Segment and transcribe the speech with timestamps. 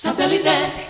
[0.00, 0.89] Satellite.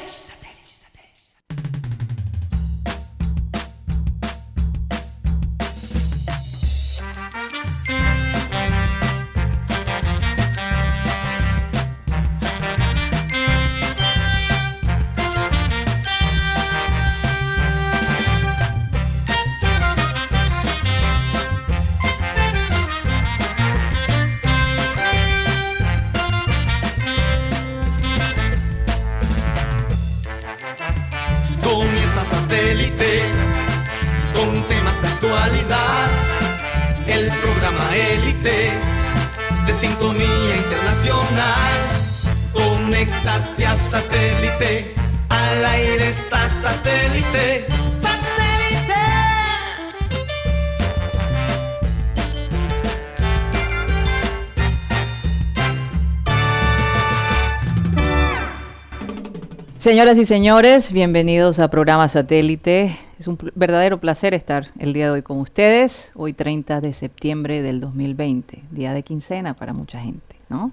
[59.90, 62.96] Señoras y señores, bienvenidos a programa Satélite.
[63.18, 66.12] Es un pl- verdadero placer estar el día de hoy con ustedes.
[66.14, 70.70] Hoy 30 de septiembre del 2020, día de quincena para mucha gente, ¿no?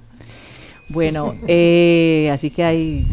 [0.89, 3.07] Bueno, eh, así que hay,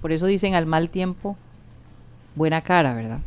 [0.00, 1.36] Por eso dicen al mal tiempo,
[2.34, 3.20] buena cara, ¿verdad?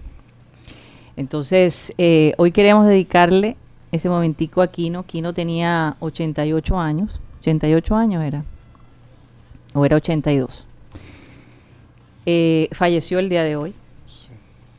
[1.16, 3.56] Entonces, eh, hoy queremos dedicarle
[3.92, 5.04] ese momentico a Kino.
[5.04, 7.22] Kino tenía 88 años.
[7.42, 8.44] 88 años era.
[9.74, 10.66] O era 82.
[12.26, 13.74] Eh, falleció el día de hoy.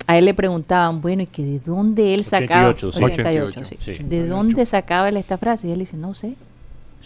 [0.06, 2.68] A él le preguntaban, bueno, ¿y que de dónde él sacaba?
[2.68, 3.04] 88, sí.
[3.04, 3.94] 88, 88, sí.
[3.94, 4.02] sí.
[4.02, 5.68] ¿De dónde sacaba él esta frase?
[5.68, 6.34] Y él dice, no sé.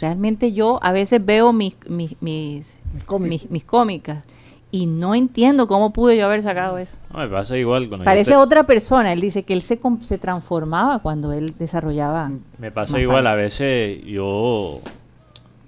[0.00, 2.80] Realmente yo a veces veo mis, mis, mis,
[3.20, 4.24] mis, mis cómicas
[4.70, 6.94] y no entiendo cómo pude yo haber sacado eso.
[7.12, 7.88] No, me pasa igual.
[7.88, 9.12] Cuando Parece te- otra persona.
[9.12, 12.30] Él dice que él se, se transformaba cuando él desarrollaba.
[12.58, 13.26] Me pasa igual.
[13.26, 14.80] A veces yo,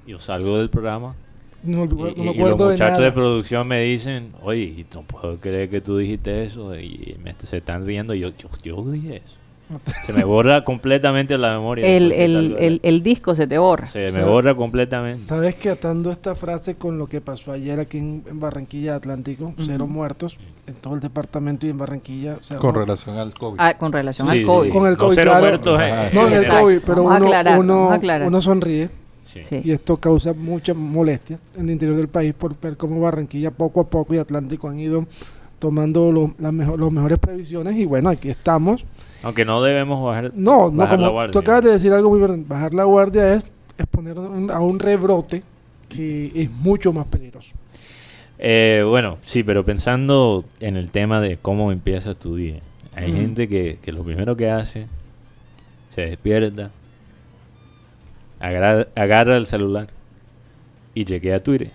[0.06, 1.14] yo salgo del programa
[1.62, 5.03] No, y, no me y- y los de muchachos de, producción me dicen, oye, no
[5.03, 6.75] puedo creer que tú dijiste eso.
[6.78, 8.15] Y me, se están riendo.
[8.15, 9.37] Y yo, yo, yo dije eso.
[10.04, 11.87] Se me borra completamente la memoria.
[11.87, 13.87] El, el, el, el disco se te borra.
[13.87, 15.21] Se O me borra completamente.
[15.22, 19.54] ¿Sabes que atando esta frase con lo que pasó ayer aquí en, en Barranquilla Atlántico?
[19.59, 22.38] Cero muertos en todo el departamento y en Barranquilla.
[22.41, 23.59] o sea, Con no- relación al COVID.
[23.60, 24.66] Ah, con relación Sí, al COVID.
[24.72, 24.77] sí.
[24.77, 25.47] Con el No COVID, cero claro.
[25.47, 26.09] muertos, eh.
[26.15, 26.48] No, en el.
[26.48, 28.88] COVID, pero uno, aclarar, uno, uno sonríe
[29.32, 29.60] Sí.
[29.65, 33.80] Y esto causa mucha molestia en el interior del país por ver cómo Barranquilla poco
[33.80, 35.06] a poco y Atlántico han ido
[35.59, 38.84] tomando lo- las mejo- las mejores previsiones y bueno, aquí estamos.
[39.22, 41.32] Aunque no debemos bajar, No, no, bajar la como guardia.
[41.32, 43.44] tú acabas de decir algo muy verdad, bajar la guardia es
[43.78, 45.42] exponer un- a un rebrote
[45.88, 47.54] que es mucho más peligroso.
[48.38, 52.60] Eh, bueno, sí, pero pensando en el tema de cómo empieza tu día.
[52.94, 53.16] Hay Mm.
[53.16, 54.86] gente que, que lo primero que hace,
[55.94, 56.71] se despierta,
[58.41, 59.89] agarra, agarra el celular
[60.95, 61.71] y chequea Twitter.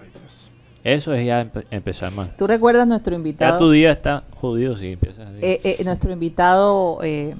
[0.00, 0.52] Ay, Dios.
[0.84, 2.34] Eso es ya empe- empezar mal.
[2.38, 3.58] ¿Tú recuerdas nuestro Ya invitado?
[3.58, 5.38] tu día está jodido si empiezas así.
[5.42, 7.34] Eh, eh, nuestro invitado, eh,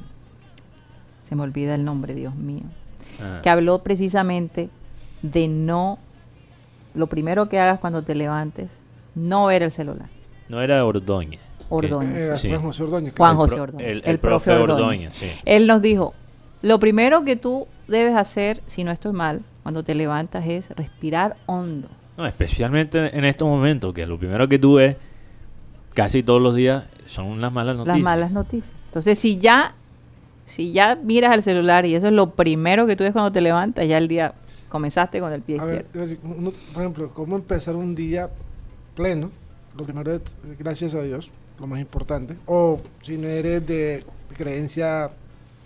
[1.23, 2.63] se me olvida el nombre, Dios mío.
[3.21, 3.41] Ah.
[3.43, 4.69] que habló precisamente
[5.23, 5.99] de no,
[6.95, 8.69] lo primero que hagas cuando te levantes,
[9.17, 10.09] no ver el celular.
[10.49, 11.41] No era Ordóñez.
[11.69, 12.39] Ordóñez.
[12.39, 12.49] Sí.
[12.51, 13.15] Juan José Ordóñez.
[13.17, 13.37] Juan.
[13.37, 13.89] José Ordóñez.
[13.89, 15.27] el- el profe Ordóñez, sí.
[15.47, 16.15] Él nos dijo,
[16.63, 21.37] lo primero que tú debes hacer, si no estoy mal, cuando te levantas es respirar
[21.46, 21.88] hondo.
[22.17, 24.96] No, especialmente en estos momentos, que lo primero que tú ves
[25.94, 27.96] casi todos los días son las malas noticias.
[27.99, 28.73] las malas noticias.
[28.87, 29.75] Entonces, si ya,
[30.46, 33.40] si ya miras al celular y eso es lo primero que tú ves cuando te
[33.40, 34.35] levantas, ya el día
[34.69, 36.17] comenzaste con el pie A ver, izquierdo.
[36.25, 38.29] uno- por ejemplo, cómo empezar un día
[38.94, 39.31] pleno.
[39.76, 40.20] Lo primero es
[40.58, 41.31] gracias a Dios,
[41.61, 42.37] lo más importante.
[42.46, 44.05] O si no eres de
[44.37, 45.11] creencia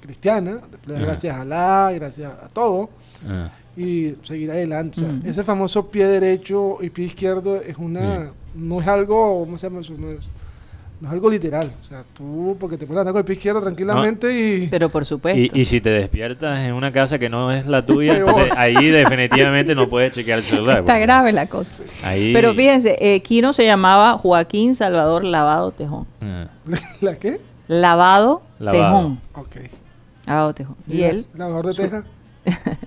[0.03, 1.11] cristiana, le das Ajá.
[1.11, 2.91] gracias a Alá, gracias a todo
[3.27, 5.01] Ah, y seguir adelante.
[5.01, 5.29] O sea, Ujú.
[5.29, 9.81] Ese famoso pie derecho y pie izquierdo es una, no es algo, ¿cómo se llama
[9.81, 9.95] eso?
[9.99, 10.31] No es,
[11.01, 11.71] no es algo literal.
[11.81, 14.67] O sea, tú, porque te puedes andar con el pie izquierdo tranquilamente y...
[14.69, 15.41] Pero por supuesto.
[15.41, 18.89] Y, y si te despiertas en una casa que no es la tuya, entonces ahí
[18.91, 20.81] definitivamente no puedes chequear el celular.
[20.81, 21.83] Está porque grave la cosa.
[22.03, 26.07] Ahí, Pero fíjense, eh, Kino se llamaba Joaquín Salvador Lavado Tejón.
[26.21, 26.47] Ah,
[27.01, 27.39] ¿La qué?
[27.69, 28.97] Lavado, Lavado.
[28.99, 29.21] Tejón.
[29.35, 29.57] Ok.
[30.27, 30.77] Lavado Tejón.
[30.89, 32.05] Y él, Lavador de teja.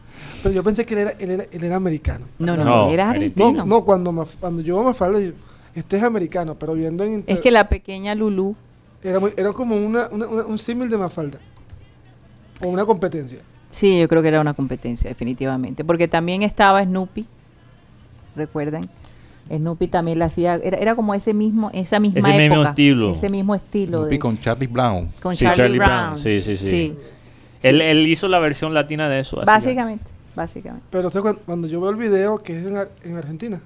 [0.43, 2.25] Pero yo pensé que él era, él era, él era americano.
[2.39, 3.51] no, no, No, él era argentino.
[3.53, 5.31] No, no, cuando, Maf- cuando yo a Mafalda, yo,
[5.73, 8.55] este es americano, pero viendo en inter- Es que la pequeña Lulú,
[9.03, 11.39] era, muy- era como una, una- una- un símil de Mafalda.
[12.61, 13.39] O una competencia.
[13.71, 15.83] sí, yo creo que era una competencia, definitivamente.
[15.83, 17.25] Porque también estaba Snoopy,
[18.35, 18.81] recuerden.
[19.49, 23.11] Snoopy también la hacía, era, era como ese mismo, esa misma Ese mismo época, estilo.
[23.13, 25.09] ese mismo estilo Snoopy de- con Charlie Brown.
[25.21, 25.91] con Sí, Charlie, Charlie Brown.
[26.13, 26.95] Brown, sí, sí, sí.
[27.67, 29.37] Él, él hizo la versión latina de eso.
[29.41, 30.85] así Básicamente, básicamente.
[30.89, 33.61] Pero usted cuando, cuando yo veo el video que es en, Ar- en Argentina,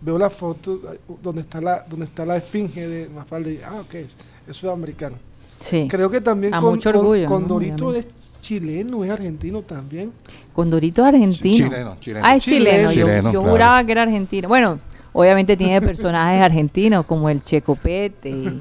[0.00, 0.80] veo la foto
[1.22, 4.16] donde está la, donde está la esfinge de Mafalda y ah, ok, es,
[4.48, 5.16] eso es americano.
[5.58, 5.86] Sí.
[5.90, 7.48] Creo que también A con, mucho con- orgullo, con ¿no?
[7.48, 8.08] Dorito Obviamente.
[8.08, 10.12] es chileno, es argentino también.
[10.54, 11.56] Condorito argentino.
[11.56, 12.24] Chileno, chileno.
[12.26, 12.90] Ah, es chileno.
[12.90, 13.52] Yo, Chileno, yo claro.
[13.52, 14.48] juraba que era argentino.
[14.48, 14.78] Bueno,
[15.12, 18.58] obviamente tiene personajes argentinos como el Checopete y,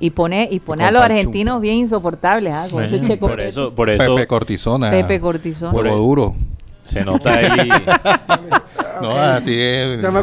[0.00, 2.66] y pone y pone a los argentinos bien insoportables, ¿ah?
[2.70, 3.36] Con ese Bueno, Checopete.
[3.36, 4.90] por eso, por eso Pepe Cortisona.
[4.90, 5.72] Pepe Cortisona.
[5.72, 5.96] Huevo eso.
[5.96, 6.36] duro.
[6.84, 7.68] se nota ahí,
[9.02, 10.02] No, así es.
[10.02, 10.22] Ya me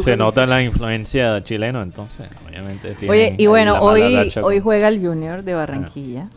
[0.00, 2.96] se nota la influencia chilena, entonces, obviamente.
[3.08, 6.28] Oye, y bueno, hoy, hoy juega el Junior de Barranquilla.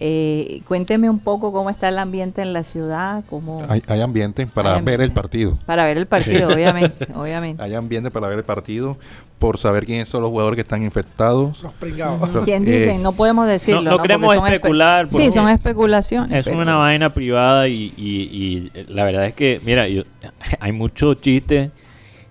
[0.00, 4.44] Eh, cuénteme un poco cómo está el ambiente en la ciudad, cómo Hay, hay ambiente
[4.46, 5.56] para Hay ver el partido.
[5.66, 7.62] para ver el partido, obviamente, obviamente.
[7.62, 8.98] Hay ambiente para ver el partido,
[9.38, 11.62] por saber quiénes son los jugadores que están infectados.
[11.62, 12.44] Los pringados.
[12.44, 13.02] ¿Quién Eh, dicen?
[13.02, 13.82] No podemos decirlo.
[13.82, 16.38] no queremos son espe- especular, Sí, son especulaciones.
[16.38, 20.02] Es pero- una vaina privada y, y- y la verdad es que, mira, yo-
[20.60, 21.70] hay mucho chiste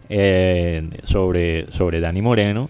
[0.10, 2.70] eh, sobre, sobre Dani Moreno.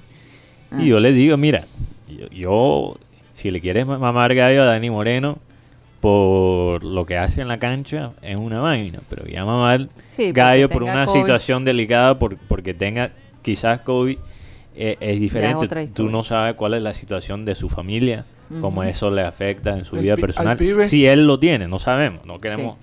[0.71, 0.77] Ah.
[0.81, 1.63] Y yo le digo, mira,
[2.09, 2.97] yo, yo,
[3.35, 5.37] si le quieres ma- mamar gallo a Dani Moreno
[6.01, 8.99] por lo que hace en la cancha, es una vaina.
[9.09, 11.21] Pero ya mamar Sí, gallo por una COVID.
[11.21, 13.11] situación delicada por, porque tenga
[13.43, 14.17] quizás COVID
[14.75, 15.67] eh, es diferente.
[15.93, 18.25] Tú no sabes cuál es la situación de su familia,
[18.61, 18.89] cómo Ujú.
[18.89, 20.57] eso le afecta en su vida personal.
[20.87, 22.77] Si él lo tiene, no sabemos, no queremos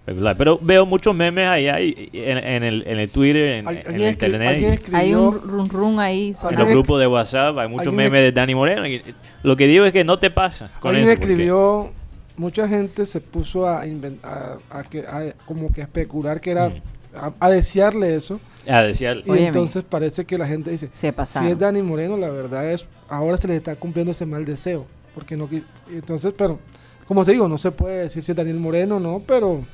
[0.00, 0.36] especular.
[0.36, 4.00] Pero veo muchos memes allá y- y en, en el, en el Twitter, en, el
[4.08, 4.62] internet.
[4.62, 6.32] escribió- Hay un run run ahí.
[6.50, 8.86] en los grupos de WhatsApp hay muchos memes de Dani Moreno.
[8.86, 9.02] y
[9.42, 11.18] lo que digo es que no te pasa con Alguien eso.
[11.20, 11.90] porque- escribió,
[12.36, 16.50] mucha gente se puso a, inven- a, a que, a como que a especular que
[16.50, 16.74] era, Mm.
[17.16, 18.40] A, a desearle eso.
[18.64, 19.46] Decía el- Y Óyeme.
[19.48, 23.36] entonces parece que la gente dice, Se si es Dani Moreno, la verdad es, ahora
[23.36, 24.86] se le está cumpliendo ese mal deseo.
[25.14, 25.48] Porque no
[25.88, 26.58] entonces, pero,
[27.06, 29.64] como te digo, no se puede decir si es Daniel Moreno o no, pero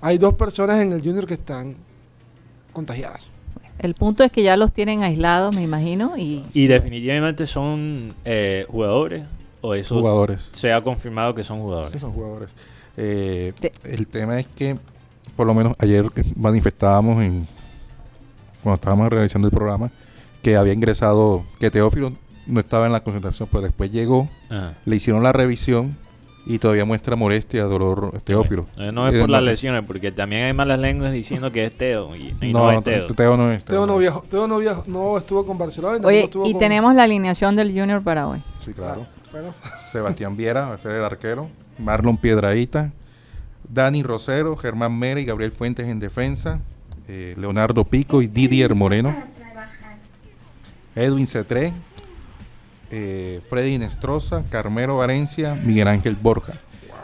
[0.00, 1.74] hay dos personas en el Junior que están
[2.72, 3.28] contagiadas.
[3.78, 8.64] El punto es que ya los tienen aislados, me imagino, y Y definitivamente son eh,
[8.68, 9.26] jugadores.
[9.62, 10.48] O eso Jugadores.
[10.52, 11.92] se ha confirmado que son jugadores.
[11.92, 12.48] Sí, son jugadores.
[12.96, 13.52] Eh,
[13.84, 14.78] el tema es que,
[15.40, 16.04] por lo menos ayer
[16.36, 17.48] manifestábamos en,
[18.62, 19.90] cuando estábamos realizando el programa,
[20.42, 22.12] que había ingresado, que Teófilo
[22.46, 24.72] no estaba en la concentración, pero después llegó, Ah.
[24.84, 25.96] le hicieron la revisión
[26.44, 28.66] y todavía muestra molestia, dolor Teófilo.
[28.76, 31.64] Eh, No es Eh, por las no- lesiones, porque también hay malas lenguas diciendo que
[31.64, 32.14] es Teo.
[32.14, 33.06] Y, y no, No, es Teo.
[33.06, 33.64] Teo no es.
[33.64, 35.94] Teo no viajó, Teo no viajó, no estuvo con Barcelona.
[35.94, 38.42] tampoco Oye, estuvo y con- tenemos la alineación del Junior para hoy.
[38.62, 39.06] Sí, claro.
[39.32, 39.54] Bueno,
[39.90, 41.48] Sebastián Viera va a ser el arquero.
[41.78, 42.92] Marlon Piedraíta.
[43.72, 46.60] Dani Rosero, Germán Mera y Gabriel Fuentes en defensa.
[47.08, 49.16] eh, Leonardo Pico y Didier Moreno.
[50.94, 51.72] Edwin Cetré.
[52.92, 56.54] eh, Freddy Nestroza, Carmelo Valencia, Miguel Ángel Borja.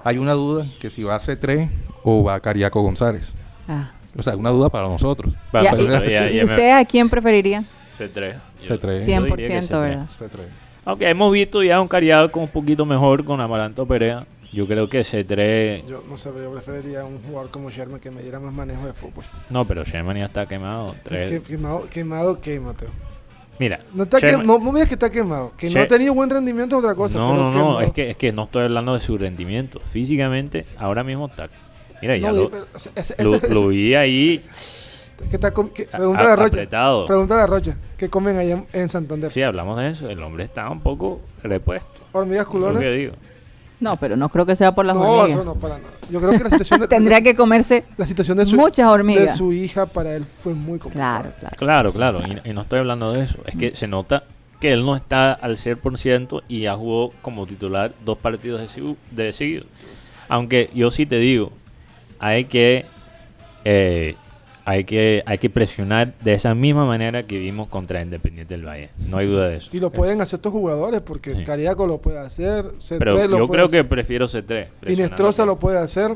[0.05, 1.69] Hay una duda que si va a Cetré
[2.03, 3.35] o va Cariaco González.
[3.69, 3.93] Ah.
[4.19, 5.35] O sea, una duda para nosotros.
[5.55, 7.65] Va, Ya, pues, y, ya- y ya me- ustedes a quién preferirían?
[7.99, 8.35] C3.
[8.63, 8.99] Yo- C3.
[8.99, 9.81] yo 100%, diría que C3.
[9.81, 10.11] ¿verdad?
[10.11, 10.43] Cetré.
[10.85, 14.27] Aunque hemos visto ya un Cariaco un poquito mejor con Amaranto Perea.
[14.53, 15.87] Yo creo que C3...
[15.87, 18.93] Yo no sé, yo preferiría un jugador como Sherman que me diera más manejo de
[18.93, 19.25] fútbol.
[19.51, 20.95] No, pero Sherman ya está quemado.
[20.95, 22.89] Es Tres- que quemado, quemado, ¿qué, Mateo?
[23.59, 25.53] Mira, No, está Sherman- quem- no, no me digas que está quemado.
[25.57, 27.19] Que no ha tenido buen rendimiento es otra cosa.
[27.19, 29.81] no, pero no, no, es que, es que no estoy hablando de su rendimiento.
[29.81, 31.49] Físicamente, ahora mismo está...
[32.01, 34.41] Mira, ya No, lo, pero ese- ese- lo, ese- lo vi ahí
[35.31, 36.47] que está com- que- pregunta a- de Rocha.
[36.49, 37.07] apretado.
[37.07, 37.77] Pregunta de Rocha.
[37.97, 39.33] ¿Qué comen allá en, Santander?
[39.33, 40.09] Sí, hablamos de eso.
[40.11, 41.89] El hombre está un poco repuesto.
[42.13, 43.13] ¿Hormigas Eso es lo que digo.
[43.79, 45.31] No, pero no creo que sea por las No, hormigas.
[45.33, 45.91] eso no, para nada.
[46.11, 48.93] Yo creo que la situación de, Tendría que comerse la situación de su, muchas de
[48.93, 49.37] hormigas.
[49.37, 51.35] su hija para él fue muy complicada.
[51.35, 51.93] Claro, claro.
[51.93, 53.39] Claro, claro, y, y no estoy hablando de eso.
[53.47, 54.25] Es que se nota
[54.61, 59.33] que él no está al 100% y ya jugó como titular dos partidos de, de
[59.33, 59.67] seguido.
[60.29, 61.53] Aunque yo sí te digo,
[62.19, 62.87] hay que,
[63.65, 64.17] eh,
[64.69, 68.91] hay que hay que presionar de esa misma manera que vimos contra Independiente del Valle.
[68.99, 69.71] No hay duda de eso.
[69.73, 71.45] Y lo pueden hacer estos jugadores porque Sí.
[71.45, 74.67] Cariaco lo puede hacer, C3 Pero lo yo puede creo hacer, que prefiero C3.
[74.89, 76.15] Inestrosa lo puede hacer,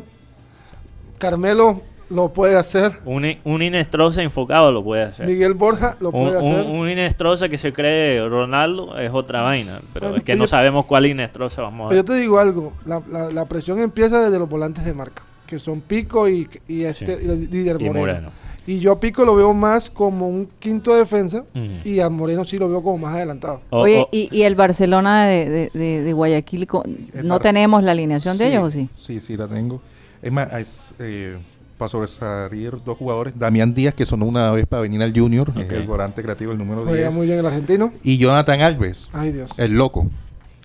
[1.18, 5.26] Carmelo lo puede hacer, Un, un Inestrosa enfocado lo puede hacer.
[5.28, 6.66] Miguel Borja lo Un, puede un- hacer.
[6.72, 9.78] un Inestrosa que se cree Ronaldo es otra vaina.
[9.92, 12.08] Pero Bueno, es que pero no sabemos cuál Inestrosa vamos a Pero ver.
[12.08, 15.58] yo te digo algo, la, la- la presión empieza desde los volantes de marca, que
[15.58, 17.76] son Pico y, y este Sí.
[17.80, 18.30] Y Moreno.
[18.66, 21.44] Y yo a Pico lo veo más como un quinto defensa
[21.84, 23.62] y a Moreno sí lo veo como más adelantado.
[23.70, 26.68] Oye, y, y el Barcelona de, de- de- de Guayaquil,
[27.14, 28.88] El ¿no tenemos la alineación de ellos o sí?
[28.96, 29.82] Sí, sí, la tengo.
[30.22, 31.36] Es más, es, eh,
[31.78, 35.56] para sobresalir dos jugadores, Damián Díaz, que sonó una vez para venir al Junior, Ok.
[35.58, 37.92] es el volante creativo, el número Juega 10, muy bien el argentino.
[38.04, 39.50] y Jonathan Alves, Ay Dios.
[39.58, 40.06] el loco,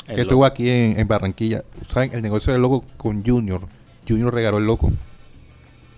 [0.08, 1.64] el que estuvo aquí en, en Barranquilla.
[1.88, 2.12] ¿Saben?
[2.14, 3.62] El negocio del loco con Junior.
[4.08, 4.92] Junior regaló el loco.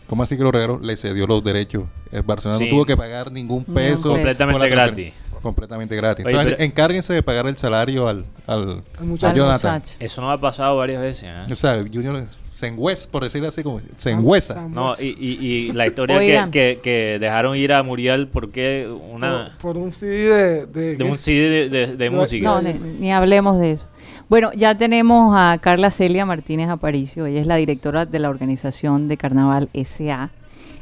[0.08, 0.80] ¿Cómo así que lo regaló?
[0.80, 1.84] Le cedió los derechos.
[2.12, 2.66] El Barcelona Sí.
[2.66, 4.10] no tuvo que pagar ningún No, peso.
[4.12, 5.14] Completamente gratis.
[5.42, 6.26] Completamente gratis.
[6.26, 9.82] Oye, O sea, pero- encárguense de pagar el salario al, al, Jonathan.
[9.82, 9.94] muchacho.
[10.00, 11.26] Eso no ha pasado varias veces.
[11.26, 11.52] ¿eh?
[11.52, 12.24] O sea, Junior
[12.54, 14.56] se enhuesa, por decirlo así, como se enhuesa.
[14.56, 18.90] Sam- No, y, y- y la historia que, que, que dejaron ir a Muriel porque
[19.12, 22.46] una por, por un CD de, de, de un CD de, de- música.
[22.50, 23.88] No, ni, ni hablemos de eso.
[24.30, 29.08] Bueno, ya tenemos a Carla Celia Martínez Aparicio, ella es la directora de la organización
[29.08, 30.32] de Carnaval SA.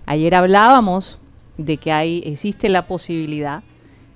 [0.08, 1.22] Ayer hablábamos
[1.56, 3.62] de que hay, existe la posibilidad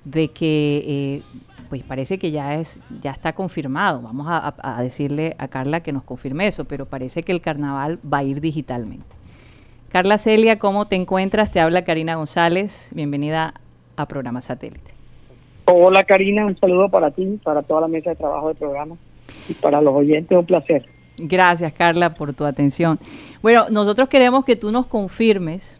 [0.04, 1.22] de que, eh,
[1.68, 4.02] pues parece que ya es, ya está confirmado.
[4.02, 8.18] Vamos a, decirle a Carla que nos confirme eso, pero parece que el carnaval va
[8.18, 9.14] a ir digitalmente.
[9.90, 11.52] Carla Celia, ¿cómo te encuentras?
[11.52, 12.90] Te habla Karina González.
[12.92, 13.54] Bienvenida
[13.96, 14.90] a Programa Satélite.
[15.66, 18.96] Hola Karina, un saludo para ti, para toda la mesa de trabajo del programa
[19.48, 20.86] y para los oyentes, un placer.
[21.16, 22.98] Gracias, Carla, por tu atención.
[23.42, 25.78] Bueno, nosotros queremos que tú nos confirmes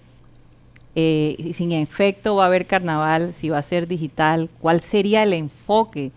[0.95, 5.23] eh, si en efecto va a haber carnaval, si va a ser digital, cuál sería
[5.23, 6.11] el enfoque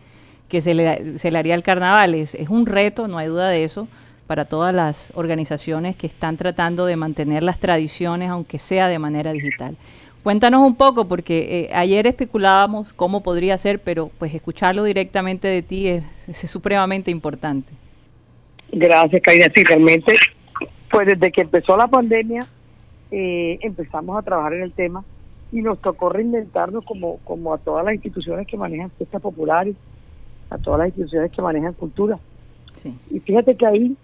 [0.49, 2.15] que se le, se le haría al carnaval.
[2.15, 3.87] Es, es un reto, no hay duda de eso,
[4.27, 9.31] para todas las organizaciones que están tratando de mantener las tradiciones, aunque sea de manera
[9.31, 9.77] digital.
[10.23, 15.61] Cuéntanos un poco, porque eh, ayer especulábamos cómo podría ser, pero pues escucharlo directamente de
[15.61, 17.73] ti es- es supremamente importante.
[18.71, 20.15] Gracias Karina, sí, realmente,
[20.89, 22.39] pues desde que empezó la pandemia
[23.11, 25.03] eh, empezamos a trabajar en el tema
[25.51, 29.75] y nos tocó reinventarnos como, como a todas las instituciones que manejan fiestas populares,
[30.49, 32.17] a todas las instituciones que manejan cultura.
[32.75, 32.97] Sí.
[33.11, 33.95] Y fíjate que ahí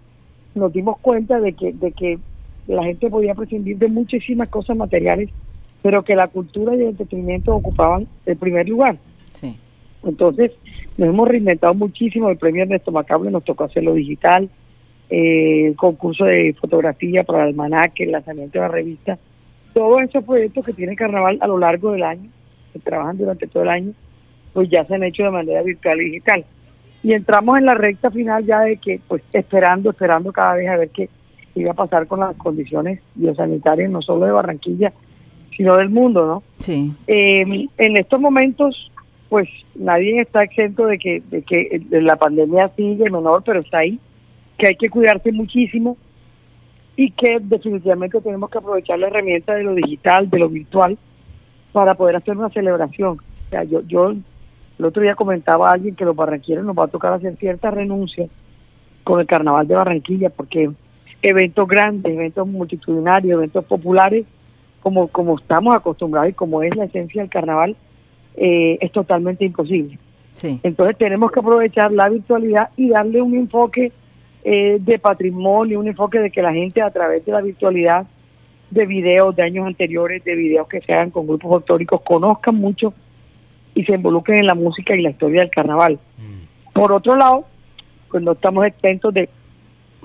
[0.54, 2.20] nos dimos cuenta de que, de que
[2.68, 5.30] la gente podía prescindir de muchísimas cosas materiales,
[5.82, 8.98] pero que la cultura y el entretenimiento ocupaban el primer lugar.
[9.34, 9.58] Sí.
[10.04, 10.52] Entonces,
[10.98, 12.30] nos hemos reinventado muchísimo.
[12.30, 14.50] El premio Ernesto Macable nos tocó hacerlo digital,
[15.10, 19.18] eh, el concurso de fotografía para el almanaque, el lanzamiento de la revista.
[19.74, 22.30] Todos esos proyectos que tiene Carnaval a lo largo del año,
[22.74, 23.94] que trabajan durante todo el año,
[24.54, 26.46] pues ya se han hecho de manera virtual y digital.
[27.02, 30.76] Y entramos en la recta final ya de que, pues esperando, esperando cada vez a
[30.76, 31.10] ver qué
[31.56, 34.92] iba a pasar con las condiciones biosanitarias, no solo de Barranquilla,
[35.60, 36.44] sino del mundo, ¿no?
[36.60, 36.94] Sí.
[37.06, 38.90] Eh, en estos momentos,
[39.28, 44.00] pues nadie está exento de que, de que la pandemia sigue menor, pero está ahí,
[44.58, 45.98] que hay que cuidarse muchísimo
[46.96, 50.98] y que definitivamente tenemos que aprovechar la herramienta de lo digital, de lo virtual,
[51.74, 53.18] para poder hacer una celebración.
[53.18, 56.86] O sea, yo, yo el otro día comentaba a alguien que los barranquilleros nos va
[56.86, 58.30] a tocar hacer cierta renuncia
[59.04, 60.72] con el carnaval de Barranquilla, porque
[61.22, 64.26] eventos grandes, eventos multitudinarios, eventos populares,
[64.82, 67.76] como, como estamos acostumbrados y como es la esencia del carnaval,
[68.36, 69.98] eh, es totalmente imposible.
[70.36, 70.60] Sí.
[70.64, 73.92] Entonces tenemos que aprovechar la virtualidad y darle un enfoque
[74.44, 78.08] eh, de patrimonio, un enfoque de que la gente a través de la virtualidad,
[78.72, 82.94] de videos de años anteriores, de videos que se hagan con grupos folclóricos, conozcan mucho
[83.76, 86.00] y se involucren en la música y la historia del carnaval.
[86.74, 87.46] Por otro lado,
[88.10, 89.30] pues no estamos exentos de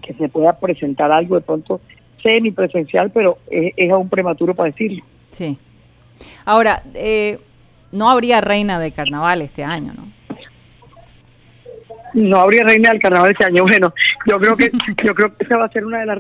[0.03, 1.81] que se pueda presentar algo de pronto
[2.25, 5.05] semipresencial, pero es, es aún prematuro para decirlo.
[5.31, 5.57] Sí.
[6.45, 7.39] Ahora, eh,
[7.93, 10.13] no habría reina de carnaval este año, ¿no?
[12.15, 13.63] No habría reina del carnaval este año.
[13.69, 13.95] Bueno,
[14.27, 14.71] yo creo que
[15.05, 16.19] yo creo que esa va a ser una de las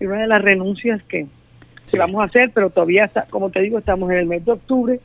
[0.00, 1.26] una de las renuncias que,
[1.98, 5.00] vamos a hacer, pero todavía está, como te digo, estamos en el mes de octubre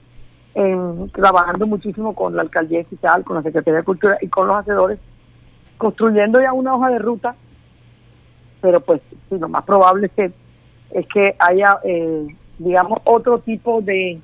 [0.54, 0.78] eh,
[1.14, 4.58] trabajando muchísimo con la alcaldía y tal, con la Secretaría de Cultura y con los
[4.58, 5.00] hacedores,
[5.78, 7.36] construyendo ya una hoja de ruta,
[8.66, 10.32] pero pues sí, lo más probable es que
[10.92, 14.20] es que haya, eh, digamos, otro tipo de,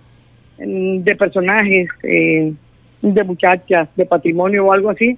[0.58, 2.54] mm, de personajes, eh,
[3.04, 5.18] de muchachas, de patrimonio o algo así,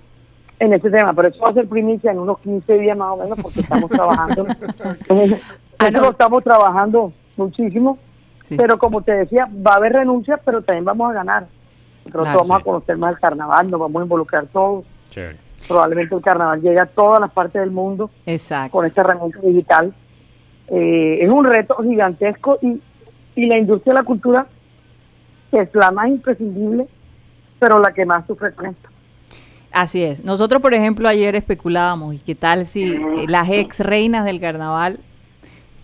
[0.59, 1.13] en ese tema.
[1.13, 3.89] Pero eso va a ser primicia en unos 15 días más o menos, porque estamos
[3.91, 4.45] trabajando.
[5.79, 6.01] Ah, Eso no.
[6.01, 7.97] lo estamos trabajando muchísimo,
[8.49, 8.57] Sí.
[8.57, 11.47] pero como te decía, va a haber renuncias, pero también vamos a ganar.
[12.05, 12.39] Nosotros Claro.
[12.39, 12.61] vamos Sí.
[12.61, 14.83] a conocer más el carnaval, nos vamos a involucrar todos.
[15.09, 15.37] Chévere.
[15.67, 18.71] Probablemente el carnaval llegue a todas las partes del mundo Exacto.
[18.71, 19.93] con esta herramienta digital.
[20.67, 22.81] Eh, es un reto gigantesco y,
[23.35, 24.47] y la industria de la cultura
[25.51, 26.87] es la más imprescindible,
[27.59, 28.89] pero la que más sufre con esto.
[29.71, 30.23] Así es.
[30.23, 34.99] Nosotros, por ejemplo, ayer especulábamos, ¿y qué tal si eh, las ex reinas del carnaval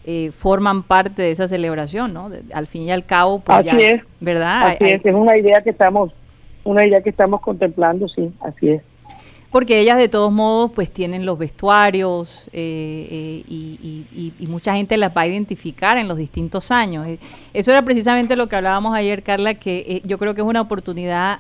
[0.05, 2.29] eh, forman parte de esa celebración, ¿no?
[2.29, 4.03] De- al fin y al cabo, pues Así ya, es.
[4.19, 4.67] ¿verdad?
[4.69, 6.11] Así Hay- es, es una idea que estamos,
[6.63, 8.81] una idea que estamos contemplando, sí, así es.
[9.51, 14.47] Porque ellas de todos modos pues tienen los vestuarios eh, eh, y, y- y- y
[14.47, 17.07] mucha gente las va a identificar en los distintos años.
[17.07, 17.17] Eh,
[17.53, 20.61] Eso era precisamente lo que hablábamos ayer, Carla, que eh, yo creo que es una
[20.61, 21.39] oportunidad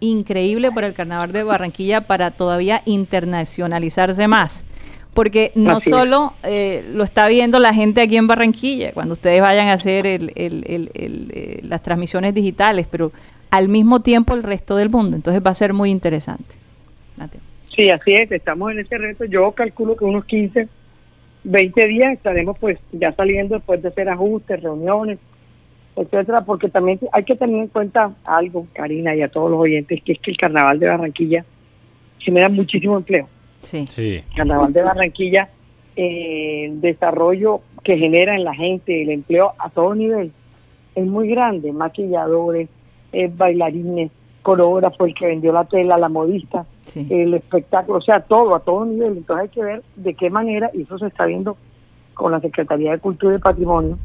[0.00, 4.64] increíble para el Carnaval de Barranquilla para todavía internacionalizarse más.
[5.14, 9.40] Porque no Así solo eh, lo está viendo la gente aquí en Barranquilla, cuando ustedes
[9.40, 13.10] vayan a hacer el- el- el- el, las transmisiones digitales, pero
[13.50, 15.16] al mismo tiempo el resto del mundo.
[15.16, 16.57] Entonces va a ser muy interesante.
[17.18, 17.40] Mateo.
[17.66, 19.24] Sí, así es, estamos en ese reto.
[19.24, 20.68] Yo calculo que unos 15,
[21.44, 25.18] 20 días estaremos pues ya saliendo después de hacer ajustes, reuniones,
[25.96, 30.02] etcétera, porque también hay que tener en cuenta algo, Karina, y a todos los oyentes,
[30.02, 31.44] que es que el carnaval de Barranquilla
[32.18, 33.28] genera muchísimo empleo.
[33.62, 33.86] Sí.
[33.88, 34.22] Sí.
[34.30, 35.48] El carnaval de Barranquilla,
[35.96, 40.32] eh, el desarrollo que genera en la gente, el empleo a todo nivel,
[40.94, 41.72] es muy grande.
[41.72, 42.68] Maquilladores,
[43.12, 44.10] eh, bailarines,
[44.48, 47.06] coreógrafos, el que vendió la tela, la modista, Sí.
[47.10, 49.18] el espectáculo, o sea, todo, a todo nivel.
[49.18, 51.58] Entonces hay que ver de qué manera, y eso se está viendo
[52.14, 53.98] con la Secretaría de Cultura y Patrimonio,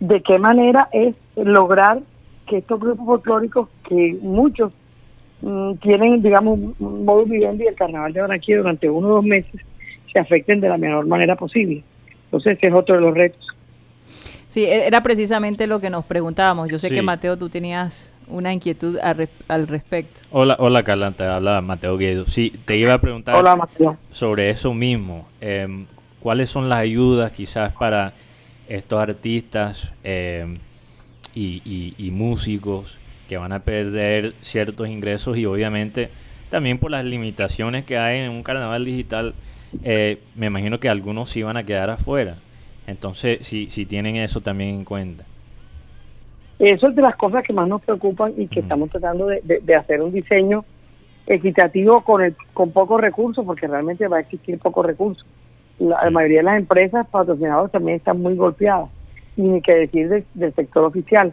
[0.00, 2.00] de qué manera es lograr
[2.46, 4.72] que estos grupos folclóricos, que muchos
[5.42, 9.60] mm, tienen, digamos, un- modo vivendi del carnaval de Barranquilla durante uno o dos meses,
[10.12, 11.82] se afecten de la mejor manera posible.
[12.26, 13.44] Entonces ese es otro de los retos.
[14.48, 16.68] Sí, e- era precisamente lo que nos preguntábamos.
[16.68, 16.94] Yo sé Sí.
[16.94, 20.20] que Mateo, tú tenías una inquietud al, res- al respecto.
[20.30, 22.26] Hola, hola Carla, te habla Mateo Guedo.
[22.26, 23.96] Sí, te iba a preguntar Hola, Mateo.
[24.10, 25.28] sobre eso mismo.
[25.40, 25.86] Em,
[26.20, 28.12] ¿Cuáles son las ayudas quizás para
[28.68, 29.92] estos artistas
[31.34, 36.10] y, y- y músicos que van a perder ciertos ingresos y obviamente
[36.50, 39.34] también por las limitaciones que hay en un carnaval digital?
[39.84, 42.36] eh, me imagino que algunos sí van a quedar afuera.
[42.86, 45.24] Entonces, si, si tienen eso también en cuenta.
[46.62, 49.58] Eso es de las cosas que más nos preocupan y que estamos tratando de, de-
[49.58, 50.64] de hacer un diseño
[51.26, 55.26] equitativo con el, con pocos recursos, porque realmente va a existir pocos recursos.
[55.80, 58.88] La, mayoría de las empresas patrocinadoras también están muy golpeadas,
[59.36, 61.32] y ni que decir de- del sector oficial.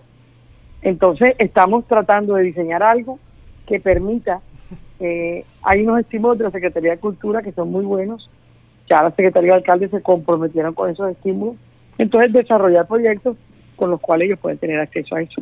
[0.81, 3.19] Entonces, estamos tratando de diseñar algo
[3.67, 4.41] que permita,
[4.99, 8.31] eh, hay unos estímulos de la Secretaría de Cultura que son muy buenos,
[8.89, 11.55] ya la Secretaría de Alcalde se comprometieron con esos estímulos,
[11.99, 13.37] entonces desarrollar proyectos
[13.79, 15.41] con los cuales ellos pueden tener acceso a eso.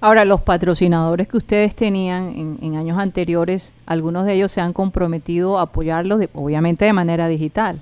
[0.00, 4.72] Ahora, los patrocinadores que ustedes tenían en, en años anteriores, algunos de ellos se han
[4.72, 7.80] comprometido a apoyarlos, de- obviamente de manera digital.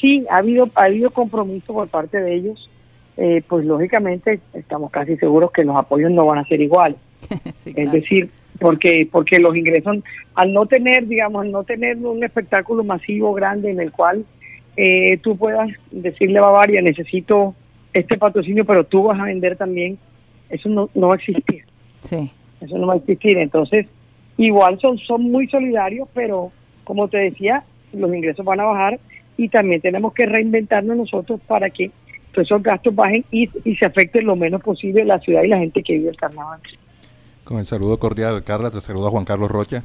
[0.00, 2.68] Sí, ha habido, ha habido compromiso por parte de ellos,
[3.16, 6.98] eh, pues lógicamente estamos casi seguros que los apoyos no van a ser iguales.
[7.56, 9.98] Sí, Es decir, porque porque los ingresos,
[10.34, 14.24] al no tener, digamos, al no tener un espectáculo masivo grande en el cual
[14.76, 17.54] eh, tú puedas decirle a Bavaria, necesito
[17.92, 19.98] este patrocinio, pero tú vas a vender también,
[20.48, 21.64] eso no, no va a existir.
[22.02, 22.30] Sí.
[22.60, 23.38] Eso no va a existir.
[23.38, 23.86] Entonces,
[24.36, 26.52] igual son, son muy solidarios, pero
[26.84, 29.00] como te decía, los ingresos van a bajar
[29.36, 31.90] y también tenemos que reinventarnos nosotros para que
[32.32, 35.58] todos esos gastos bajen y, y se afecte lo menos posible la ciudad y la
[35.58, 36.60] gente que vive el carnaval.
[37.44, 39.82] Con el saludo cordial, Carla, te saluda Juan Carlos Rocha.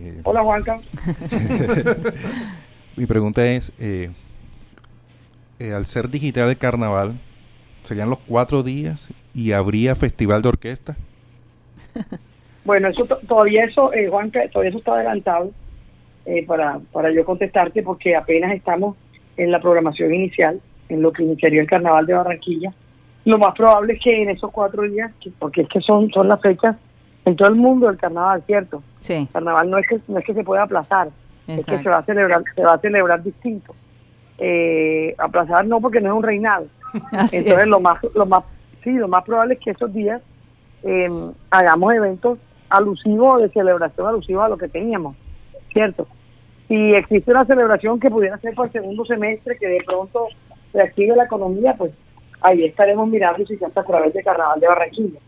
[0.00, 0.76] Eh, Hola, Juanca.
[2.96, 4.10] mi pregunta es, eh,
[5.58, 7.18] eh, al ser digital el carnaval,
[7.82, 10.96] ¿serían los cuatro días y habría festival de orquesta?
[12.64, 15.52] Bueno, eso to- todavía eso, eh, Juanca, todavía eso está adelantado.
[16.24, 18.96] eh, para, para yo contestarte, porque apenas estamos
[19.36, 22.72] en la programación inicial, en lo que iniciaría el Carnaval de Barranquilla.
[23.24, 26.26] Lo más probable es que en esos cuatro días, que- porque es que son, son
[26.26, 26.74] las fechas
[27.24, 28.82] en todo el mundo del Carnaval, ¿cierto?
[28.98, 31.10] Sí, El Carnaval no es que, no es que se pueda aplazar,
[31.46, 33.76] es que se va a celebrar, se va a celebrar distinto.
[34.38, 36.66] Eh, aplazar no porque no es un reinado.
[37.12, 37.68] Así Entonces es.
[37.68, 38.44] lo más, lo más,
[38.84, 40.22] sí, lo más probable es que esos días
[40.82, 41.08] eh,
[41.50, 45.16] hagamos eventos alusivos de celebración alusivos a lo que teníamos,
[45.72, 46.06] ¿cierto?
[46.68, 50.26] Si existe una celebración que pudiera ser para el segundo semestre, que de pronto
[50.72, 51.92] se active la economía, pues
[52.40, 55.20] ahí estaremos mirando si se hace a través de Carnaval de Barranquilla.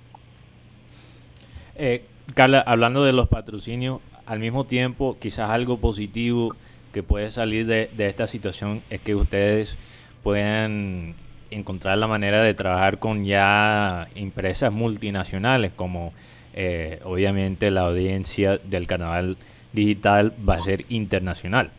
[1.77, 6.55] Eh, Carla, hablando de los patrocinios, al mismo tiempo, quizás algo positivo
[6.99, 9.79] que puede salir de, esta situación es que ustedes
[10.25, 11.15] puedan
[11.49, 16.13] encontrar la manera de trabajar con ya empresas multinacionales, como
[16.55, 19.37] eh, obviamente la audiencia del carnaval
[19.73, 21.71] digital va a ser internacional.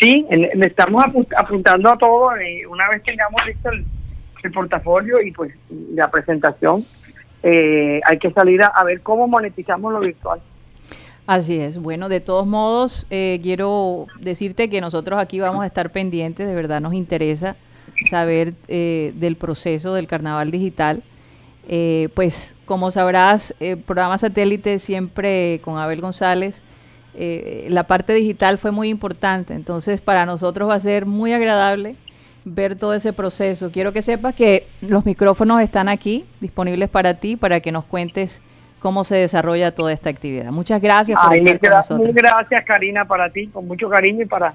[0.00, 2.34] Sí, le estamos apu- apuntando a todo.
[2.36, 3.84] eh, una vez tengamos listo el,
[4.42, 5.52] el portafolio y pues
[5.92, 6.86] la presentación,
[7.42, 10.40] eh, hay que salir a ver cómo monetizamos lo virtual.
[11.26, 11.78] Así es.
[11.78, 16.54] Bueno, de todos modos, eh, quiero decirte que nosotros aquí vamos a estar pendientes, de
[16.54, 17.56] verdad nos interesa
[18.10, 21.02] saber eh, del proceso del carnaval digital.
[21.68, 26.62] Eh, pues como sabrás, el programa satélite siempre con Abel González,
[27.14, 31.96] eh, la parte digital fue muy importante, entonces para nosotros va a ser muy agradable
[32.44, 33.72] ver todo ese proceso.
[33.72, 38.42] Quiero que sepas que los micrófonos están aquí, disponibles para ti, para que nos cuentes
[38.86, 40.52] cómo se desarrolla toda esta actividad.
[40.52, 42.14] Muchas gracias por Ay, estar con gra- nosotros.
[42.14, 44.54] gracias, Karina, para ti, con mucho cariño y para,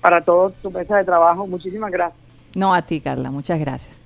[0.00, 1.44] para toda tu mesa de trabajo.
[1.44, 2.16] Muchísimas gracias.
[2.54, 4.00] No, a ti, Carla, muchas gracias.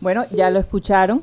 [0.00, 1.22] Bueno, ya lo escucharon.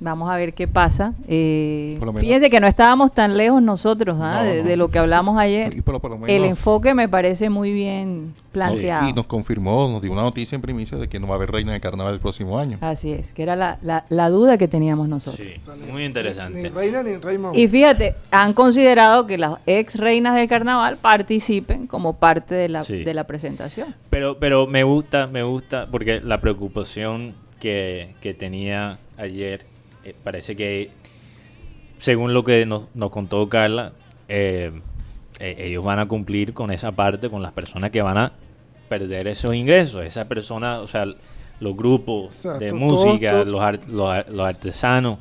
[0.00, 1.12] Vamos a ver qué pasa.
[1.26, 4.42] Eh, fíjense que no estábamos tan lejos nosotros ¿ah?
[4.44, 4.68] No, de, no.
[4.68, 5.76] de lo que hablamos ayer.
[5.76, 9.08] Y por, por lo menos- El enfoque me parece muy bien planteado.
[9.08, 11.50] Y nos confirmó, nos dio una noticia en primicia de que no va a haber
[11.50, 12.78] reina de carnaval el próximo año.
[12.80, 15.46] Así es, que era la, la- la duda que teníamos nosotros.
[15.52, 16.68] Sí, muy Ni interesante.
[16.70, 17.56] reina ni rey mamá.
[17.56, 22.82] Y fíjate, han considerado que las ex reinas del carnaval participen como parte de la,
[22.84, 23.02] Sí.
[23.02, 23.94] de la presentación.
[24.10, 29.66] Pero, pero me gusta, me gusta, porque la preocupación que, que tenía ayer,
[30.08, 30.90] eh, parece que,
[31.98, 33.92] según lo que nos, nos contó Carla,
[34.28, 34.70] eh,
[35.40, 38.32] eh, ellos van a cumplir con esa parte, con las personas que van a
[38.88, 40.04] perder esos ingresos.
[40.04, 41.06] Esas personas, o sea,
[41.60, 45.18] los grupos Exacto, de música, los, ar- los, los artesanos,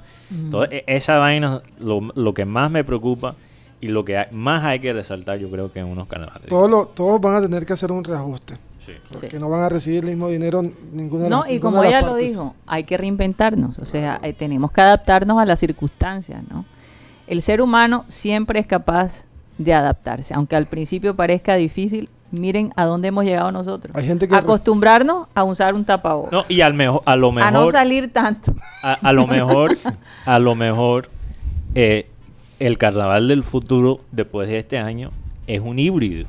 [0.52, 3.36] todo- e- esa vaina, lo, lo que más me preocupa
[3.82, 6.48] y lo que hay- más hay que resaltar, yo creo que en unos carnavales.
[6.48, 8.58] Todos, lo- todos van a tener que hacer un reajuste.
[8.88, 8.94] Sí.
[9.12, 9.38] Porque Sí.
[9.40, 10.62] no van a recibir el mismo dinero
[10.94, 14.20] ninguna de No, las- y ninguna como ella lo dijo, hay que reinventarnos, o sea,
[14.24, 16.66] eh, tenemos que adaptarnos a las circunstancias, ¿no?
[17.28, 19.26] El ser humano siempre es capaz
[19.58, 23.94] de adaptarse, aunque al principio parezca difícil, miren a dónde hemos llegado nosotros.
[23.96, 27.52] Hay gente que- Acostumbrarnos a usar un tapabocas, No, y al mejor, a lo a
[27.52, 28.54] no mejor, salir tanto.
[28.84, 29.78] a, a lo mejor,
[30.26, 31.10] a lo mejor,
[31.76, 32.08] eh,
[32.60, 35.12] el carnaval del futuro después de este año
[35.46, 36.28] es un híbrido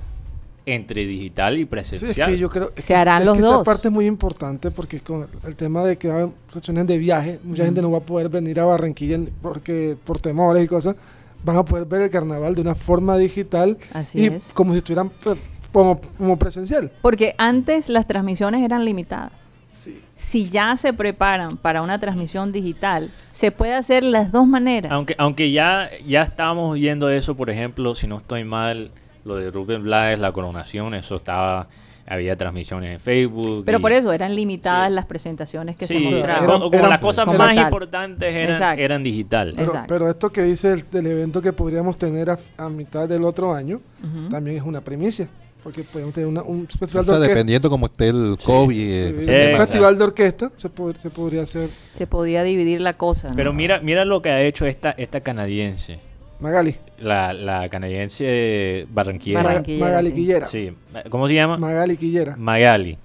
[0.75, 2.29] entre digital y Sí, presencial.
[2.31, 3.55] es que yo creo es Se que- harán es los que dos.
[3.55, 6.87] Esa parte es muy importante porque con el tema de que va a haber restricciones
[6.87, 10.67] de viaje, mucha gente no va a poder venir a Barranquilla porque por temores y
[10.67, 10.97] cosas,
[11.45, 14.49] van a poder ver el carnaval de una forma digital Así y es.
[14.55, 15.39] como si estuvieran pues,
[15.73, 16.91] como, como presencial.
[17.03, 19.33] Porque antes las transmisiones eran limitadas.
[19.73, 20.01] Sí.
[20.17, 24.91] Si ya se preparan para una transmisión digital, se puede hacer las dos maneras.
[24.91, 28.91] Aunque, aunque ya, ya estábamos viendo eso, por ejemplo, si no estoy mal,
[29.29, 31.69] lo de Rubén Blades, la coronación, eso estaba,
[32.07, 33.65] había transmisiones en Facebook.
[33.67, 34.95] Pero y- por eso eran limitadas Sí.
[34.95, 36.45] las presentaciones que Sí, se O mostraban.
[36.45, 37.65] eran- como, como eran- las cosas como más tal.
[37.65, 39.53] importantes eran, eran digital.
[39.55, 39.95] Pero, Exacto.
[39.95, 43.55] pero esto que dice el, del evento que podríamos tener a, a mitad del otro
[43.55, 44.29] año, Ujú.
[44.31, 45.29] también es una primicia.
[45.63, 47.29] Porque podemos tener una- un O festival sea, de orquesta.
[47.35, 48.75] dependiendo cómo esté el COVID.
[48.77, 49.67] Sí, eh, un Sí, se- exacto.
[49.67, 51.69] festival de orquesta se, pod- se podría hacer.
[51.95, 53.29] Se podía dividir la cosa.
[53.31, 53.35] ¿no?
[53.35, 55.99] Pero mira, mira lo que ha hecho esta, esta canadiense.
[56.41, 56.77] Magali.
[57.01, 59.43] La, la canadiense barranquillera.
[59.43, 60.13] Barranquillera, Magali.
[60.13, 60.47] Quillera.
[60.47, 60.73] Sí.
[61.11, 61.57] ¿Cómo se llama?
[61.59, 62.37] Magali Quillera.
[62.37, 62.97] Magali.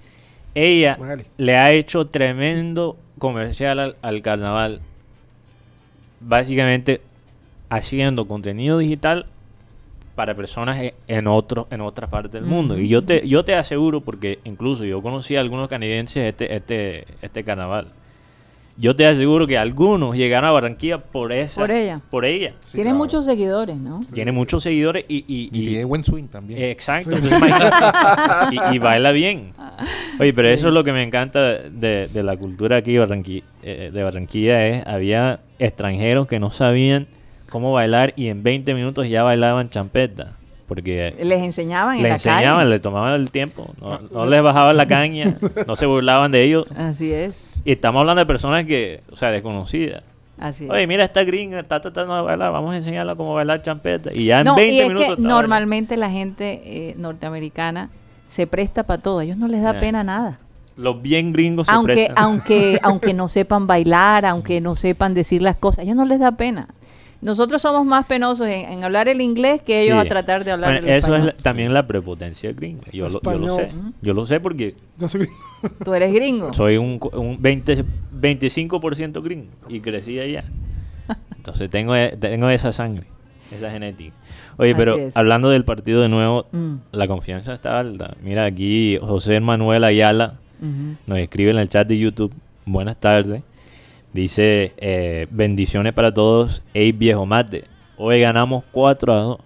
[0.54, 1.24] Ella Magali.
[1.36, 4.80] le ha hecho tremendo comercial al, al carnaval.
[6.20, 7.00] Básicamente
[7.68, 9.26] haciendo contenido digital
[10.14, 12.78] para personas e- en otro, en otras partes del mundo.
[12.78, 17.04] Y yo te, yo te aseguro, porque incluso yo conocí a algunos canadienses este, este,
[17.20, 17.88] este carnaval.
[18.76, 22.00] Yo te aseguro que algunos llegaron a Barranquilla por esa, Por ella.
[22.10, 22.54] por ella.
[22.58, 22.98] Sí, Tiene claro.
[23.04, 24.00] muchos seguidores, ¿no?
[24.12, 26.60] Tiene muchos seguidores y, y- Y y- tiene buen swing también.
[26.60, 27.16] eh, Exacto.
[27.20, 27.30] Sí.
[28.50, 29.52] y, y baila bien.
[30.20, 33.90] Oye, pero eso es lo que me encanta de, de la cultura aquí Barranqui- eh,
[33.92, 34.66] de Barranquilla.
[34.66, 37.06] Es, había extranjeros que no sabían
[37.50, 40.32] cómo bailar y en 20 minutos ya bailaban champeta.
[40.66, 42.70] Porque Les enseñaban en le la enseñaban, calle.
[42.70, 46.66] le tomaban el tiempo, no, no les bajaban la caña, no se burlaban de ellos.
[46.74, 50.02] Así es, Y estamos hablando de personas que, o sea, desconocidas.
[50.38, 50.70] así es.
[50.70, 54.10] Oye, mira, esta gringa está tratando de bailar, vamos a enseñarla cómo bailar champeta.
[54.12, 55.04] Y ya en no, 20 y es minutos.
[55.06, 55.34] que bailando.
[55.34, 57.90] normalmente la gente eh, norteamericana
[58.28, 59.20] se presta para todo.
[59.20, 60.38] A ellos no les da pena nada.
[60.76, 62.16] Los bien gringos se Aunque, prestan.
[62.18, 66.18] aunque, aunque no sepan bailar, aunque no sepan decir las cosas, a ellos no les
[66.18, 66.66] da pena.
[67.24, 70.06] Nosotros somos más penosos en, en hablar el inglés que ellos Sí.
[70.06, 71.28] a tratar de hablar Bueno, el eso español.
[71.30, 72.84] es la- también la prepotencia gringa.
[72.92, 73.68] Yo, lo, yo lo sé.
[74.02, 75.06] Yo lo sé porque Yo
[75.84, 76.52] Tú eres gringo.
[76.54, 77.84] soy un, un 20,
[78.20, 80.44] 25% gringo y crecí allá.
[81.36, 83.06] Entonces tengo, e- tengo esa sangre,
[83.50, 84.14] esa genética.
[84.58, 85.16] Oye, Así pero es.
[85.16, 88.14] hablando del partido de nuevo, Mm, la confianza está alta.
[88.22, 90.34] Mira, aquí José Manuel Ayala
[91.06, 92.32] nos escribe en el chat de YouTube.
[92.64, 93.42] Buenas tardes.
[94.14, 96.62] Dice, eh, bendiciones para todos.
[96.72, 97.64] Ey, viejo mate.
[97.98, 99.38] Hoy ganamos 4 a 2.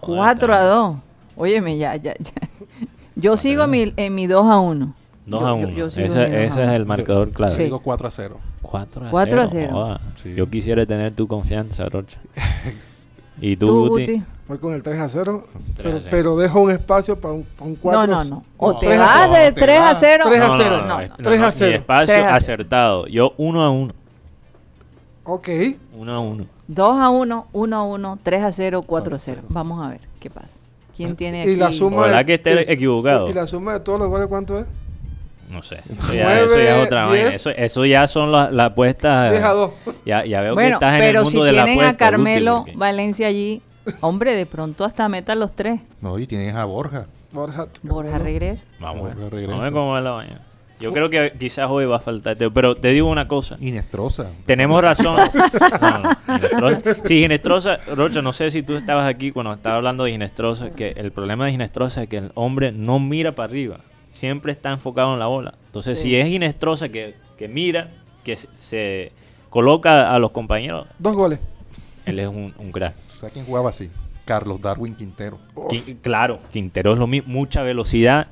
[0.00, 0.96] 4 a 2.
[1.34, 2.32] Óyeme, ya, ya, ya.
[3.16, 4.94] Yo sigo en mi, en mi 2 a 1.
[5.26, 5.68] 2 Yo- a yo- 1.
[5.70, 7.56] yo sigo ese ese es el marcador Yo claro.
[7.56, 7.62] Sí.
[7.64, 8.38] digo 4 a 0.
[8.62, 9.60] 4 a 4 a 0.
[9.66, 9.72] 0.
[9.72, 10.00] joda.
[10.16, 10.34] Sí.
[10.34, 12.18] Yo quisiera tener tu confianza, Rocha.
[13.40, 14.22] ¿Y tú, Tú, Guti?
[14.48, 15.46] Voy con el 3 a 0,
[15.76, 16.08] 3 a pero, 0.
[16.10, 18.44] pero dejo un espacio para un, para un 4 No, no, no.
[18.58, 19.98] O No, te tres a vas de te 3 a vas.
[20.00, 20.24] 0.
[20.28, 20.76] Tres a No, no, cero.
[20.76, 21.08] no, No, no, no.
[21.08, 21.76] no, Tres a mi cero.
[21.76, 22.36] espacio Tres a cero.
[22.36, 23.06] acertado.
[23.08, 23.92] Yo 1 a 1.
[25.24, 25.48] Ok.
[25.94, 26.46] 1 a 1.
[26.68, 29.42] 2 a 1, 1 a 1, 3 a 0, 4 a 0.
[29.48, 30.48] Vamos a ver qué pasa.
[30.96, 31.50] ¿Quién tiene aquí?
[31.50, 33.28] Y la suma Ojalá de- que esté y- equivocado.
[33.28, 34.66] ¿Y la suma de todos los goles cuánto es?
[35.50, 35.76] No sé.
[35.78, 37.28] Eso ya, eso ya Nueve, es otra vaina.
[37.34, 39.30] Eso, eso ya son las apuestas.
[39.32, 39.70] 10 a 2.
[40.04, 42.04] Ya, ya veo que estás en el pero mundo si de la tienen apuesta.
[42.06, 43.62] a Carmelo Guti, porque- Valencia allí,
[44.00, 45.80] hombre, de pronto hasta meta los tres.
[46.00, 47.06] No, y tienes a Borja.
[47.32, 47.66] Borja.
[47.82, 48.64] Borja regresa.
[48.80, 49.14] Vamos a.
[49.14, 49.46] Borja regresa.
[49.48, 50.40] Vamos a ver cómo va la vaina.
[50.78, 52.36] Yo creo que quizás hoy va a faltar.
[52.36, 53.56] Pero te digo una cosa.
[53.60, 54.30] Inestrosa.
[54.44, 55.16] Tenemos razón.
[55.80, 56.16] No, no,
[56.68, 56.96] Ginestrosa.
[57.06, 60.88] Sí, Ginestrosa, Rocha, no sé si tú estabas aquí cuando estaba hablando de Ginestrosa, que
[60.96, 63.78] el problema de Ginestrosa es que el hombre no mira para arriba,
[64.16, 65.54] siempre está enfocado en la bola.
[65.66, 66.08] Entonces, Sí.
[66.10, 67.90] si es Ginestrosa que, que mira,
[68.24, 69.12] que se, se
[69.50, 71.38] coloca a los compañeros, Dos goles.
[72.06, 72.94] él es un, un crack.
[73.02, 73.90] ¿Sabes quién jugaba así?
[74.24, 75.38] Carlos Darwin Quintero.
[75.54, 78.28] Qui- claro, Quintero es lo mismo, mucha velocidad,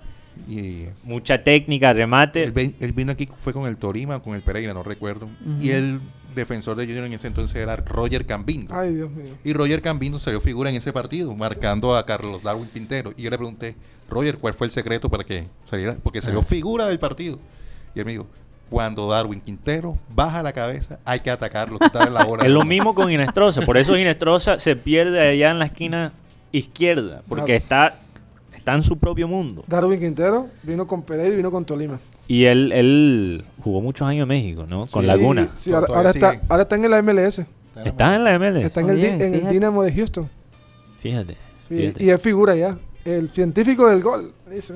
[0.49, 2.43] Y mucha técnica, remate.
[2.45, 5.29] él, él vino aquí, fue con el Torima, con el Pereira, no recuerdo.
[5.61, 6.01] Y el
[6.35, 8.75] defensor de Junior en ese entonces era Roger Cambindo.
[8.75, 9.35] Ay, Dios mío.
[9.45, 13.13] Y Roger Cambindo salió figura en ese partido, marcando a Carlos Darwin Quintero.
[13.17, 13.77] Y yo le pregunté,
[14.09, 15.97] Roger, ¿cuál fue el secreto para que saliera?
[16.03, 17.39] Porque salió figura del partido.
[17.95, 18.27] Y él me dijo,
[18.71, 22.45] cuando Darwin Quintero baja la cabeza, hay que atacarlo, quitarle la bola.
[22.45, 26.13] Es lo mismo con Ginestrosa, por eso Ginestrosa se pierde allá en la esquina
[26.51, 27.99] izquierda, porque está,
[28.55, 29.65] está en su propio mundo.
[29.67, 31.99] Darwin Quintero vino con Pereira y vino con Tolima.
[32.27, 34.87] Y él, él jugó muchos años en México, ¿no?
[34.87, 35.49] Con Sí, Laguna.
[35.57, 37.41] Sí, ahora, ahora está, ahora está en la MLS.
[37.85, 38.57] Está en la ML.
[38.63, 39.49] Está en, el, en el.
[39.49, 40.29] Dinamo de Houston.
[41.01, 41.37] Fíjate.
[41.55, 42.05] Sí, fíjate.
[42.05, 42.77] y es figura ya.
[43.05, 44.33] El científico del gol.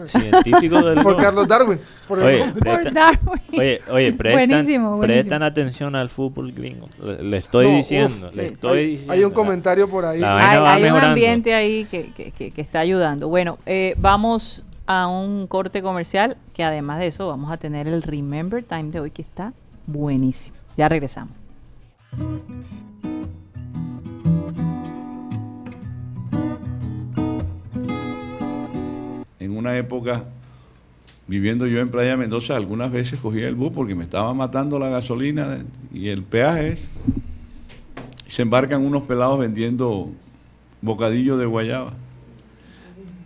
[0.07, 1.17] Científico del Por gol.
[1.23, 1.79] Carlos Darwin.
[2.07, 2.53] Por el Oye.
[2.53, 3.41] Por presta- Darwin.
[3.59, 5.01] oye, oye, prestan, Buenísimo, buenísimo.
[5.01, 6.89] prestan atención al fútbol gringo.
[7.03, 9.13] Le, le estoy No, diciendo, uf, le sí, estoy hay, diciendo.
[9.15, 10.21] hay un comentario por ahí.
[10.23, 13.29] Hay, un ambiente ahí que, que- que- que- que está ayudando.
[13.29, 18.03] Bueno, eh, vamos a un corte comercial que además de eso vamos a tener el
[18.03, 19.53] Remember Time de hoy que está
[19.87, 20.57] buenísimo.
[20.77, 21.35] Ya regresamos.
[29.39, 30.25] en una época,
[31.27, 34.89] viviendo yo en Playa Mendoza, algunas veces cogía el bus porque me estaba matando la
[34.89, 36.79] gasolina y el peaje.
[38.27, 40.11] Se embarcan unos pelados vendiendo
[40.83, 41.93] bocadillos de guayaba.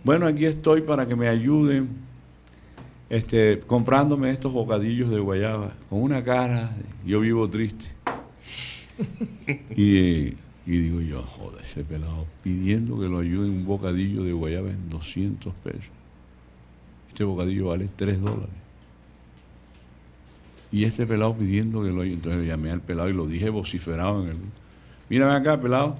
[0.03, 1.87] Bueno, aquí estoy para que me ayuden
[3.09, 5.71] este, comprándome estos bocadillos de guayaba.
[5.89, 7.85] Con una cara, yo vivo triste.
[9.75, 10.35] Y,
[10.65, 14.89] y digo yo, joder, ese pelado pidiendo que lo ayuden un bocadillo de guayaba en
[14.89, 15.81] 200 pesos.
[17.09, 18.49] Este bocadillo vale 3 dólares.
[20.71, 22.17] Y este pelado pidiendo que lo ayuden.
[22.17, 24.37] Entonces le llamé al pelado y lo dije vociferado en el...
[25.09, 25.97] Mírame acá, pelado.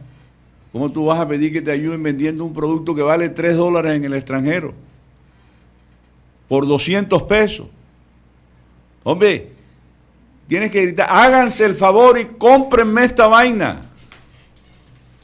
[0.74, 3.96] ¿Cómo tú vas a pedir que te ayuden vendiendo un producto que vale 3 dólares
[3.96, 4.74] en el extranjero?
[6.50, 7.68] Por 200 pesos.
[9.04, 9.50] Hombre,
[10.48, 13.92] tienes que gritar, háganse el favor y cómprenme esta vaina.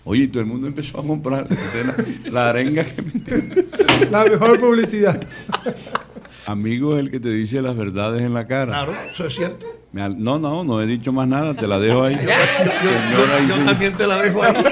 [0.04, 1.48] Oye, todo el mundo empezó a comprar
[2.26, 5.20] la, la arenga que me La mejor publicidad.
[6.50, 8.72] Amigo es el que te dice las verdades en la cara.
[8.72, 9.68] Claro, eso es cierto.
[9.92, 12.16] No, no, no he dicho más nada, te la dejo ahí.
[13.48, 14.56] Yo, también te la dejo ahí.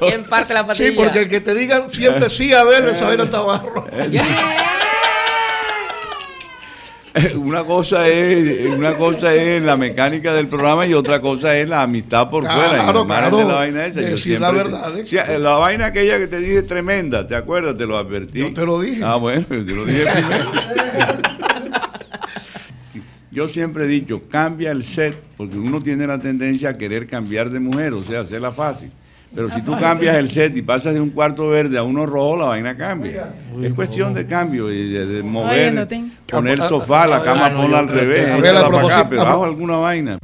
[0.00, 0.90] ¿Quién parte la patilla?
[0.90, 3.86] Sí, porque el que te diga siempre sí a ver, esa vaina está barro.
[7.36, 11.82] Una cosa es una cosa es la mecánica del programa y otra cosa es la
[11.82, 12.76] amistad por Claro, fuera.
[12.78, 13.58] Y claro, margen de la claro.
[13.58, 15.06] vaina esa, yo Decir la verdad, ¿eh?
[15.06, 17.76] Sí, la vaina aquella que te dije tremenda, ¿te acuerdas?
[17.76, 18.40] Te lo advertí.
[18.40, 19.02] Yo te lo dije.
[19.04, 20.52] Ah, bueno, yo te lo dije primero.
[23.30, 27.50] Yo siempre he dicho, cambia el set, porque uno tiene la tendencia a querer cambiar
[27.50, 28.90] de mujer, o sea, hacerla fácil.
[29.34, 32.36] Pero si tú cambias el set y pasas de un cuarto verde a uno rojo,
[32.36, 33.34] la vaina cambia.
[33.62, 35.86] es cuestión de cambio y de, de mover,
[36.26, 38.86] poner el sofá, la cama Ah, no, ponla al revés, a ver, échala a para
[38.86, 40.18] acá, pero bajo alguna vaina.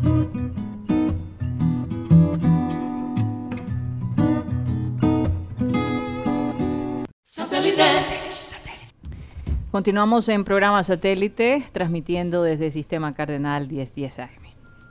[9.70, 14.28] Continuamos en programa satélite, transmitiendo desde Sistema Cardenal 1010 AM.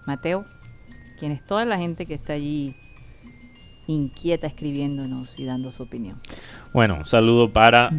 [0.06, 0.46] Mateo,
[1.18, 2.76] quien es toda la gente que está allí
[3.88, 6.20] inquieta escribiéndonos y dando su opinión.
[6.74, 7.90] Bueno, un saludo para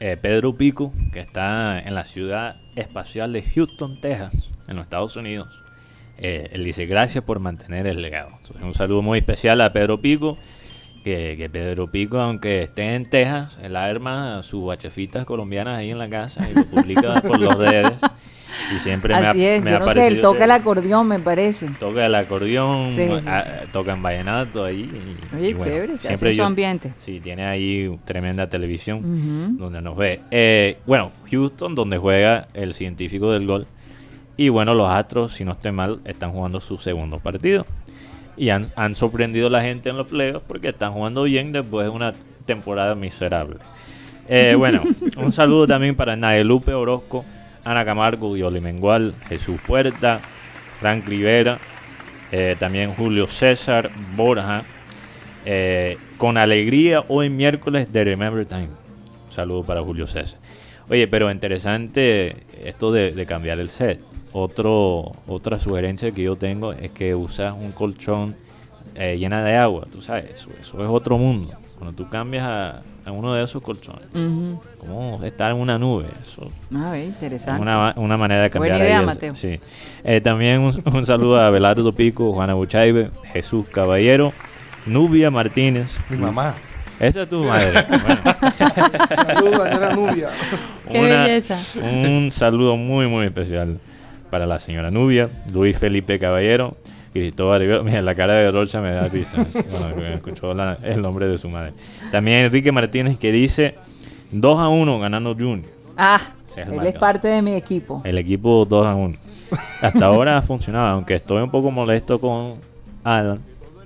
[0.00, 5.16] eh, Pedro Pico, que está en la ciudad espacial de Houston, Texas, en los Estados
[5.16, 5.48] Unidos.
[6.18, 8.30] Eh, él dice gracias por mantener el legado.
[8.40, 10.38] Entonces, un saludo muy especial a Pedro Pico,
[11.02, 15.98] que, que Pedro Pico, aunque esté en Texas, él arma sus bachefitas colombianas ahí en
[15.98, 18.00] la casa y lo publica por las redes.
[18.74, 21.08] Y siempre me ha, es, me yo ha no sé, él toca que el acordeón,
[21.08, 21.66] me parece.
[21.78, 23.08] toca el acordeón, Sí.
[23.26, 24.90] ah, toca en vallenato ahí.
[25.32, 26.92] y- Oye, y bueno, chévere, se siempre hace su ambiente.
[26.98, 30.20] Sí, tiene ahí tremenda televisión donde nos ve.
[30.30, 33.66] Eh, bueno, Houston, donde juega el científico del gol.
[34.36, 37.66] Y bueno, los Astros, si no estoy mal, están jugando su segundo partido.
[38.36, 41.84] Y han, han sorprendido a la gente en los playoffs porque están jugando bien después
[41.86, 42.12] de una
[42.46, 43.58] temporada miserable.
[44.28, 44.82] Eh, bueno,
[45.16, 47.24] un saludo también para Nadelupe Orozco,
[47.64, 50.20] Ana Camargo, Yoli Mengual, Jesús Puerta,
[50.80, 51.58] Frank Rivera,
[52.30, 54.64] eh, también Julio César, Borja,
[55.46, 58.68] eh, con alegría hoy miércoles de Remember Time.
[59.26, 60.38] Un saludo para Julio César.
[60.88, 64.00] Oye, pero interesante esto de, de cambiar el set.
[64.32, 68.34] Otro, otra sugerencia que yo tengo es que usas un colchón
[68.96, 69.86] eh, llena de agua.
[69.90, 71.52] Tú sabes, eso, eso es otro mundo.
[71.78, 74.60] Cuando tú cambias a, a uno de esos colchones, Ujú.
[74.78, 76.06] como estar en una nube.
[76.20, 77.60] Eso A ver, es interesante.
[77.60, 79.34] una, una manera de cambiar Buena idea, Mateo.
[79.34, 79.60] Sí.
[80.04, 84.32] Eh, también un, un saludo a Belardo Pico, Juana Buchaibe, Jesús Caballero,
[84.86, 85.96] Nubia Martínez.
[86.08, 86.54] Mi mamá.
[87.00, 87.72] Esa es tu madre.
[87.90, 90.28] Bueno, Saludos, Daniela Nubia.
[90.92, 91.58] Qué belleza.
[91.82, 93.78] Un saludo muy, muy especial
[94.30, 96.76] para la señora Nubia, Luis Felipe Caballero,
[97.14, 97.82] Cristóbal Rivera.
[97.82, 99.38] Mira, la cara de Rocha me da risa
[99.70, 101.72] cuando me escuchó la- el nombre de su madre.
[102.10, 103.76] También Enrique Martínez que dice
[104.32, 105.70] 2 a 1 ganando Junior.
[105.96, 108.02] Ah, es él es parte de mi equipo.
[108.04, 109.16] El equipo 2 a 1.
[109.80, 112.54] Hasta ahora ha funcionado, aunque estoy un poco molesto con
[113.04, 113.38] Alan,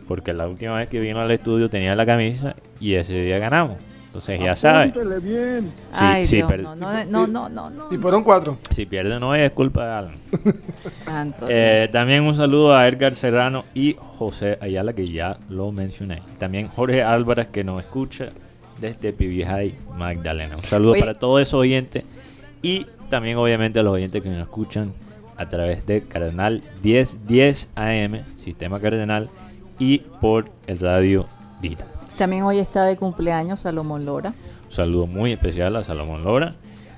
[0.06, 3.76] porque la última vez que vino al estudio tenía la camisa y ese día ganamos.
[4.18, 4.92] Entonces ya sabes.
[4.94, 7.86] Sí, Ay, sí, Dios, per- no, no, no, no, no, no.
[7.92, 8.58] Y fueron cuatro.
[8.70, 10.14] Si pierde no es culpa de Alan.
[11.04, 16.22] Santo Eh, también un saludo a Edgar Serrano y José Ayala, que ya lo mencioné.
[16.38, 18.30] También Jorge Álvarez, que nos escucha
[18.80, 20.56] desde Pibijay, Magdalena.
[20.56, 21.00] Un saludo Oye.
[21.00, 22.04] para todos esos oyentes
[22.60, 24.92] y también, obviamente, a los oyentes que nos escuchan
[25.36, 29.28] a través de Cardenal 1010 AM, Sistema Cardenal,
[29.78, 31.26] y por el radio
[31.62, 31.86] Dita.
[32.18, 34.30] También hoy está de cumpleaños Salomón Lora.
[34.66, 36.54] Un saludo muy especial a Salomón Lora.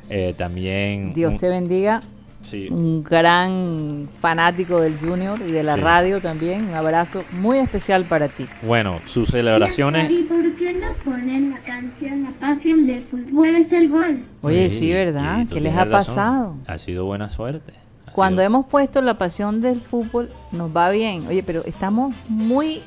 [0.08, 1.12] Eh, también.
[1.14, 2.00] Dios un- te bendiga.
[2.42, 5.80] sí, Un gran fanático del Junior y de la Sí.
[5.82, 6.64] radio también.
[6.70, 8.46] Un abrazo muy especial para ti.
[8.62, 10.10] Bueno, sus celebraciones.
[10.10, 14.24] ¿Y por qué no ponen la canción La pasión del fútbol es el gol?
[14.40, 15.46] Oye, sí, ¿verdad?
[15.52, 16.14] ¿Qué les ha razón.
[16.14, 16.54] pasado?
[16.66, 17.74] Ha sido buena suerte.
[18.06, 21.26] Ha Cuando sido- hemos puesto la pasión del fútbol, nos va bien.
[21.28, 22.80] Oye, pero estamos muy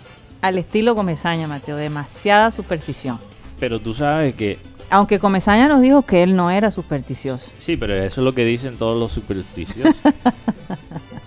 [0.44, 1.76] al estilo Comesaña, Mateo.
[1.78, 3.18] Demasiada superstición.
[3.60, 4.60] Pero tú sabes que.
[4.90, 7.50] Aunque Comesaña nos dijo que él no era supersticioso.
[7.58, 9.96] Sí, pero eso es lo que dicen todos los supersticiosos.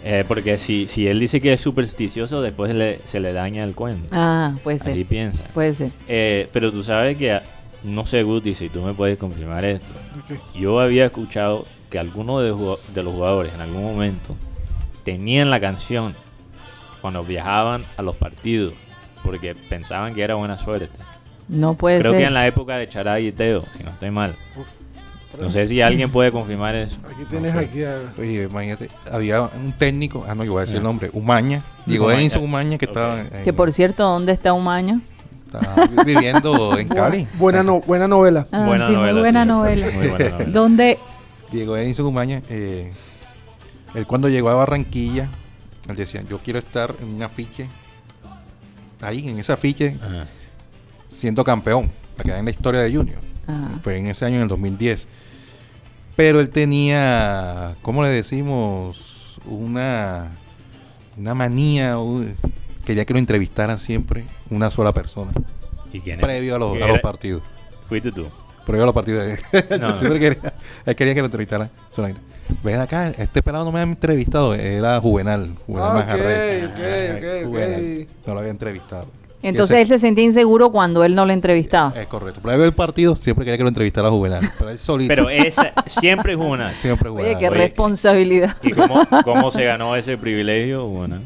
[0.08, 3.74] Eh, porque si, si él dice que es supersticioso, después le- se le daña el
[3.74, 4.08] cuento.
[4.12, 4.92] Ah, puede ser.
[4.92, 5.42] Así piensa.
[5.52, 5.90] Puede ser.
[6.06, 7.40] Eh, pero tú sabes que,
[7.82, 9.86] no sé, Guti, si tú me puedes confirmar esto.
[10.54, 14.36] Yo había escuchado que algunos de los jugadores en algún momento
[15.02, 16.14] tenían la canción
[17.00, 18.74] cuando viajaban a los partidos
[19.26, 20.88] porque pensaban que era buena suerte.
[21.48, 22.20] No puede Creo ser.
[22.22, 24.34] que en la época de Charay y Teo, si no estoy mal.
[25.40, 26.96] No sé si alguien puede confirmar eso.
[27.04, 27.58] Aquí No tienes sé.
[27.58, 27.98] aquí a...
[28.18, 32.04] Oye, imagínate, había un técnico, ah, no, yo voy a decir el nombre, Umaña, Diego
[32.06, 32.20] Umaña.
[32.20, 35.02] Edinson Umaña, que estaba, en- Que por cierto, ¿dónde está Umaño?
[35.44, 37.28] estaba viviendo en Cali.
[37.34, 38.46] Buena, no, buena novela.
[38.50, 39.48] Ah, Buena sí, muy novela, buena sí.
[39.48, 39.86] novela.
[39.94, 40.50] Muy buena novela.
[40.52, 40.98] ¿Dónde?
[41.52, 42.92] Diego Edinson Umaña, eh,
[43.94, 45.28] él cuando llegó a Barranquilla,
[45.88, 47.68] él decía, yo quiero estar en un afiche,
[49.00, 50.26] ahí, en ese afiche, Ajá.
[51.08, 53.20] siendo campeón, para quedar en la historia de Junior.
[53.82, 55.06] Fue en ese año, en el 2010.
[56.16, 59.38] Pero él tenía, ¿cómo le decimos?
[59.44, 60.30] Una,
[61.16, 62.34] una manía, un-
[62.84, 65.32] quería que lo entrevistaran siempre una sola persona,
[65.92, 66.24] ¿Y quién es?
[66.24, 67.42] previo a los, partidos.
[67.86, 68.26] Fuiste tú.
[68.66, 69.24] Previo a los partidos.
[69.70, 69.98] No, no.
[70.00, 70.52] Siempre quería,
[70.84, 71.70] él quería que lo entrevistaran.
[71.90, 72.20] solamente.
[72.62, 76.64] Ven acá, este pelado no me ha entrevistado, era Juvenal, Juvenal Ah, Manjarres.
[76.66, 78.26] ok, ok, Ah, ok, Juvenal, ok.
[78.26, 79.06] No lo había entrevistado.
[79.42, 81.92] Entonces Ese- él se sentía inseguro cuando él no lo entrevistaba.
[82.00, 82.40] Es correcto.
[82.40, 84.50] Previo al partido siempre quería que lo entrevistara Juvenal.
[84.58, 85.08] Pero él solito.
[85.08, 86.76] Pero esa siempre es una.
[86.78, 87.38] siempre Oye, Juvenal.
[87.40, 88.56] qué Oye, responsabilidad.
[88.62, 90.86] ¿Y cómo, cómo se ganó ese privilegio?
[90.86, 91.20] Bueno,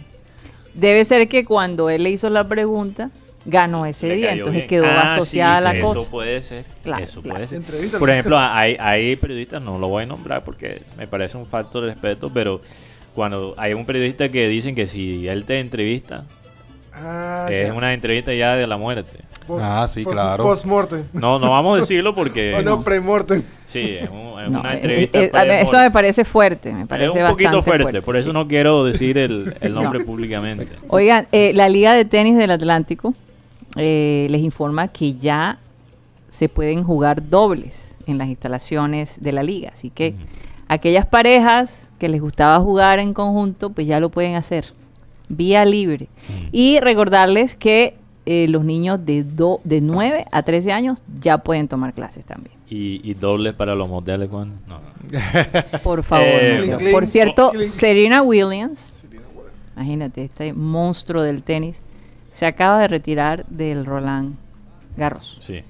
[0.75, 3.11] Debe ser que cuando él le hizo la pregunta,
[3.51, 4.69] ganó ese le día, entonces bien.
[4.69, 6.01] quedó Ah, asociada sí, la cosa.
[6.01, 6.65] Eso puede ser.
[6.83, 7.45] Claro, eso claro.
[7.47, 7.99] puede ser.
[7.99, 11.83] Por ejemplo, hay, hay periodistas, no lo voy a nombrar porque me parece un factor
[11.85, 12.61] de respeto, pero
[13.15, 16.25] cuando hay un periodista que dicen que si él te entrevista,
[16.93, 17.75] Ah, es ya.
[17.75, 19.19] una entrevista ya de la muerte.
[19.47, 20.45] Post- Ah, sí, post- claro.
[20.45, 21.05] Post-mortem.
[21.15, 22.55] No, no vamos a decirlo porque...
[22.59, 23.43] O no, pre-mortem.
[23.65, 25.19] Sí, es, un- es No, una eh, entrevista.
[25.21, 28.17] eh, a ver, eso me parece fuerte, me es parece un poquito bastante fuerte, por
[28.17, 28.33] eso sí.
[28.33, 30.69] no quiero decir el, el nombre públicamente.
[30.89, 33.15] Oigan, eh, la Liga de Tenis del Atlántico
[33.77, 35.59] eh, les informa que ya
[36.29, 39.71] se pueden jugar dobles en las instalaciones de la liga.
[39.73, 40.15] Así que
[40.69, 44.73] aquellas parejas que les gustaba jugar en conjunto, pues ya lo pueden hacer
[45.29, 46.09] vía libre.
[46.53, 47.95] Y recordarles que
[48.27, 52.55] eh, los niños de, do- de 9 a 13 años ya pueden tomar clases también.
[52.69, 54.55] Y, y dobles para los modelos cuando...
[54.69, 55.79] No, no.
[55.83, 56.27] Por favor.
[56.29, 56.91] Eh, no.
[56.93, 57.51] Por cierto.
[57.63, 59.05] Serena Williams,
[59.77, 61.81] imagínate, este monstruo del tenis,
[62.33, 64.35] se acaba de retirar del Roland
[64.97, 65.39] Garros.
[65.43, 65.63] Sí.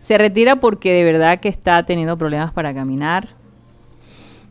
[0.00, 3.28] Se retira porque de verdad que está teniendo problemas para caminar.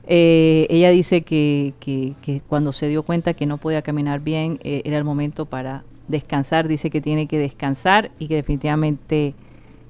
[0.09, 4.59] Eh, ella dice que, que- que cuando se dio cuenta que no podía caminar bien,
[4.63, 6.67] eh, era el momento para descansar.
[6.67, 9.33] Dice que tiene que descansar y que definitivamente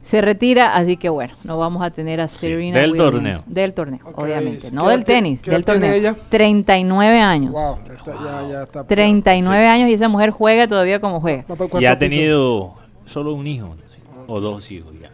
[0.08, 0.76] se retira.
[0.76, 3.12] Así que bueno, no vamos a tener a Serena Del Williams.
[3.12, 3.44] torneo.
[3.46, 4.70] Del torneo, obviamente.
[4.70, 5.94] ¿qué No del tenis, del torneo.
[5.94, 6.16] ella?
[6.30, 7.52] 39 años.
[7.52, 8.84] Wow, está- ya, ya está.
[8.86, 11.46] 39 años y esa mujer juega todavía como juega.
[11.80, 12.00] Y ha piso.
[12.00, 12.74] tenido
[13.06, 13.76] solo un hijo, ¿no?
[13.76, 14.02] Sí.
[14.28, 15.10] o dos hijos ya.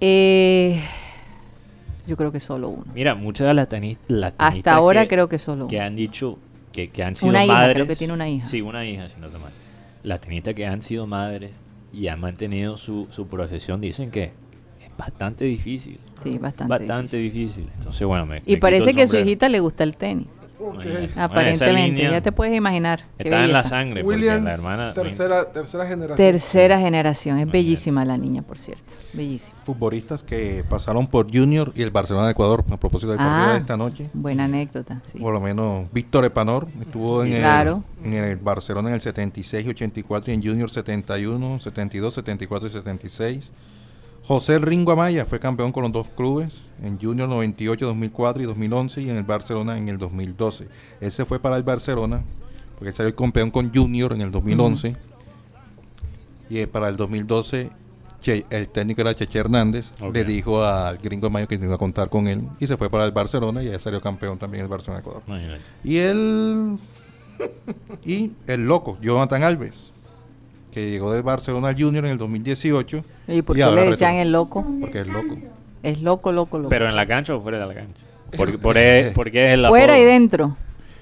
[0.00, 0.80] Eh,
[2.06, 2.84] yo creo que solo uno.
[2.94, 5.84] Mira, muchas de las tenis- las tenistas Hasta ahora que, creo que solo que uno.
[5.86, 6.38] han dicho
[6.72, 7.74] que, que han sido Una hija, madres.
[7.74, 8.46] creo que tiene una hija.
[8.46, 9.52] Sí, una hija, si no te mal.
[10.02, 11.52] Las tenistas que han sido madres
[11.94, 15.98] y han mantenido su, su profesión dicen que es bastante difícil.
[16.22, 16.70] Sí, bastante.
[16.70, 17.68] Bastante difícil.
[17.78, 18.42] Entonces, bueno, me.
[18.46, 20.26] Y me parece que a su hijita le gusta el tenis.
[20.68, 20.74] Ok.
[20.84, 21.06] Imagínate.
[21.14, 23.00] Bueno, Aparentemente, ya te puedes imaginar.
[23.18, 24.02] Está en la sangre.
[24.02, 24.94] William, la hermana.
[24.94, 26.16] tercera, tercera generación.
[26.16, 27.38] Tercera generación.
[27.38, 28.94] Es bellísima la niña, por cierto.
[29.12, 29.58] Bellísima.
[29.64, 33.52] Futbolistas que pasaron por Junior y el Barcelona de Ecuador a propósito del partido Ah.
[33.52, 34.10] de esta noche.
[34.12, 35.18] Buena anécdota, sí.
[35.18, 37.84] Por lo menos Víctor Epanor estuvo en, Sí, el, claro.
[38.02, 43.52] en el Barcelona en el 76, 84 y en Junior 71, 72, 74 y 76.
[44.26, 49.02] José Ringo Amaya fue campeón con los dos clubes en Junior 98, 2004 y 2011
[49.02, 50.66] y en el Barcelona en el 2012.
[51.00, 52.22] Ese fue para el Barcelona
[52.78, 54.96] porque salió campeón con Junior en el 2011
[56.50, 57.70] y eh, para el 2012
[58.20, 62.08] Che- el técnico era Cheche Hernández, le dijo al gringo Mayo que iba a contar
[62.08, 65.00] con él y se fue para el Barcelona y ya salió campeón también el Barcelona
[65.00, 65.22] Ecuador.
[65.26, 65.60] Imagínate.
[65.84, 66.78] Y el
[68.04, 69.92] y el loco, Jonathan Alves,
[70.74, 73.04] que llegó del Barcelona al Junior en el 2018.
[73.28, 74.66] ¿Y por y qué le decían el loco?
[74.80, 75.34] Porque es loco.
[75.82, 76.68] Es loco, loco, loco.
[76.70, 78.02] Pero en la cancha o fuera de la cancha.
[78.36, 80.02] Porque, por, e- porque es el Fuera apodo.
[80.02, 80.56] y dentro.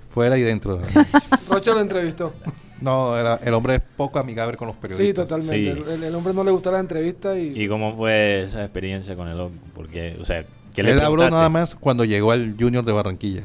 [0.09, 0.83] Fuera y dentro.
[1.51, 2.35] Rocha lo entrevistó.
[2.83, 5.29] No, era- el hombre es poco amigable con los Sí, periodistas.
[5.29, 5.73] totalmente.
[5.73, 5.83] Sí.
[5.89, 9.15] El, el- el hombre no le gusta la entrevista y, ¿Y cómo fue esa experiencia
[9.15, 9.55] con el loco?
[9.73, 10.45] Porque, o sea,
[10.75, 13.45] ¿qué le Él habló nada más cuando llegó al Junior de Barranquilla.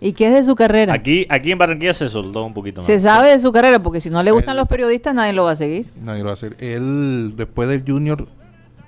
[0.00, 0.92] ¿Y qué es de su carrera?
[0.94, 2.86] Aquí, aquí en Barranquilla se soltó un poquito más.
[2.86, 5.44] Se sabe de su carrera, porque si no le gustan Él- los periodistas, nadie lo
[5.44, 5.86] va a seguir.
[6.00, 6.56] Nadie lo va a hacer.
[6.60, 8.26] Él, después del Junior,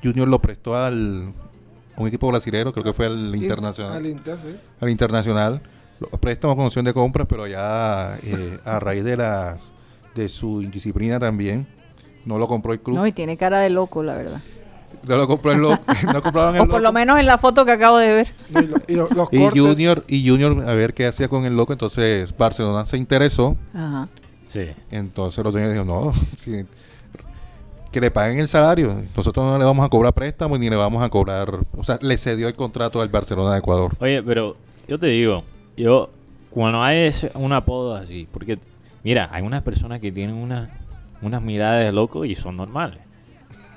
[0.02, 1.32] Junior lo prestó al
[1.96, 3.96] a un equipo brasilero, creo que fue al in- Internacional.
[3.96, 4.54] Al Inter, sí.
[4.80, 5.62] al internacional,
[5.98, 9.72] lo- préstamo con opción de compras, pero ya eh, a raíz de las
[10.14, 11.66] de su indisciplina también,
[12.26, 14.42] no lo compró el club, No, y tiene cara de loco, la verdad.
[15.08, 15.78] no lo compró el lo-
[16.12, 18.28] no compraron el O por lo menos en la foto que acabo de ver.
[18.50, 19.62] Y lo- y lo- los y cortes.
[19.62, 24.08] Junior y Junior a ver qué hacía con el loco, entonces Barcelona se interesó, Ajá.
[24.48, 24.66] Sí.
[24.90, 26.64] entonces los dueños dijeron, no, si-
[27.92, 31.02] que le paguen el salario, nosotros no le vamos a cobrar préstamo ni le vamos
[31.02, 33.94] a cobrar, o sea, le cedió el contrato al Barcelona de Ecuador.
[34.00, 35.44] Oye, pero yo te digo,
[35.76, 36.10] yo,
[36.50, 38.58] cuando hay ese- un apodo así, porque,
[39.02, 40.68] mira, hay unas personas que tienen una,
[41.22, 42.98] unas miradas de loco y son normales.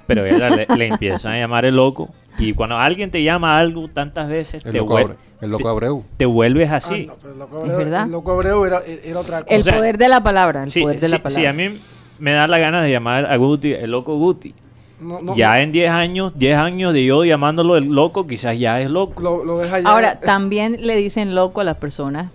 [0.09, 2.09] Pero ella le, le empiezan a llamar el loco.
[2.37, 5.69] Y cuando alguien te llama algo tantas veces, El te, loco, Abre- el loco te-
[5.69, 6.03] Abreu.
[6.17, 7.05] te vuelves Ah, así.
[7.05, 8.03] no, pero el loco ¿Es Abreu, verdad?
[8.05, 9.53] el loco Abreu era, era otra cosa.
[9.55, 11.49] El O sea, poder de la palabra, el Sí, poder de sí, la sí, palabra.
[11.49, 11.79] a mí
[12.19, 14.53] me da la gana de llamar a Guti el loco Guti.
[15.01, 18.81] No, no, ya en 10 años, 10 años de yo llamándolo el loco, quizás ya
[18.81, 19.21] es loco.
[19.21, 19.87] lo, lo ves allá.
[19.89, 22.31] Ahora, también le dicen loco a las personas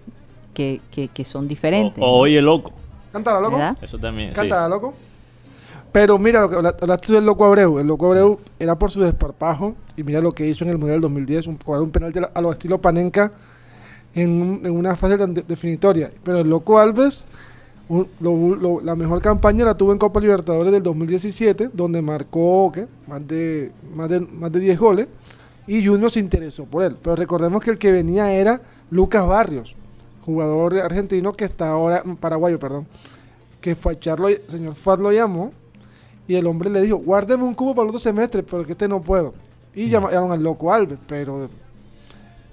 [0.55, 2.03] que, que, que son diferentes.
[2.03, 2.73] O, o oye loco.
[3.13, 3.57] Cántala, loco.
[3.57, 3.77] ¿verdad?
[3.83, 4.31] Eso también.
[4.31, 4.35] sí.
[4.37, 4.95] Cántala, loco.
[5.95, 7.79] Pero mira, lo que habla- hablaste del loco Abreu.
[7.79, 9.77] El loco Abreu era por su desparpajo.
[9.97, 11.47] Y mira lo que hizo en el Mundial 2010.
[11.47, 13.31] Un, un penalti a lo- a lo estilo Panenka
[14.13, 16.11] en, en una fase tan de- definitoria.
[16.25, 17.29] Pero el loco Alves,
[18.83, 22.89] la mejor campaña la tuvo en Copa Libertadores del 2017, donde marcó ¿qué?
[23.07, 25.07] Más, de, más, de, más de 10 goles.
[25.69, 26.97] Y Junior se interesó por él.
[27.01, 29.77] Pero recordemos que el que venía era Lucas Barrios,
[30.23, 32.87] jugador argentino que está ahora, paraguayo, perdón,
[33.61, 35.53] que Fachar lo- señor Fat lo llamó
[36.27, 38.89] y el hombre le dijo, guárdeme un cubo para el otro semestre, pero que este
[38.89, 39.35] no puedo.
[39.75, 41.49] Y llamaron al loco Alves, pero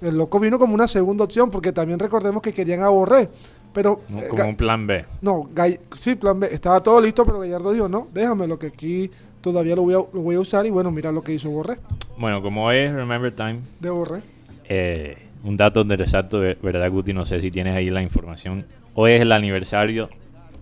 [0.00, 3.28] el loco vino como una segunda opción, porque también recordemos que querían a Borré.
[3.72, 5.04] Pero, Como eh, como un plan B.
[5.22, 8.66] no, Gall- sí, plan B, estaba todo listo, pero Gallardo dijo, no, déjame lo que
[8.66, 9.10] aquí
[9.40, 10.66] todavía lo voy a, lo voy a usar.
[10.66, 11.78] Y bueno, mira lo que hizo Borré,
[12.18, 14.20] Bueno, como es Remember Time, de Borré.
[14.68, 17.14] eh, un dato interesante, ver- ¿verdad, Guti?
[17.14, 18.66] No sé si tienes ahí la información.
[18.94, 20.10] Hoy es el aniversario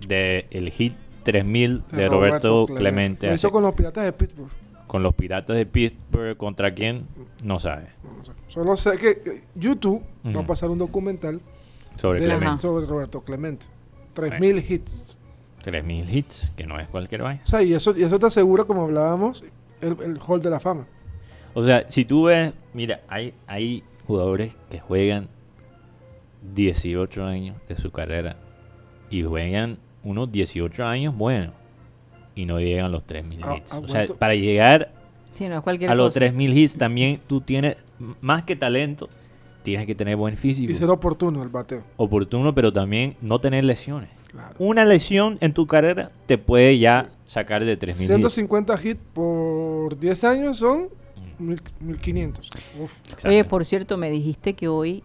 [0.06, 0.94] del hit
[1.32, 3.26] 3000 de, Roberto, Clemente.
[3.28, 4.50] Lo hizo hace- con los Piratas de Pittsburgh.
[4.86, 6.36] con los Piratas de Pittsburgh.
[6.36, 7.06] ¿Contra quién?
[7.44, 7.88] No sabe.
[8.18, 8.32] No sé.
[8.48, 10.02] Solo sé que eh, YouTube
[10.36, 11.40] va a pasar un documental
[11.96, 12.62] Sobre de- Clemente.
[12.62, 13.66] sobre Roberto Clemente.
[14.14, 15.16] 3000 hits.
[15.62, 17.42] 3000 hits, que no es cualquier vaina.
[17.44, 19.44] O sea, y eso, y eso te asegura, como hablábamos,
[19.80, 20.86] el, el Hall de la Fama.
[21.54, 25.28] O sea, si tú ves, mira, hay, hay jugadores que juegan
[26.54, 28.36] 18 años de su carrera
[29.10, 31.52] y juegan unos 18 años buenos
[32.34, 33.72] y no llegan a los 3000 Ah, hits.
[33.72, 34.16] ah, o sea, ¿cuánto?
[34.16, 34.92] para llegar
[35.34, 36.20] Sí, no a los cosa.
[36.20, 37.76] 3000 hits también tú tienes,
[38.20, 39.08] más que talento,
[39.62, 40.70] tienes que tener buen físico.
[40.70, 41.82] Y ser oportuno el bateo.
[41.96, 44.10] Oportuno, pero también no tener lesiones.
[44.30, 44.54] Claro.
[44.58, 48.08] Una lesión en tu carrera te puede ya sacar de 3000 hits.
[48.08, 50.88] 150 hits por 10 años son
[51.38, 52.50] Mm, mil- 1500.
[52.80, 52.98] Uf.
[53.24, 55.02] Oye, por cierto, me dijiste que hoy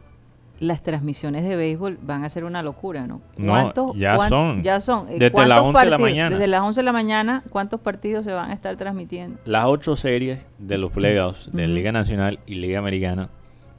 [0.59, 3.21] las transmisiones de béisbol van a ser una locura, ¿no?
[3.37, 4.63] No, ya cuán- son.
[4.63, 5.07] Ya son.
[5.07, 6.29] Desde ¿cuántos las 11 de la mañana.
[6.37, 9.37] Desde las 11 de la mañana, ¿cuántos partidos se van a estar transmitiendo?
[9.45, 11.67] Las ocho series de los playoffs de.
[11.67, 13.29] Liga Nacional y Liga Americana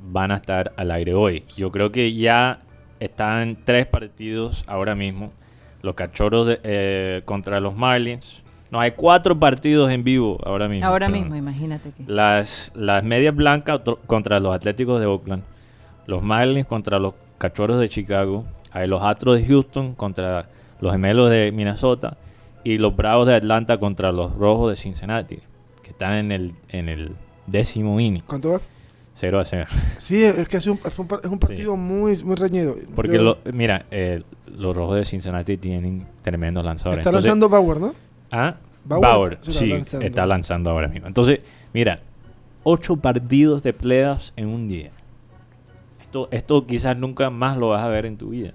[0.02, 1.44] van a estar al aire hoy.
[1.56, 2.60] Yo creo que ya
[3.00, 5.32] están tres partidos ahora mismo.
[5.82, 8.42] Los cachorros de- eh, contra los Marlins.
[8.70, 10.86] No, hay cuatro partidos en vivo ahora mismo.
[10.86, 12.02] Ahora mismo, imagínate que.
[12.06, 15.42] Las, las medias blancas contra los Atléticos de Oakland.
[16.06, 18.44] Los Marlins contra los Cachorros de Chicago.
[18.72, 20.48] Hay los Astros de Houston contra
[20.80, 22.16] los Gemelos de Minnesota.
[22.64, 25.38] Y los Bravos de Atlanta contra los Rojos de Cincinnati.
[25.82, 27.12] Que están en el, en el
[27.46, 28.22] décimo inning.
[28.26, 28.60] ¿Cuánto va?
[29.14, 29.66] 0 a 0.
[29.98, 32.76] Sí, es que es un, es un par- es un partido muy, muy reñido.
[32.94, 34.22] Porque, Yo- lo- mira, eh,
[34.58, 36.98] los Rojos de Cincinnati tienen tremendos lanzadores.
[36.98, 37.94] está Entonces- lanzando Bauer, ¿no?
[38.30, 40.06] Ah, Bauer Bauer, se está sí, lanzando.
[40.06, 41.06] está lanzando ahora mismo.
[41.06, 41.40] Entonces,
[41.72, 42.00] mira,
[42.62, 44.90] ocho partidos de playoffs en un día.
[46.06, 48.52] Esto, esto quizás nunca más lo vas a ver en tu vida.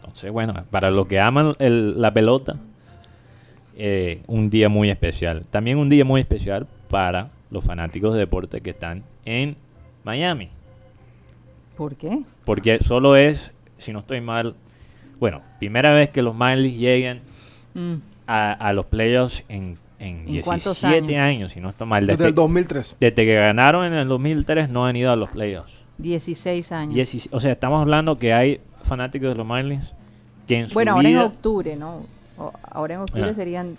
[0.00, 2.56] Entonces, bueno, para los que aman el- la pelota,
[3.76, 5.46] eh, un día muy especial.
[5.46, 9.56] También un día muy especial para los fanáticos de deporte que están en
[10.04, 10.48] Miami.
[11.76, 12.22] ¿Por qué?
[12.44, 14.54] Porque solo es, si no estoy mal,
[15.18, 17.20] bueno, primera vez que los Marlins llegan
[17.74, 17.94] Mm,
[18.26, 21.36] a, a los playoffs en, en ¿En cuántos 17 años?
[21.36, 21.52] años?
[21.52, 22.06] si no está mal.
[22.06, 22.96] Desde Desde, el 2003.
[23.00, 25.72] desde que ganaron en el 2003 no han ido a los playoffs.
[26.02, 27.28] 16 años.
[27.30, 29.94] O sea, estamos hablando que hay fanáticos de los Marlins
[30.46, 32.04] que en su bueno, ahora en octubre, ¿no?
[32.36, 33.34] O- ahora en octubre Ah.
[33.34, 33.76] serían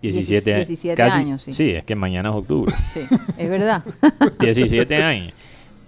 [0.00, 1.52] 17, 17 casi- años, sí.
[1.52, 2.72] Sí, es que mañana es octubre.
[2.94, 3.00] Sí,
[3.36, 3.82] es verdad.
[4.40, 5.32] 17 años.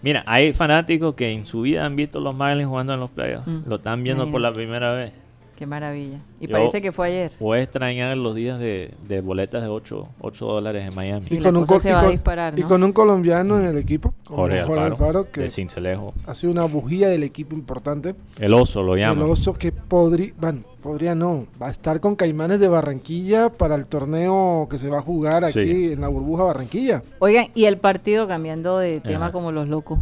[0.02, 3.46] Mira, hay fanáticos que en su vida han visto los Marlins jugando en los playoffs.
[3.46, 5.12] Mm, Lo están viendo por la primera vez.
[5.60, 6.20] Qué maravilla.
[6.40, 7.32] Y Yo- parece que fue ayer.
[7.38, 11.20] O extrañar los días de, de boletas de 8, 8 dólares en Miami.
[11.20, 15.30] Sí, se va a con- disparar, y con un colombiano en el equipo, Jorge Alfaro,
[15.30, 16.14] que de Cincelejo.
[16.26, 18.14] ha sido una bujía del equipo importante.
[18.38, 19.28] El oso lo El llaman.
[19.28, 23.86] oso que podría, bueno, podría no, va a estar con Caimanes de Barranquilla para el
[23.86, 25.92] torneo que se va a jugar aquí Sí.
[25.92, 27.02] en la burbuja Barranquilla.
[27.18, 29.32] Oigan, y el partido, cambiando de tema Ajá.
[29.32, 29.98] como los locos,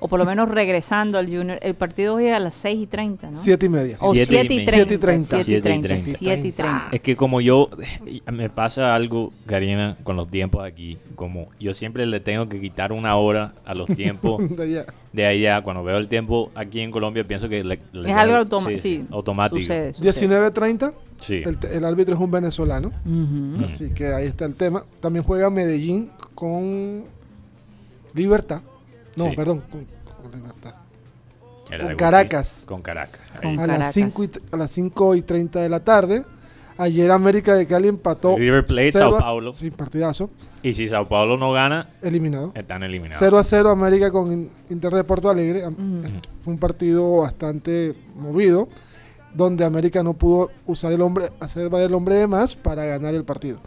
[0.00, 2.86] o por lo menos regresando al Junior, el partido hoy es a las 6 y
[2.86, 3.38] 30, ¿no?
[3.38, 3.96] Siete y media.
[4.00, 4.66] O Siete y 7 y media.
[4.66, 4.72] 30.
[4.76, 5.28] Siete y treinta.
[5.36, 5.86] 7 y Siete y 30.
[5.88, 6.18] treinta.
[6.18, 6.88] 7 y 30.
[6.92, 7.68] Es que como yo,
[8.32, 12.90] me pasa algo, Karina, con los tiempos aquí, como yo siempre le tengo que quitar
[12.92, 14.86] una hora a los tiempos De allá.
[15.12, 18.36] de allá, cuando veo el tiempo aquí en Colombia, pienso que le- le- Es algo
[18.36, 19.60] automa- sí, automático.
[19.60, 20.08] Sucede, sucede.
[20.28, 21.42] 19.30, Sí.
[21.44, 23.64] el, el árbitro es un venezolano, Ujú.
[23.64, 24.84] así que ahí está el tema.
[25.00, 27.04] También juega Medellín con
[28.14, 28.60] Libertad.
[29.16, 29.36] No, Sí.
[29.36, 29.86] perdón, con,
[30.22, 30.74] con Libertad.
[31.68, 32.64] Con Caracas.
[32.66, 33.20] Con Caracas.
[33.40, 33.52] Con.
[33.54, 33.78] A Caracas.
[33.78, 36.24] las, 5 y, a las 5 y 30 de la tarde.
[36.78, 38.36] Ayer América de Cali empató.
[38.36, 39.52] River Plate, 0 Sao Paulo.
[39.52, 40.30] Sí, partidazo.
[40.62, 42.52] Y si Sao Paulo no gana, Eliminado.
[42.54, 43.20] están eliminados.
[43.20, 45.68] 0 a 0 América con In- Inter de Porto Alegre.
[45.68, 46.02] Mm.
[46.42, 48.68] Fue un partido bastante movido,
[49.34, 53.14] donde América no pudo usar el hombre, hacer valer el hombre de más para ganar
[53.14, 53.58] el partido.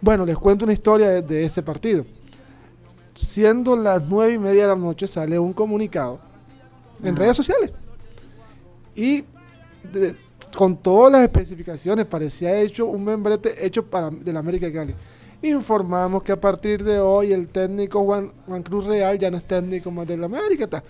[0.00, 2.04] Bueno, les cuento una historia de, de ese partido.
[3.14, 6.18] Siendo las nueve y media de la noche, sale un comunicado
[7.02, 7.70] en redes sociales.
[8.94, 9.24] Y
[9.92, 10.16] de-
[10.56, 14.94] con todas las especificaciones, parecía hecho un membrete hecho para del América de Cali.
[15.42, 19.44] Informamos que a partir de hoy el técnico Juan, Juan Cruz Real ya no es
[19.44, 20.82] técnico más del América.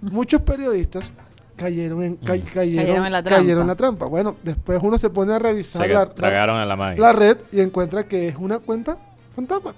[0.00, 1.12] Muchos periodistas
[1.58, 3.60] cayeron en, ca- cayeron, Cayeron en la cayeron trampa.
[3.62, 4.06] en la trampa.
[4.06, 7.60] Bueno, después uno se pone a revisar Se la, la- tragaron a la red y
[7.60, 8.96] encuentra que es una cuenta
[9.34, 9.74] fantasma.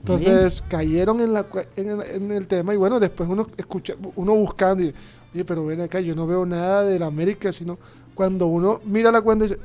[0.00, 4.34] Entonces cayeron en, la, en, el, en el tema y bueno, después uno escucha, uno
[4.34, 4.94] buscando y,
[5.34, 7.76] oye, pero ven acá, yo no veo nada de la América, sino
[8.14, 9.58] cuando uno mira la cuenta, dice-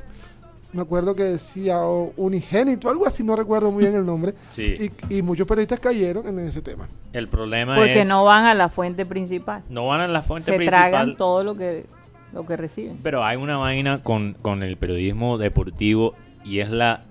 [0.72, 4.90] me acuerdo que decía o unigénito, algo así, no recuerdo muy bien el nombre, Sí.
[5.08, 6.88] y, y muchos periodistas cayeron en ese tema.
[7.12, 8.08] El problema Porque es...
[8.08, 9.62] no van a la fuente principal.
[9.68, 10.90] no van a la fuente Se principal.
[10.90, 11.84] tragan todo lo que,
[12.32, 12.98] lo que reciben.
[13.02, 16.14] Pero hay una vaina con, con el periodismo deportivo
[16.44, 17.02] y es la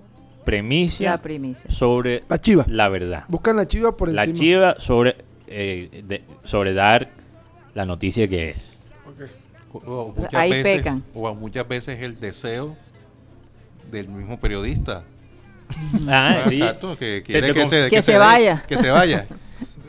[0.44, 1.70] premicia La primicia.
[1.70, 2.64] sobre La chiva.
[2.66, 3.24] la verdad.
[3.28, 4.38] Buscan la chiva por La encima.
[4.38, 7.10] chiva sobre, eh, de- sobre dar
[7.74, 8.56] la noticia que es.
[9.72, 11.02] O- o muchas Ahí veces, pecan.
[11.14, 12.76] O muchas veces el deseo
[13.92, 15.04] del mismo periodista.
[16.08, 16.56] Ah, sí.
[16.56, 18.64] Exacto, que Se quiere te que, se, Que se dé- vaya.
[18.66, 19.26] Que se vaya.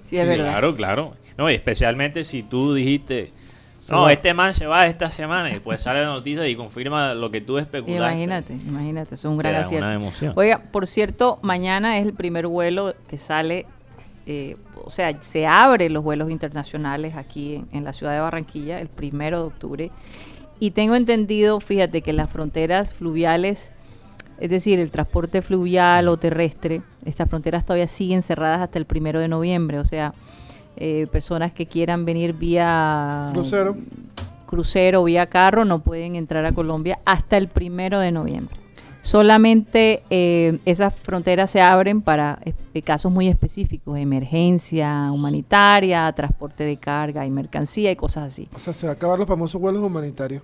[0.05, 0.45] Sí, es verdad.
[0.51, 1.13] Claro, claro.
[1.37, 3.31] No, y especialmente si tú dijiste,
[3.79, 7.15] Se no, este man se va esta semana y después sale la noticia y confirma
[7.15, 8.13] lo que tú especulaste.
[8.13, 9.83] Imagínate, imagínate, es un gran acierto.
[9.87, 10.33] una emoción.
[10.35, 13.65] Oiga, por cierto, mañana es el primer vuelo que sale,
[14.27, 18.79] eh, o sea, se abren los vuelos internacionales aquí en, en la ciudad de Barranquilla
[18.79, 19.91] el primero de octubre.
[20.59, 23.71] Y tengo entendido, fíjate, que las fronteras fluviales,
[24.39, 29.19] es decir, el transporte fluvial o terrestre, estas fronteras todavía siguen cerradas hasta el primero
[29.19, 29.79] de noviembre.
[29.79, 30.13] O sea,
[30.75, 33.77] eh, personas que quieran venir vía Crucero.
[34.47, 38.55] crucero vía carro no pueden entrar a Colombia hasta el primero de noviembre.
[39.03, 46.77] Solamente eh, esas fronteras se abren para eh, casos muy específicos, emergencia humanitaria, transporte de
[46.77, 48.47] carga y mercancía y cosas así.
[48.55, 50.41] O sea, se va a acabar los famosos vuelos humanitarios.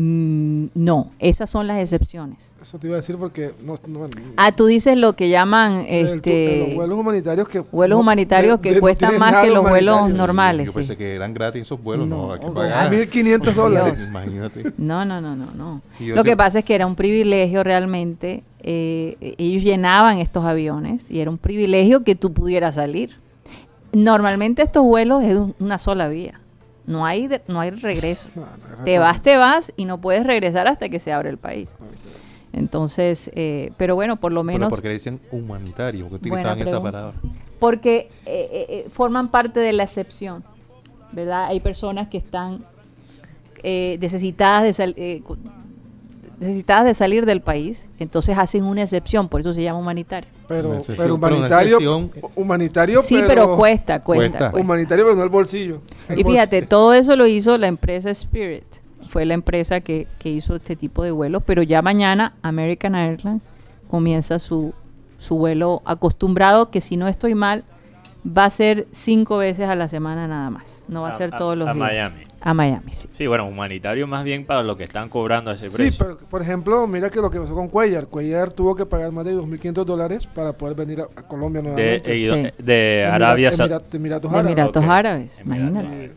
[0.00, 2.54] Mm, no, esas son las excepciones.
[2.62, 6.06] Eso te iba a decir porque no, no- Ah, tú dices lo que llaman el
[6.06, 9.68] este los vuelos humanitarios que vuelos no- humanitarios de- que de- cuestan más que los
[9.68, 10.66] vuelos normales.
[10.66, 10.78] Yo sí.
[10.78, 12.86] pensé que eran gratis esos vuelos, no, No, hay que pagar.
[12.86, 14.06] A 1.500 dólares.
[14.08, 14.72] Imagínate.
[14.78, 15.82] No, no, no, no, no.
[15.98, 18.44] Lo sé- que pasa es que era un privilegio realmente.
[18.70, 23.16] eh, ellos llenaban estos aviones y era un privilegio que tú pudieras salir.
[23.92, 26.40] Normalmente estos vuelos es un- una sola vía.
[26.88, 28.28] No hay, de- no hay regreso.
[28.34, 28.42] No,
[28.78, 31.74] no, Te vas, te vas y no puedes regresar hasta que se abre el país.
[32.52, 36.08] Entonces, eh, pero bueno, por lo menos ¿por qué le dicen humanitario?
[36.08, 36.92] ¿Por qué Buena utilizaban esa pregunta.
[36.92, 37.20] palabra?
[37.58, 40.44] porque eh, eh, eh, forman parte de la excepción,
[41.12, 41.46] ¿verdad?
[41.46, 42.64] Hay personas que están
[43.64, 45.22] eh, necesitadas de sal- eh,
[46.40, 50.30] necesitadas de salir del país, entonces hacen una excepción, por eso se llama humanitario.
[50.46, 51.78] Pero, pero humanitario,
[52.34, 54.38] humanitario, sí, pero, cuesta, cuesta, cuesta.
[54.38, 54.58] cuesta.
[54.58, 55.80] Humanitario, pero no el bolsillo.
[56.08, 56.68] El Y fíjate, bolsillo.
[56.68, 58.64] todo eso lo hizo la empresa Spirit.
[59.00, 63.48] Fue la empresa que, que hizo este tipo de vuelos, pero ya mañana American Airlines
[63.88, 64.72] comienza su,
[65.18, 67.64] su vuelo acostumbrado, que si no estoy mal,
[68.28, 70.82] va a ser cinco veces a la semana nada más.
[70.88, 71.86] No va a, ser todos los a días.
[71.86, 72.24] Miami.
[72.40, 73.08] A Miami, sí.
[73.16, 76.04] Sí, bueno, humanitario más bien para lo que están cobrando a ese Sí, precio.
[76.06, 78.06] pero por ejemplo, mira que lo que pasó con Cuellar.
[78.06, 81.68] Cuellar tuvo que pagar más de 2.500 dólares para poder venir a, a Colombia de,
[81.68, 82.12] nuevamente.
[82.22, 82.62] eh, Sí.
[82.62, 84.52] de Arabia Sa- Emirat- Emiratos De Árabes.
[84.52, 84.84] Emiratos.
[84.84, 86.12] Árabes, imagínate.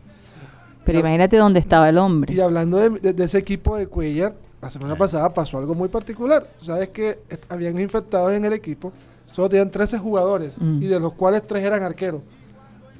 [0.84, 2.32] Pero imagínate dónde estaba el hombre.
[2.34, 4.98] Y hablando de, de- de ese equipo de Cuellar, la semana Sí.
[4.98, 6.46] pasada pasó algo muy particular.
[6.58, 8.92] Sabes que habían infectados en el equipo,
[9.32, 10.82] solo tenían 13 jugadores Mm.
[10.82, 12.22] y de los cuales 3 eran arqueros.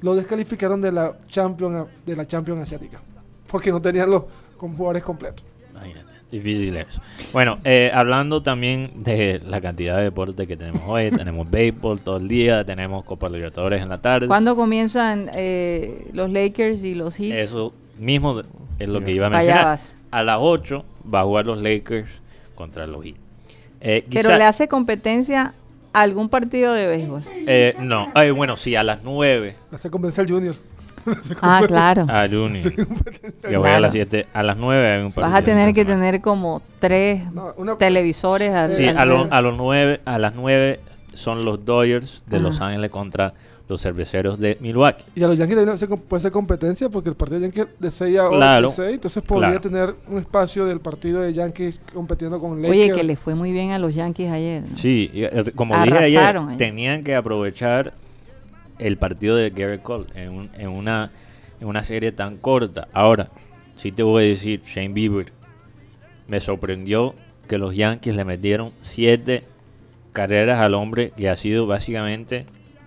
[0.01, 3.01] Lo descalificaron de la Champions de la Champions Asiática
[3.47, 4.25] porque no tenían los
[4.57, 5.45] con jugadores completos.
[5.71, 7.01] Imagínate, difícil eso.
[7.31, 12.17] Bueno, eh, hablando también de la cantidad de deporte que tenemos hoy, tenemos béisbol todo
[12.17, 14.27] el día, tenemos Copa Libertadores en la tarde.
[14.27, 17.33] ¿Cuándo comienzan eh, los Lakers y los Heat?
[17.37, 18.41] Eso mismo
[18.79, 19.65] es lo que iba a mencionar.
[19.65, 19.93] vas.
[20.11, 22.09] A las 8 va a jugar los Lakers
[22.55, 23.15] contra los Heat.
[23.81, 25.53] Eh, Pero le hace competencia
[25.93, 27.23] algún partido de béisbol.
[27.47, 30.55] eh, no, Ay, bueno, sí, a las 9 Hace convencer al Junior.
[31.41, 32.05] Ah, claro.
[32.09, 32.63] a Junior.
[33.41, 34.27] Que voy a las 7.
[34.33, 35.27] A las 9 hay un partido.
[35.33, 39.41] Vas a tener que tener como tres No, una- televisores al- Sí, a, lo- a
[39.41, 40.79] los 9, a las 9
[41.13, 42.61] son los Dodgers de Los.
[42.61, 43.33] Ángeles contra
[43.69, 45.03] los cerveceros de Milwaukee.
[45.15, 47.67] Y a los Yankees también se com- puede ser competencia porque el partido de Yankees
[47.79, 48.67] de 6 a Claro.
[48.67, 49.61] 6, entonces podría Claro.
[49.61, 52.71] tener un espacio del partido de Yankees compitiendo con Lakers.
[52.71, 54.63] Oye, que le fue muy bien a los Yankees ayer.
[54.69, 54.75] ¿no?
[54.77, 56.57] Sí, y, eh, como dije ayer, ayer.
[56.57, 57.93] tenían que aprovechar
[58.79, 61.11] el partido de Garrett Cole en, un- en una,
[61.61, 62.89] en una serie tan corta.
[62.91, 63.29] Ahora,
[63.75, 65.27] sí te voy a decir, Shane Bieber,
[66.27, 67.15] me sorprendió
[67.47, 69.43] que los Yankees le metieron siete
[70.11, 72.45] carreras al hombre que ha sido básicamente,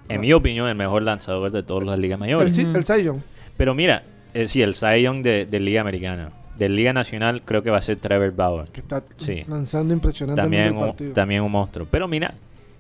[0.09, 2.57] en mi opinión, el mejor lanzador de todas las ligas mayores.
[2.59, 3.21] El Cy Young.
[3.57, 4.03] Pero mira,
[4.35, 6.31] eh, sí, el Cy Young de, de Liga Americana.
[6.59, 8.69] De Liga Nacional creo que va a ser Trevor Bauer.
[8.69, 9.45] que está Sí.
[9.47, 11.13] lanzando impresionantemente También el un, partido.
[11.13, 11.87] también un monstruo.
[11.91, 12.35] Pero mira,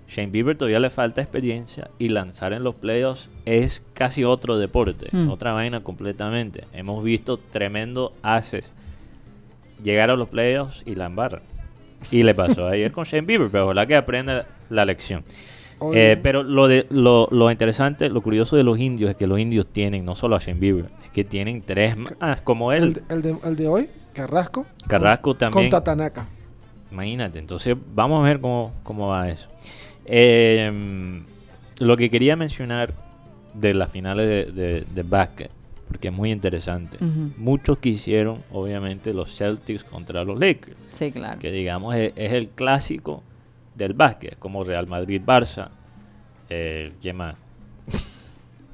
[0.08, 5.08] Shane Bieber todavía le falta experiencia y lanzar en los playoffs es casi otro deporte,
[5.12, 5.28] Mm.
[5.30, 6.64] otra vaina completamente.
[6.72, 8.70] Hemos visto tremendo haces
[9.82, 11.42] llegar a los playoffs y la embarran.
[12.10, 15.24] Y le pasó ayer con Shane Bieber, pero ojalá que aprenda la lección.
[15.92, 19.38] Eh, pero lo, de, lo, lo interesante, lo curioso de los indios es que los
[19.38, 22.92] indios tienen no solo a Shane Bieber, es que tienen tres más, como el, él.
[22.94, 24.64] de- el de, el de hoy, Carrasco.
[24.88, 25.64] Carrasco con- también.
[25.64, 26.26] Con Tatanaka.
[26.90, 29.48] Imagínate, entonces vamos a ver cómo, cómo va eso.
[30.06, 31.22] Eh,
[31.78, 32.94] lo que quería mencionar
[33.52, 35.50] de las finales de, de, de básquet,
[35.88, 36.96] porque es muy interesante.
[37.04, 37.32] Ujú.
[37.36, 41.38] Muchos quisieron, obviamente, los Celtics contra los Lakers, Sí, claro.
[41.38, 43.22] que digamos es, es el clásico
[43.76, 45.68] del básquet, como Real Madrid-Barça,
[46.48, 47.36] eh, ¿qué más?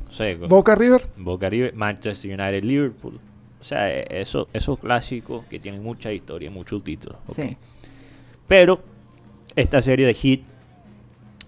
[0.06, 1.02] No sé, Boca River.
[1.16, 3.18] Boca River, Manchester United, Liverpool.
[3.60, 7.18] O sea, eh, eso, esos clásicos que tienen mucha historia, muchos títulos.
[7.34, 7.56] Sí.
[8.46, 8.82] Pero
[9.56, 10.40] esta serie de Heat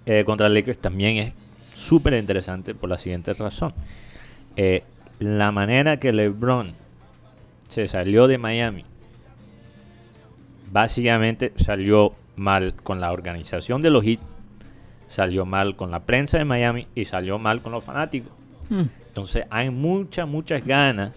[0.07, 1.35] eh, contra Lakers también es
[1.75, 3.75] súper interesante por la siguiente razón.
[4.57, 4.85] Eh,
[5.19, 6.73] la manera que LeBron
[7.69, 8.85] se salió de Miami,
[10.71, 14.21] básicamente salió mal con la organización de los Heat,
[15.09, 18.33] salió mal con la prensa de Miami y salió mal con los fanáticos.
[18.69, 18.83] Mm.
[19.09, 21.13] Entonces hay muchas, muchas ganas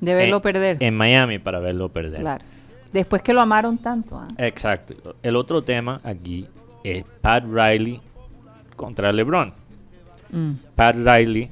[0.00, 0.76] De verlo en- perder.
[0.80, 2.20] en Miami para verlo perder.
[2.20, 2.44] Claro.
[2.92, 4.18] Después que lo amaron tanto.
[4.18, 4.26] ¿ah?
[4.38, 5.14] Exacto.
[5.22, 6.46] El otro tema aquí
[6.82, 8.00] es Pat Riley
[8.74, 9.52] contra LeBron.
[10.30, 11.50] Mm, Pat Riley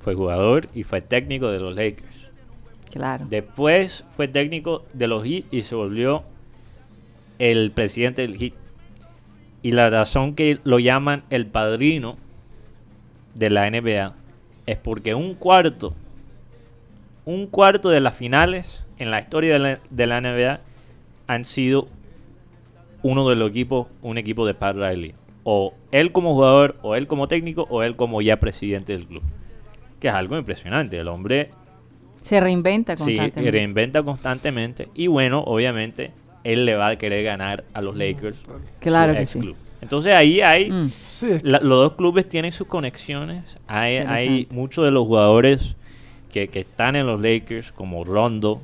[0.00, 2.08] fue jugador y fue técnico de los Lakers.
[2.92, 3.26] claro.
[3.28, 6.24] Después fue técnico de los Heat y se volvió
[7.38, 8.54] el presidente del Heat.
[9.62, 12.16] Y la razón que lo llaman el padrino
[13.34, 14.14] de la NBA
[14.66, 15.94] es porque un cuarto,
[17.24, 20.60] un cuarto de las finales en la historia de la, de la NBA
[21.26, 21.88] han sido
[23.02, 25.14] uno de los equipos, un equipo de Pat Riley.
[25.44, 29.22] O él como jugador, o él como técnico, o él como ya presidente del club.
[30.00, 30.98] Que es algo impresionante.
[30.98, 31.50] El hombre
[32.20, 33.50] Se reinventa Sí, constantemente.
[33.52, 34.88] reinventa constantemente.
[34.94, 36.10] Y bueno, obviamente,
[36.52, 38.38] él le va a querer ganar a los Lakers.
[38.80, 39.38] Claro su que ex sí.
[39.40, 39.56] club.
[39.80, 40.70] Entonces ahí hay.
[40.70, 43.56] Mm, Sí, es- la- los dos clubes tienen sus conexiones.
[43.66, 45.76] Hay, muchos de los jugadores
[46.32, 48.60] que, que están en los Lakers, como Rondo,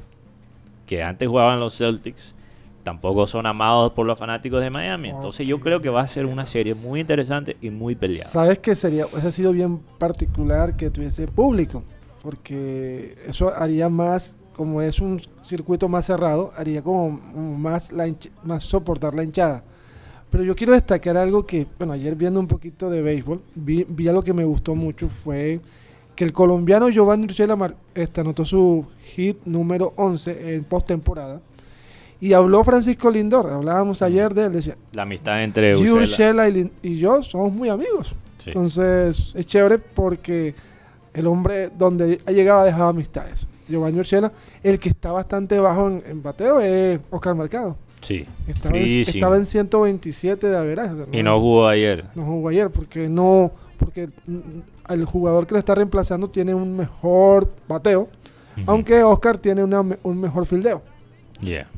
[0.87, 2.35] que antes jugaban en los Celtics,
[2.83, 5.11] tampoco son amados por los fanáticos de Miami.
[5.11, 8.29] Entonces yo creo que va a ser una serie muy interesante y muy peleada.
[8.29, 11.85] Sabes que sería, hubiese sido bien particular que tuviese público,
[12.23, 18.13] porque eso haría más, como es un circuito más cerrado, haría como más, la
[18.45, 19.65] más soportar la hinchada.
[20.31, 24.09] Pero yo quiero destacar algo que, bueno, ayer viendo un poquito de béisbol, vi, vi
[24.09, 25.61] algo que me gustó mucho, fue
[26.15, 31.41] que el colombiano Giovanni Urshela este, anotó su hit número 11 en postemporada.
[32.21, 36.97] Y habló Francisco Lindor, hablábamos ayer de él, decía, La amistad entre Urshela- y, y
[36.97, 38.15] yo somos muy amigos.
[38.39, 38.51] Sí.
[38.51, 40.55] Entonces es chévere porque
[41.15, 43.47] el hombre donde ha llegado ha dejado amistades.
[43.69, 44.33] Giovanni Urshela,
[44.63, 47.77] el que está bastante bajo en, en bateo es Oscar Mercado.
[48.01, 52.05] Sí, Estaba, en, estaba en 127 de o sea, Y no jugó ayer.
[52.17, 54.09] no jugó ayer porque no porque
[54.89, 58.09] el jugador que lo está reemplazando tiene un mejor bateo,
[58.67, 60.83] aunque Oscar tiene una un mejor fildeo.
[61.41, 61.69] Yeah.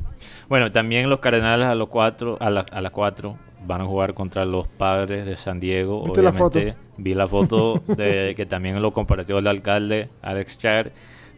[0.49, 4.13] Bueno, también los Cardenales a los cuatro, a, la- a las 4 van a jugar
[4.13, 6.03] contra los Padres de San Diego.
[6.03, 6.75] ¿Viste la obviamente.
[6.97, 10.91] Vi la foto de que también lo compartió el alcalde Alex Char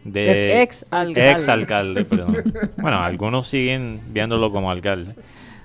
[0.04, 1.30] de Ex alcalde.
[1.30, 2.36] ex alcalde, perdón.
[2.78, 5.14] Bueno, algunos siguen viéndolo como alcalde,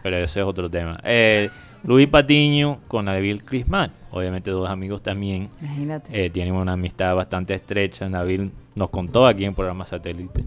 [0.01, 0.99] pero ese es otro tema.
[1.03, 1.49] Eh,
[1.85, 5.49] Luis Patiño con Nabil Crisman, obviamente dos amigos también.
[5.61, 6.25] Imagínate.
[6.25, 8.07] Eh, tienen una amistad bastante estrecha.
[8.09, 10.43] Nabil nos contó aquí en programa satélite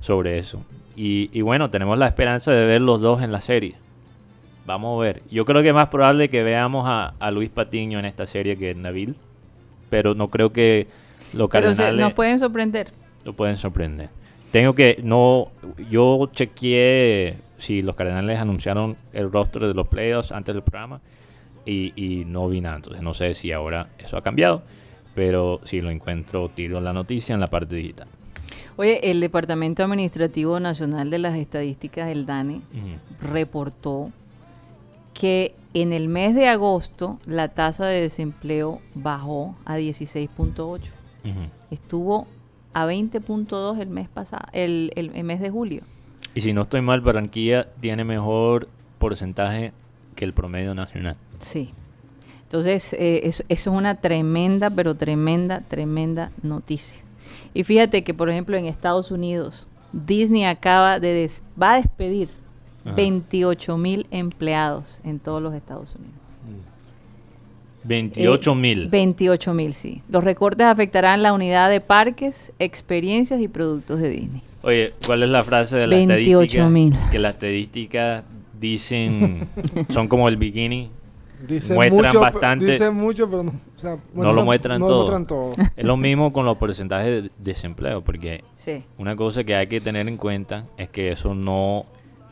[0.00, 0.62] sobre eso.
[0.96, 3.74] Y, y bueno, tenemos la esperanza de ver los dos en la serie.
[4.66, 5.22] Vamos a ver.
[5.30, 8.56] Yo creo que es más probable que veamos a, a Luis Patiño en esta serie
[8.56, 9.16] que Nabil.
[9.90, 10.86] Pero no creo que
[11.32, 12.92] los Pero se- nos pueden sorprender.
[13.24, 14.08] Lo pueden sorprender.
[14.50, 15.48] Tengo que, no,
[15.90, 21.00] yo chequeé si los Cardenales anunciaron el rostro de los playoffs antes del programa.
[21.64, 22.76] y, y no vi nada.
[22.76, 24.62] Entonces no sé si ahora eso ha cambiado,
[25.14, 28.08] pero si lo encuentro, tiro la noticia en la parte digital.
[28.76, 32.62] Oye, el Departamento Administrativo Nacional de las Estadísticas, el DANE,
[33.20, 34.10] reportó
[35.14, 40.56] que en el mes de agosto la tasa de desempleo bajó a 16.8.
[40.58, 40.80] Ujú.
[41.70, 42.26] Estuvo
[42.74, 45.82] a 20.2 el mes pasado, el, el- el mes de julio.
[46.34, 48.68] Y si no estoy mal, Barranquilla tiene mejor
[48.98, 49.72] porcentaje
[50.14, 51.16] que el promedio nacional.
[51.40, 51.70] Sí.
[52.44, 57.02] Entonces, eh, eso, eso es una tremenda, pero tremenda, tremenda noticia.
[57.54, 62.28] Y fíjate que, por ejemplo, en Estados Unidos, Disney acaba de des- va a despedir
[62.84, 62.94] Ajá.
[62.94, 66.14] 28 mil empleados en todos los Estados Unidos.
[67.84, 68.88] 28 Eh, mil.
[68.88, 70.02] 28 mil, sí.
[70.08, 74.42] Los recortes afectarán la unidad de parques, experiencias y productos de Disney.
[74.62, 76.10] Oye, ¿cuál es la frase de la 28.000.
[76.88, 77.10] estadística?
[77.10, 78.24] Que las estadísticas
[78.60, 79.48] dicen,
[79.88, 80.90] son como el bikini,
[81.48, 82.66] Dicen muestran mucho, bastante.
[82.66, 84.96] Dicen mucho, pero no, o sea, no lo muestran no todo.
[84.98, 85.54] muestran todo.
[85.76, 88.84] Es lo mismo con los porcentajes de desempleo, porque Sí.
[88.96, 91.86] una cosa que hay que tener en cuenta es que eso no,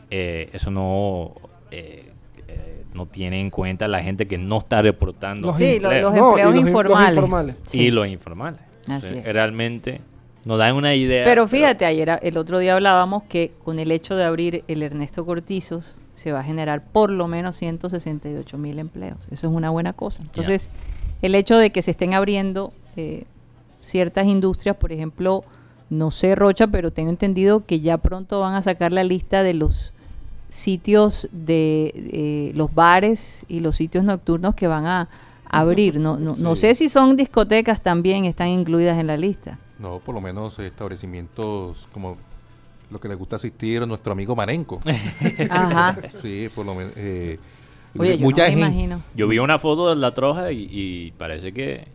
[0.09, 1.33] eh, eso no,
[1.71, 2.10] eh, eh,
[2.93, 6.15] no tiene en cuenta la gente que no está reportando Los Sí, No, y empleos
[6.15, 7.15] los in- los informales.
[7.15, 7.55] informales.
[7.65, 7.81] Sí.
[7.81, 8.59] y los informales.
[8.89, 9.23] Así es.
[9.25, 10.01] Realmente
[10.45, 11.23] nos dan una idea.
[11.25, 15.25] Pero fíjate, ayer, el otro día hablábamos que con el hecho de abrir el Ernesto
[15.25, 19.17] Cortizos se va a generar por lo menos 168 mil empleos.
[19.31, 20.21] Eso es una buena cosa.
[20.21, 20.69] Entonces,
[21.21, 23.23] el hecho de que se estén abriendo eh,
[23.81, 25.43] ciertas industrias, por ejemplo,
[25.89, 29.53] no sé Rocha, pero tengo entendido que ya pronto van a sacar la lista de
[29.53, 29.93] los
[30.51, 35.07] sitios de eh, los bares y los sitios nocturnos que van a
[35.45, 35.99] abrir.
[35.99, 39.57] No, no, no sé si son discotecas también están incluidas en la lista.
[39.79, 42.17] No, por lo menos establecimientos como
[42.91, 44.79] lo que le gusta asistir a nuestro amigo Marenco.
[45.49, 45.97] Ajá.
[46.21, 46.93] Sí, por lo menos.
[46.97, 47.39] eh,
[47.97, 48.65] Oye, yo mucha no me gente.
[48.67, 49.01] imagino.
[49.15, 51.87] Yo vi una foto de la troja y, y parece que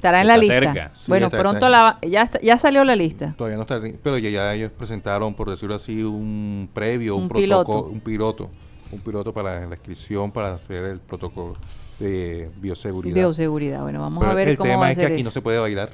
[0.00, 0.54] Estará en la lista.
[0.54, 0.90] cerca.
[0.94, 1.68] Sí, bueno, está- pronto está.
[1.68, 3.34] la, ya, está- ya salió la lista.
[3.36, 7.28] Todavía no está, pero ya, ya ellos presentaron, por decirlo así, un previo, un, Un
[7.28, 7.92] protocolo, piloto.
[7.92, 8.50] un piloto,
[8.92, 11.52] un piloto para la inscripción para hacer el protocolo
[11.98, 13.14] de bioseguridad.
[13.14, 13.82] Bioseguridad.
[13.82, 15.42] Bueno, vamos Pero a ver el cómo va tema a es que aquí no se
[15.42, 15.90] puede bailar.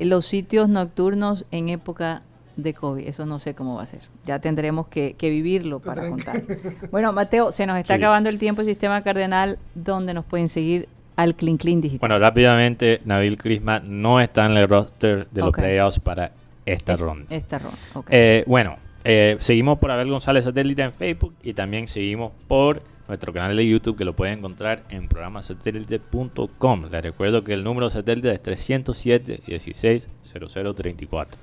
[0.00, 2.22] Los sitios nocturnos en época
[2.56, 3.06] de COVID.
[3.06, 4.00] Eso no sé cómo va a ser.
[4.26, 6.36] Ya tendremos que, que vivirlo para contar.
[6.90, 8.00] Bueno, Mateo, se nos está Sí.
[8.00, 8.62] acabando el tiempo.
[8.64, 10.88] Sistema Cardenal, donde nos pueden seguir
[11.18, 12.00] al Clean Clean Digital.
[12.00, 15.58] Bueno, rápidamente, Nabil Crisma no está en el roster de los Ok.
[15.58, 16.30] playoffs para
[16.64, 17.26] esta Es- ronda.
[17.28, 17.76] Esta ronda.
[17.94, 18.06] ok.
[18.10, 23.32] Eh, bueno, eh, seguimos por Abel González Satélite en Facebook y también seguimos por nuestro
[23.32, 26.84] canal de YouTube que lo pueden encontrar en programasatélite.com.
[26.90, 31.38] Les recuerdo que el número satélite es 307 16 0034.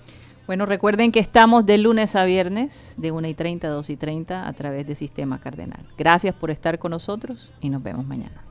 [0.48, 3.98] Bueno, recuerden que estamos de lunes a viernes, de 1 y 30 a 2 y
[3.98, 5.82] 30, a través de Sistema Cardenal.
[5.98, 8.44] Gracias por estar con nosotros y nos vemos mañana.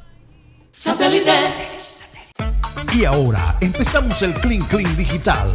[2.93, 5.47] Y ahora empezamos el Clean Clean Digital.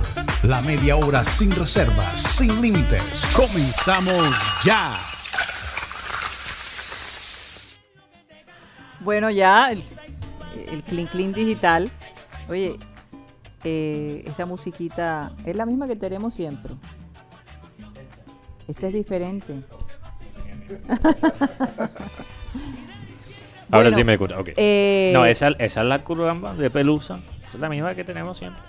[0.43, 3.03] La media hora sin reservas, sin límites.
[3.36, 4.97] Comenzamos ya.
[9.01, 9.84] Bueno, ya el,
[10.72, 11.91] el Clean Clean Digital.
[12.47, 12.80] Oye,
[13.65, 16.76] eh, esta musiquita es la misma que tenemos siempre.
[18.70, 19.65] Esta es diferente.
[23.72, 24.39] Ahora Bueno, sí me escucha.
[24.39, 24.49] ok.
[24.57, 27.20] eh, no, esa, esa es la curvamba de pelusa.
[27.53, 28.61] Es la misma que tenemos siempre.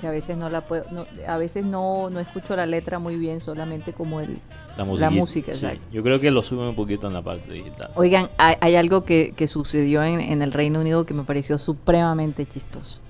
[0.00, 3.16] Que a veces no la puedo, no, a veces no, no escucho la letra muy
[3.16, 4.38] bien, solamente como el,
[4.76, 5.66] La, La música, sí.
[5.66, 5.86] exacto.
[5.92, 7.90] Yo creo que lo suben un poquito en la parte digital.
[7.96, 11.58] Oigan, hay, hay algo que, que sucedió en, en el Reino Unido que me pareció
[11.58, 13.00] supremamente chistoso.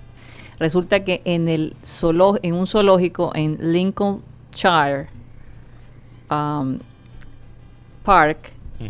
[0.58, 5.08] Resulta que en el zoolo- en un zoológico en Lincolnshire
[6.30, 6.78] um,
[8.02, 8.38] Park,
[8.80, 8.88] Ujú.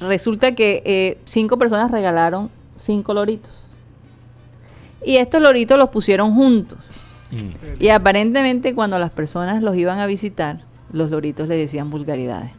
[0.00, 3.66] Resulta que eh, cinco personas regalaron cinco loritos.
[5.04, 6.78] Y estos loritos los pusieron juntos.
[7.30, 7.82] Mm.
[7.82, 10.60] Y aparentemente cuando las personas los iban a visitar,
[10.92, 12.52] los loritos le decían vulgaridades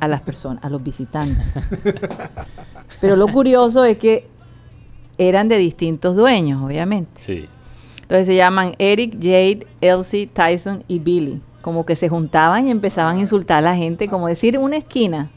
[0.00, 1.46] a las personas, a los visitantes.
[3.00, 4.28] Pero lo curioso es que
[5.18, 7.20] eran de distintos dueños, obviamente.
[7.20, 7.48] Sí.
[8.02, 11.40] Entonces se llaman Eric, Jade, Elsie, Tyson y Billy.
[11.60, 15.30] Como que se juntaban y empezaban a insultar a la gente, como decir una esquina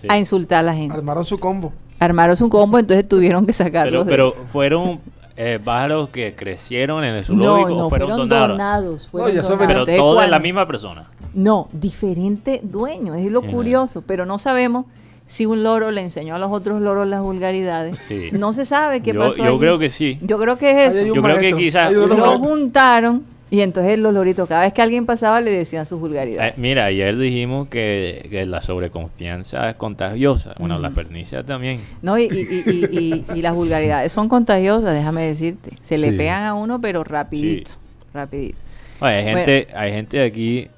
[0.00, 0.06] sí.
[0.10, 0.94] a insultar a la gente.
[0.94, 1.72] Armaron su combo.
[1.98, 4.06] Armaron su combo, entonces tuvieron que Pero, sacarlos.
[4.06, 5.00] de- pero fueron
[5.36, 8.48] eh, pájaros que crecieron en el no, zoológico no, o fueron, fueron donados.
[8.50, 9.08] donados.
[9.08, 9.86] fueron ya donados.
[9.86, 11.04] Pero es la misma persona.
[11.34, 14.86] No, diferente dueño, es lo curioso, pero no sabemos
[15.26, 17.96] si un loro le enseñó a los otros loros las vulgaridades.
[17.98, 18.30] Sí.
[18.32, 19.36] No se sabe qué Yo, pasó.
[19.36, 19.58] yo allí.
[19.60, 20.18] creo que sí.
[20.22, 21.14] Yo creo que es eso.
[21.14, 25.40] Yo creo que quizás Lo juntaron, Y entonces los loritos, cada vez que alguien pasaba
[25.40, 26.56] le decían sus Eh, vulgaridades.
[26.56, 30.54] mira, ayer dijimos que, que la sobreconfianza es contagiosa.
[30.58, 31.80] Bueno, la pernicia también.
[32.00, 35.70] No, y, y- y- y- y- y las vulgaridades son contagiosas, déjame decirte.
[35.80, 36.16] Se le Sí.
[36.16, 37.72] pegan a uno, pero rapidito,
[38.14, 38.58] rapidito.
[39.00, 39.38] Oye, hay Bueno.
[39.38, 40.68] gente, hay gente aquí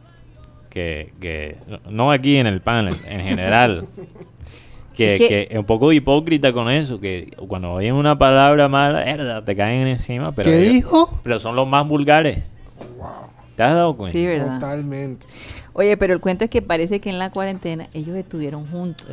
[0.71, 1.57] que, que,
[1.91, 3.85] no aquí en el panel, en general,
[4.97, 8.69] que, Es que- que es un poco hipócrita con eso, que cuando oyen una palabra
[8.69, 11.21] mala, te caen encima, pero ¿Qué ellos- dijo?
[11.23, 12.39] Pero son los más vulgares.
[13.55, 14.13] ¿Te has dado cuenta?
[14.13, 14.61] Sí, ¿verdad?
[14.61, 15.27] Totalmente.
[15.75, 19.07] Oye, pero el cuento es que parece que en la cuarentena ellos estuvieron juntos.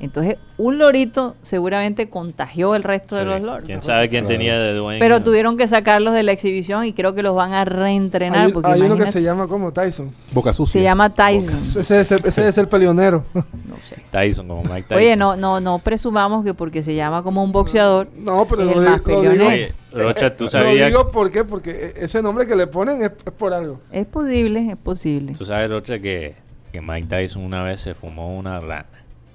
[0.00, 3.64] Entonces, un lorito seguramente contagió el resto de los loros.
[3.64, 4.38] ¿Quién sabe quién Claro.
[4.38, 4.98] tenía de dueño?
[4.98, 8.46] Pero tuvieron que sacarlos de la exhibición y creo que los van a reentrenar.
[8.46, 10.10] Hay, porque hay uno que se llama como Tyson.
[10.32, 10.80] Boca sucia.
[10.80, 11.54] se llama Tyson.
[11.80, 13.26] Ese, es el- ese es el peleonero.
[13.34, 13.96] No sé.
[14.10, 14.96] Tyson, como Mike Tyson.
[14.96, 18.08] Oye, no, no, no presumamos que porque se llama como un boxeador.
[18.16, 19.34] No, pero es lo, el di- más lo peleonero.
[19.34, 19.48] digo.
[19.50, 21.44] Oye, Rocha, tú Lo sabías, digo ¿por qué?
[21.44, 23.80] porque e- ese nombre que le ponen es, es por algo.
[23.92, 25.34] Es posible, es posible.
[25.36, 26.36] tú sabes, Rocha, que,
[26.72, 28.86] que Mike Tyson una vez se fumó una rana.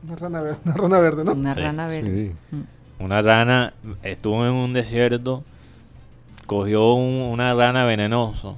[0.06, 1.34] Una rana verde, una rana verde ¿no?
[1.34, 2.32] Una Sí, rana verde.
[2.52, 2.56] Sí.
[2.56, 3.04] Mm.
[3.04, 5.44] Una rana estuvo en un desierto,
[6.46, 8.56] cogió un- una rana venenoso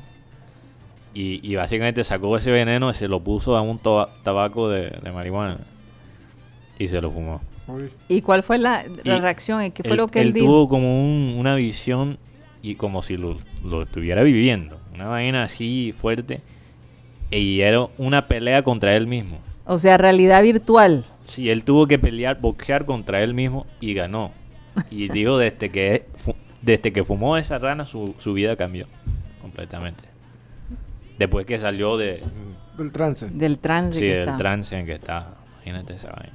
[1.13, 3.79] y, y básicamente sacó ese veneno y se lo puso a un
[4.23, 5.57] tabaco de, de marihuana
[6.77, 7.41] y se lo fumó.
[7.67, 7.89] Uy.
[8.07, 9.71] ¿Y cuál fue la, la Y reacción?
[9.71, 10.45] ¿Qué fue él, lo que él, él dijo?
[10.45, 12.17] tuvo como un- una visión
[12.61, 16.41] y como si lo, lo estuviera viviendo, una vaina así fuerte
[17.31, 19.39] y era una pelea contra él mismo.
[19.65, 21.03] O sea, realidad virtual.
[21.27, 24.31] Sí, él tuvo que pelear, boxear contra él mismo y ganó.
[24.89, 26.07] Y dijo desde que
[26.61, 28.87] desde que fumó esa rana su, su vida cambió
[29.41, 30.05] completamente.
[31.19, 32.23] Después que salió de
[32.77, 33.27] Del trance.
[33.29, 35.35] Del trance sí, que del trance en que estaba.
[35.65, 36.33] Imagínate esa vaina.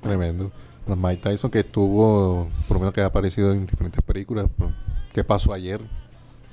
[0.00, 0.50] Tremendo.
[0.86, 4.46] Pues Mike Tyson que estuvo, por lo menos que ha aparecido en diferentes películas.
[4.56, 4.70] pues,
[5.12, 5.80] ¿Qué pasó ayer?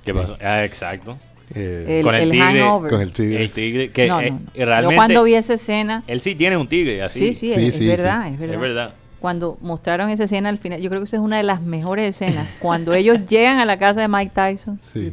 [0.04, 0.38] ¿Qué pasó?
[0.42, 1.18] Ah, exacto.
[1.56, 2.92] Eh, El, Con el el tigre, hangover.
[2.92, 3.44] con el tigre.
[3.44, 4.66] El tigre que No, eh, no, no.
[4.66, 7.20] realmente Yo cuando vi esa escena, él sí tiene un tigre así.
[7.20, 8.34] sí, sí, Sí, es, sí, es verdad, sí.
[8.34, 8.56] es verdad.
[8.56, 8.94] Es verdad.
[9.20, 12.08] Cuando mostraron esa escena al final, yo creo que esa es una de las mejores
[12.16, 12.48] escenas.
[12.60, 15.12] Cuando ellos llegan a la casa de Mike Tyson, sí.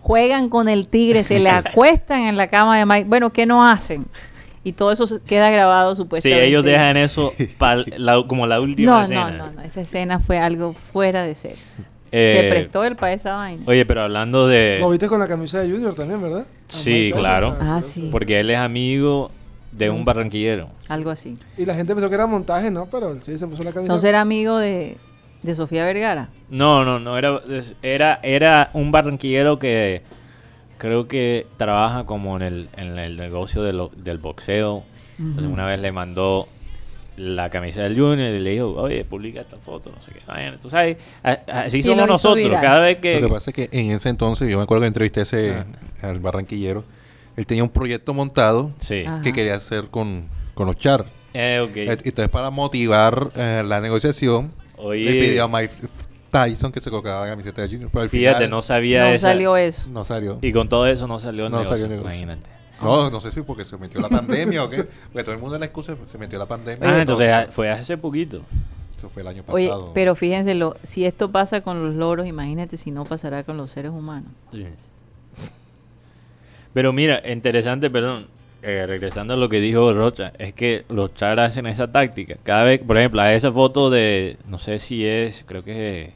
[0.00, 3.04] juegan con el tigre, se le acuestan en la cama de Mike.
[3.08, 4.06] Bueno, ¿qué no hacen?
[4.64, 6.46] Y todo eso queda grabado Sí, supuestamente.
[6.46, 7.32] ellos dejan eso
[7.98, 9.30] la- como la última no, escena.
[9.30, 11.58] no, no, no, esa escena fue algo fuera de serie.
[12.16, 13.64] Eh, se prestó el para esa vaina.
[13.66, 14.78] Oye, pero hablando de...
[14.80, 16.46] Lo viste con la camisa de Junior también, ¿verdad?
[16.68, 17.56] Sí, claro.
[17.60, 18.08] Ah, sí.
[18.12, 19.32] Porque él es amigo
[19.72, 20.68] de un barranquillero.
[20.88, 21.36] Algo así.
[21.56, 22.86] Y la gente pensó que era montaje, ¿no?
[22.86, 23.92] Pero él sí se puso la camisa.
[23.92, 24.96] No será amigo de,
[25.42, 26.28] de Sofía Vergara.
[26.48, 27.40] No, no, no, era,
[27.82, 30.02] era, era un barranquillero que
[30.78, 34.84] creo que trabaja como en el, en el negocio de lo- del boxeo.
[35.18, 35.54] Entonces Ujú.
[35.54, 36.46] una vez le mandó
[37.16, 40.20] la camisa del Junior y le dijo, oye, publica esta foto, no sé qué.
[40.26, 42.44] Vaina, tú sabes, así somos nosotros.
[42.44, 42.60] viral.
[42.62, 43.20] Cada vez que...
[43.20, 45.50] Lo que pasa es que en ese entonces, yo me acuerdo que entrevisté a ese,
[45.52, 45.66] Ah.
[46.08, 46.84] al barranquillero.
[47.36, 49.04] Él tenía un proyecto montado Sí.
[49.06, 49.20] Ajá.
[49.22, 51.04] que quería hacer con, con los char.
[51.34, 55.04] Eh, Entonces, para motivar eh, la negociación, Oye.
[55.04, 55.72] le pidió a Mike
[56.30, 57.90] Tyson que se colocara la camiseta de Junior.
[57.92, 59.88] Pero al Fíjate, final no sabía No esa- salió eso.
[59.88, 60.38] no salió.
[60.42, 62.22] Y con todo eso no salió el No negocio, salió el negocio.
[62.22, 62.54] Imagínate.
[62.84, 64.84] No, no sé si porque se metió la pandemia o qué.
[65.12, 66.88] Porque todo el mundo en la excusa se metió la pandemia.
[66.88, 68.42] Ah, entonces ah, fue hace poquito.
[68.96, 69.92] Eso fue el año Oye, pasado.
[69.94, 73.70] pero fíjense, lo, si esto pasa con los loros, imagínate si no pasará con los
[73.70, 74.30] seres humanos.
[74.52, 74.66] Sí.
[76.72, 78.26] Pero mira, interesante, perdón,
[78.62, 82.36] eh, regresando a lo que dijo Rocha, es que los char hacen esa táctica.
[82.42, 86.14] Cada vez, por ejemplo, a esa foto de, no sé si es, creo que,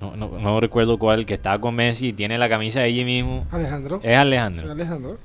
[0.00, 3.04] no, no, no recuerdo cuál, que está con Messi y tiene la camisa de allí
[3.04, 3.46] mismo.
[3.50, 4.00] Alejandro.
[4.02, 4.62] Es Alejandro.
[4.62, 5.18] Sí, Alejandro.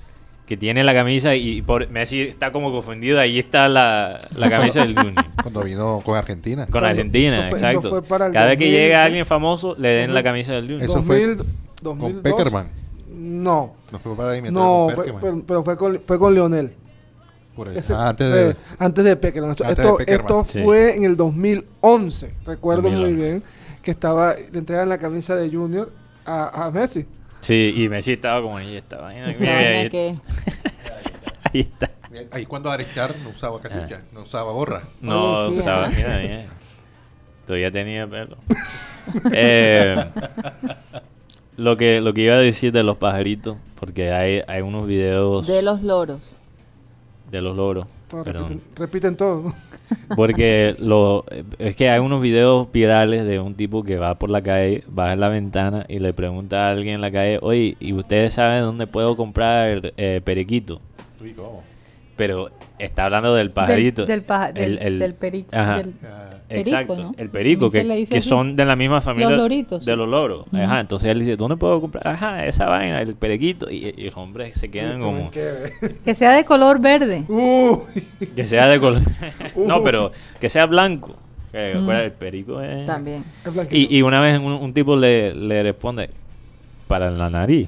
[0.49, 4.81] Que tiene la camisa y por, Messi está como confundido, ahí está la, la camisa
[4.81, 5.23] del Junior.
[5.43, 6.65] Cuando vino con Argentina.
[6.65, 7.89] Con Argentina, eso fue- eso exacto.
[7.89, 10.23] fue para el Cada vez que 2000, llega alguien famoso, le den la 2000.
[10.23, 10.83] camisa del Junior.
[10.83, 12.23] Eso fue 2000, con 2002.
[12.23, 12.67] Peckerman.
[13.15, 13.75] No.
[13.91, 15.21] No fue para imitar No, con fue- Peckerman.
[15.21, 16.73] pero, pero fue con, fue con Leonel.
[17.55, 17.67] Por.
[17.69, 18.55] Ese- Ah, antes de...
[18.79, 19.51] antes de Peckerman.
[19.51, 20.21] Esto, de esto, Peckerman.
[20.21, 20.63] esto Sí.
[20.63, 22.33] fue en el 2011.
[22.47, 23.21] Recuerdo muy 2011.
[23.23, 23.43] bien
[23.83, 25.91] que estaba le entregan la camisa de Junior
[26.25, 27.05] a, a Messi.
[27.41, 29.09] Sí, y Messi estaba como ahí, estaba.
[29.09, 30.15] Mira, mira, La vaina ahí, que-
[31.53, 31.89] ahí está.
[32.31, 34.81] Ahí cuando Arechar no usaba cachucha, no usaba gorra.
[35.01, 35.91] No, Oye, sí, usaba, ¿ah?
[35.95, 36.45] mira, mira.
[37.45, 38.37] Todavía tenía pelo.
[39.31, 39.95] Eh,
[41.57, 45.47] lo que lo que iba a decir de los pajaritos, porque hay, hay unos videos
[45.47, 46.35] de los loros.
[47.31, 47.87] de los loros.
[48.09, 48.43] Todos perdón.
[48.47, 49.53] repiten, repiten todo.
[50.15, 51.25] Porque lo,
[51.59, 55.13] es que hay unos videos virales de un tipo que va por la calle, baja
[55.13, 58.63] en la ventana y le pregunta a alguien en la calle, oye, ¿y ustedes saben
[58.63, 60.81] dónde puedo comprar eh, periquito?
[61.21, 61.63] Uy, ¿cómo?
[62.15, 62.49] pero
[62.79, 64.05] está hablando del pajarito.
[64.05, 65.77] del paja- del- El- el- del perico, Ajá.
[65.77, 65.93] del
[66.49, 67.13] perico, Exacto, ¿no?
[67.17, 68.27] el perico, que, que así.
[68.27, 69.97] son de la misma familia Los loritos, de sí.
[69.97, 70.45] los loros.
[70.51, 72.07] Ajá, entonces él dice, ¿dónde puedo comprar?
[72.07, 73.69] Ajá, esa vaina, el periquito.
[73.69, 75.31] Y, y los hombres se quedan como...
[75.31, 77.23] Que sea de color verde.
[78.35, 79.01] Que sea de color.
[79.55, 79.67] Uh.
[79.67, 81.15] no, pero que sea blanco.
[81.51, 81.89] Que, Mm.
[81.89, 82.85] el perico es.
[82.85, 83.23] También.
[83.71, 86.11] Y, y una vez un, un tipo le, le responde:
[86.87, 87.67] Para la nariz.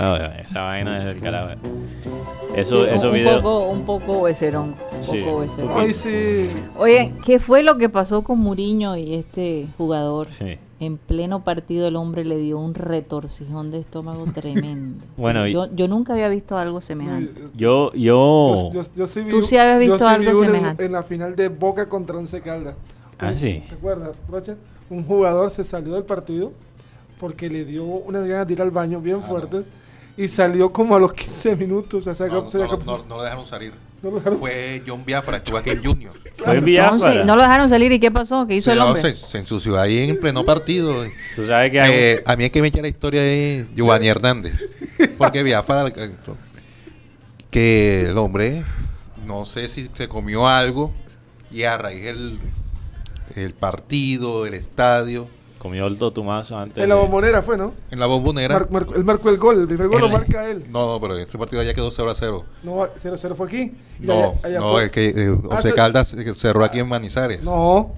[0.00, 1.50] No, esa vaina es del carajo.
[2.54, 3.42] Eso, Sí, esos un, videos.
[3.42, 4.74] poco, un poco becerón.
[4.96, 5.70] Un Sí, poco becerón.
[5.76, 6.48] Ay, sí.
[6.78, 10.30] Oye, ¿qué fue lo que pasó con Muriño y este jugador?
[10.30, 10.56] Sí.
[10.80, 15.04] En pleno partido el hombre le dio un retorcijón de estómago tremendo.
[15.18, 17.34] Bueno, yo, yo nunca había visto algo semejante.
[17.54, 18.70] Yo, yo.
[18.72, 20.84] Yo, yo- yo sí vi, Tú sí habías yo visto sí algo vi semejante.
[20.86, 22.74] En, la final de Boca contra Once Caldas.
[23.18, 23.62] Ah, sí.
[23.68, 24.54] ¿Te acuerdas, Rocha?
[24.88, 26.52] Un jugador se salió del partido
[27.20, 29.64] porque le dio unas ganas de ir al baño bien fuertes
[30.16, 32.00] y salió como a los 15 minutos.
[32.00, 33.72] O sea, se No, acabó- se no, acabó- no, no lo dejaron salir.
[34.02, 36.10] No lo dejaron Fue John Biafra, estuvo aquí en Junior.
[36.12, 37.24] Fue Entonces, Biafra.
[37.24, 38.46] no lo dejaron salir y ¿qué pasó?
[38.46, 39.02] ¿Qué hizo el hombre?
[39.02, 40.94] se, se ensució ahí en pleno partido.
[41.36, 41.92] Tú sabes que hay.
[41.92, 44.54] Eh, a mí es que me echa la historia de Giovanni Hernández.
[45.18, 45.92] Porque Biafra,
[47.50, 48.64] que el hombre,
[49.26, 50.92] no sé si se comió algo
[51.50, 52.38] y a raíz del
[53.36, 55.28] el partido, el estadio,
[55.60, 56.82] Comió el totumazo antes.
[56.82, 57.74] En la bombonera fue, ¿no?
[57.90, 58.54] en la bombonera.
[58.58, 60.64] Mar- marcó- él marcó el gol, el primer gol En lo marca él.
[60.70, 62.44] no, no, pero ese partido ya quedó 0 a 0.
[62.62, 63.72] No, 0-0 fue aquí.
[63.98, 64.84] No, allá- allá no, fue.
[64.86, 67.92] es que eh, Ah, Once se- Caldas eh, cerró aquí en Manizales No.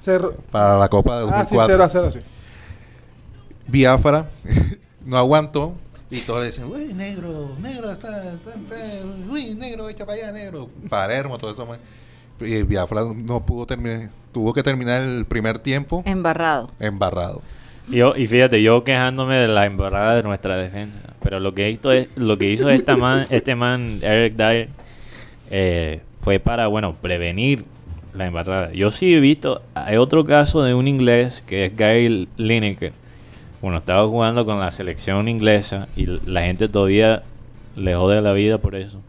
[0.00, 0.34] Cerró.
[0.50, 1.74] para la Copa de Ah, sí, 2004.
[1.74, 2.20] 0 a 0, sí.
[3.68, 4.28] Biafra
[5.04, 5.74] no aguantó
[6.10, 8.76] y todos le decían, uy, negro, negro, está, está, está,
[9.30, 10.68] uy, negro, echa para allá, negro.
[10.88, 11.66] Palermo, todo eso.
[11.66, 11.78] man.
[12.40, 16.70] Y Biafra no pudo terminar, tuvo que terminar el primer tiempo Embarrado.
[16.80, 17.42] embarrado.
[17.88, 20.98] Yo, y fíjate, yo quejándome de la embarrada de nuestra defensa.
[21.22, 24.68] Pero lo que hizo, es, lo que hizo esta man, este man, Eric Dyer,
[25.50, 27.64] eh, fue para, bueno, prevenir
[28.12, 28.72] la embarrada.
[28.72, 32.92] Yo sí he visto, hay otro caso de un inglés que es Gary Lineker.
[33.62, 37.22] Bueno, estaba jugando con la selección inglesa y la gente todavía
[37.76, 39.00] le jode la vida por eso.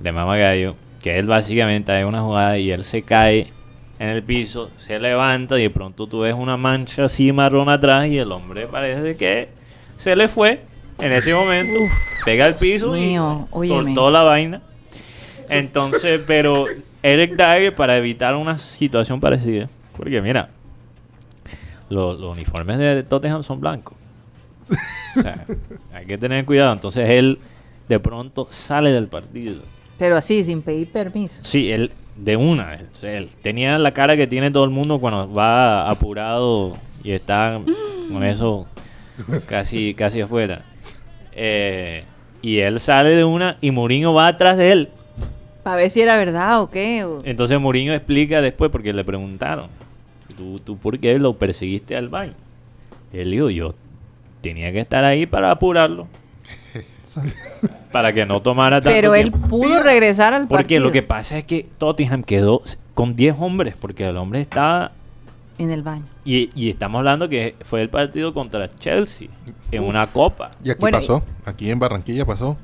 [0.00, 3.52] De Mama Gallo, que él básicamente hay una jugada y él se cae
[3.98, 8.06] en el piso, se levanta y de pronto tú ves una mancha así marrón atrás
[8.06, 9.50] y el hombre parece que
[9.98, 10.62] se le fue
[10.98, 11.78] en ese momento,
[12.24, 13.18] pega el piso y
[13.68, 14.62] soltó la vaina.
[15.50, 16.64] Entonces, pero
[17.02, 20.48] Eric Dyer para evitar una situación parecida, porque mira,
[21.90, 23.98] los, los uniformes de Tottenham son blancos.
[25.18, 25.44] O sea,
[25.92, 26.72] hay que tener cuidado.
[26.72, 27.40] Entonces él
[27.90, 29.60] de pronto sale del partido.
[29.98, 31.38] Pero así, sin pedir permiso.
[31.42, 32.78] Sí, él de una.
[33.02, 37.60] él tenía la cara que tiene todo el mundo cuando va apurado y está
[38.10, 38.66] con eso
[39.48, 40.64] casi, casi afuera.
[41.32, 42.04] Eh,
[42.42, 44.88] y él sale de una y Mourinho va atrás de él.
[45.62, 47.04] Para ver si era verdad o qué.
[47.04, 49.68] o- Entonces Mourinho explica después porque le preguntaron,
[50.36, 52.34] ¿tú, tú por qué lo perseguiste al baño?
[53.12, 53.74] Él dijo, yo
[54.40, 56.06] tenía que estar ahí para apurarlo.
[57.92, 59.48] Para que no tomara tanto Pero él tiempo.
[59.48, 60.80] pudo regresar al Porque partido.
[60.84, 62.62] lo que pasa es que Tottenham quedó
[62.94, 64.92] con 10 hombres, porque el hombre estaba...
[65.58, 66.04] En el baño.
[66.24, 69.28] Y, y estamos hablando que fue el partido contra Chelsea,
[69.70, 70.50] en una copa.
[70.64, 72.56] Y aquí Bueno, pasó, aquí en Barranquilla pasó.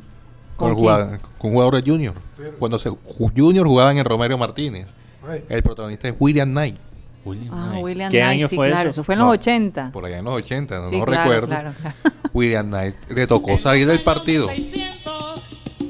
[0.57, 2.15] ¿Con Con, el jugador, con un jugador de Junior.
[2.59, 2.91] Cuando se,
[3.37, 4.93] Junior jugaba en el Romero Martínez.
[5.27, 5.45] Ay.
[5.49, 6.77] El protagonista es William Knight.
[7.25, 7.85] William Ah, Knight.
[7.85, 8.91] William ¿Qué Knight, año sí, fue claro.
[8.91, 9.01] eso?
[9.01, 9.91] Eso fue en No, los 80.
[9.93, 11.47] Por allá en los 80, no, Sí, no claro, recuerdo.
[11.47, 11.97] claro, claro.
[12.33, 14.49] William Knight le tocó salir del partido.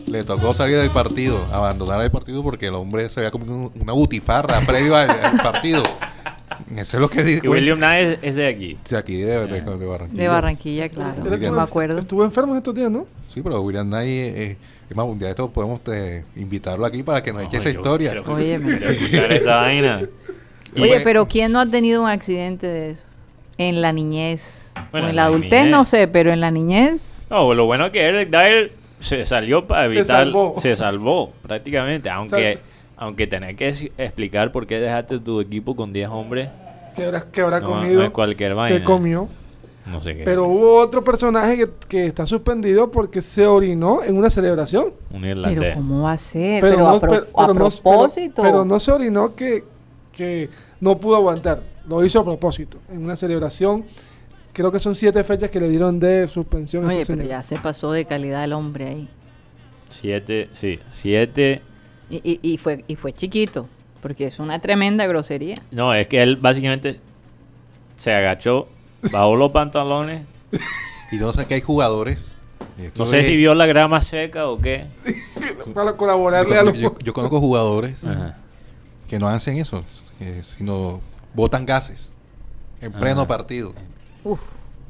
[0.07, 3.73] Le tocó salir del partido, abandonar el partido porque el hombre se había comido un-
[3.81, 5.83] una butifarra previo al, al partido.
[6.77, 7.45] Eso es lo que dijo.
[7.47, 8.77] Y William Knight es, es de aquí.
[8.89, 10.23] De aquí de, de- de Barranquilla.
[10.23, 11.23] De Barranquilla, claro.
[11.33, 11.99] Estuvo- me acuerdo.
[12.01, 13.07] Estuvo enfermo en estos días, ¿no?
[13.29, 14.57] Sí, pero William Knight, eh,
[14.91, 17.71] es más, un día de esto podemos eh, invitarlo aquí para que nos eche esa
[17.71, 18.13] historia.
[19.31, 20.03] esa vaina.
[20.77, 23.03] Oye, pero ¿quién no ha tenido un accidente de eso?
[23.61, 24.71] En la niñez.
[24.91, 25.71] Bueno, o en la la adultez niñez.
[25.71, 27.03] no sé, pero en la niñez.
[27.29, 30.25] No, lo bueno es que Eric Dyer se salió para Se evitar.
[30.25, 30.55] salvó.
[30.59, 32.09] Se salvó, prácticamente.
[32.11, 32.63] Aunque, Sal-
[32.97, 36.49] aunque tenés que explicar por qué dejaste tu equipo con 10 hombres.
[36.97, 38.01] Que habrá, que habrá No, comido.
[38.01, 38.77] no es cualquier vaina.
[38.79, 39.29] que comió.
[39.87, 40.25] No sé qué.
[40.25, 44.93] Pero hubo otro personaje que, que está suspendido porque se orinó en una celebración.
[45.11, 45.75] un Pero irlandés.
[45.75, 46.61] ¿cómo va a ser?
[46.61, 48.43] Pero, Pero, no, a, pro- pero- a pero no- pero- propósito.
[48.43, 49.65] pero no se orinó que,
[50.13, 50.49] que
[50.81, 51.63] no pudo aguantar.
[51.91, 52.79] Lo hizo a propósito.
[52.91, 53.85] En una celebración.
[54.53, 57.39] Creo que son siete fechas que le dieron de suspensión a Oye, este pero señor.
[57.39, 59.09] ya se pasó de calidad el hombre ahí.
[59.89, 61.63] Siete, sí, siete.
[62.09, 63.69] Y, y, y fue, y fue chiquito,
[64.03, 65.55] porque es una tremenda grosería.
[65.71, 66.99] No, es que él básicamente
[67.97, 68.69] se agachó,
[69.13, 70.23] bajó los pantalones.
[71.13, 72.31] Y no sé que hay jugadores.
[72.97, 74.87] No sé es- si vio la grama seca o qué.
[75.75, 76.75] Para colaborarle a los...
[76.75, 78.39] yo- yo conozco jugadores Ajá.
[79.09, 79.85] que no hacen eso,
[80.21, 81.01] eh, sino
[81.35, 82.11] botan gases
[82.81, 83.29] en pleno Ajá.
[83.29, 83.75] partido.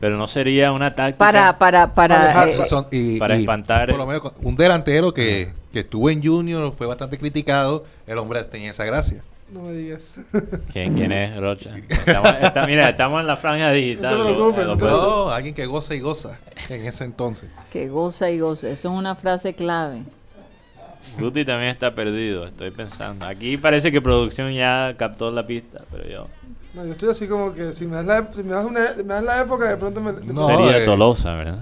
[0.01, 1.19] Pero no sería una táctica.
[1.19, 2.23] Para, para, para.
[2.25, 2.63] Alejarse.
[2.63, 5.81] eh, Son- y- Para y espantar Por el- lo menos con- un delantero que, que
[5.81, 7.85] estuvo en Junior fue bastante criticado.
[8.07, 9.23] El hombre tenía esa gracia.
[9.53, 10.15] No me digas.
[10.73, 11.75] ¿Quién, quién es Rocha?
[11.89, 14.17] Estamos, está- mira, estamos en la franja digital.
[14.17, 16.39] No te lo- preocupes, lo no alguien que goza y goza
[16.71, 17.51] en ese entonces.
[17.71, 18.69] que goza y goza.
[18.69, 20.05] Eso es una frase clave.
[21.19, 23.27] Guti también está perdido, estoy pensando.
[23.27, 26.27] Aquí parece que producción ya captó la pista, pero yo...
[26.75, 29.03] No, yo estoy así como que si me das la, si me das una, me
[29.15, 30.13] das la época, de pronto me...
[30.33, 30.85] No, Sería eh.
[30.85, 31.59] Tolosa, ¿verdad?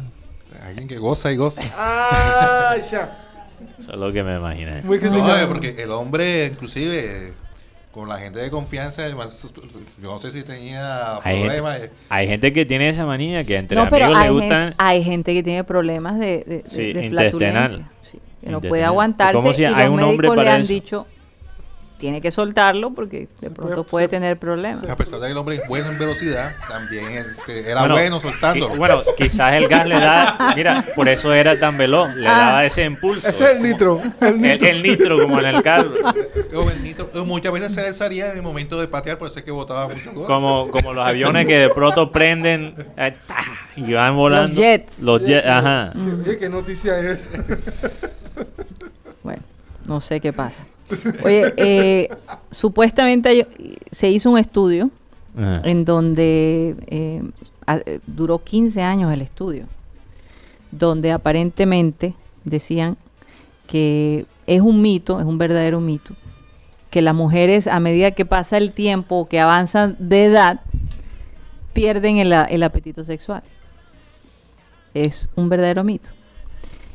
[0.63, 1.63] Alguien que goza y goza.
[1.77, 3.17] ¡Ah, ya!
[3.79, 4.83] Eso es lo que me imaginé.
[4.83, 7.33] Muy No, eh, porque el hombre, inclusive,
[7.91, 9.17] con la gente de confianza, yo
[10.03, 11.79] no sé si tenía Hay problemas.
[11.79, 14.75] gente, eh, hay gente que tiene esa manía que entre No, pero amigos le gustan...
[14.79, 17.87] hay gente que tiene problemas de, de, de- Sí, de intestinal.
[18.43, 20.69] Que no puede aguantarse ¿Cómo si y los un hombre médicos le han eso?
[20.73, 21.07] dicho
[21.99, 24.85] tiene que soltarlo porque de Se pronto puede- puede se- tener problemas.
[24.85, 27.07] a pesar de que el hombre es bueno en velocidad, también
[27.49, 28.77] era Bueno, bueno soltándolo.
[28.77, 30.53] Bueno, quizás el gas le da...
[30.55, 32.39] Mira, por eso era tan veloz, le Ah.
[32.39, 33.27] daba ese impulso.
[33.27, 34.01] Ese es el nitro.
[34.21, 34.69] El nitro.
[34.69, 35.93] el nitro, como en el carro.
[36.71, 39.41] El nitro, eh, muchas veces se le salía en el momento de patear, por eso
[39.41, 40.27] es que botaba mucho gol.
[40.27, 43.17] Como, como los aviones que de pronto prenden eh,
[43.75, 44.55] y van volando.
[44.55, 45.01] jets.
[45.01, 45.93] Los jets, ajá.
[45.95, 47.27] Sí, oye, ¿Qué noticia es?
[49.89, 50.65] No sé qué pasa.
[51.25, 52.09] Oye, eh,
[52.51, 53.47] supuestamente hay-
[53.91, 54.91] se hizo un estudio
[55.37, 55.61] Ajá.
[55.65, 57.23] en donde eh,
[57.67, 59.67] a- duró 15 años el estudio,
[60.71, 62.97] donde aparentemente decían
[63.67, 66.15] que es un mito, es un verdadero mito,
[66.91, 70.61] que las mujeres a medida que pasa el tiempo, que avanzan de edad,
[71.75, 73.43] pierden el apetito sexual.
[74.95, 76.11] Es un verdadero mito.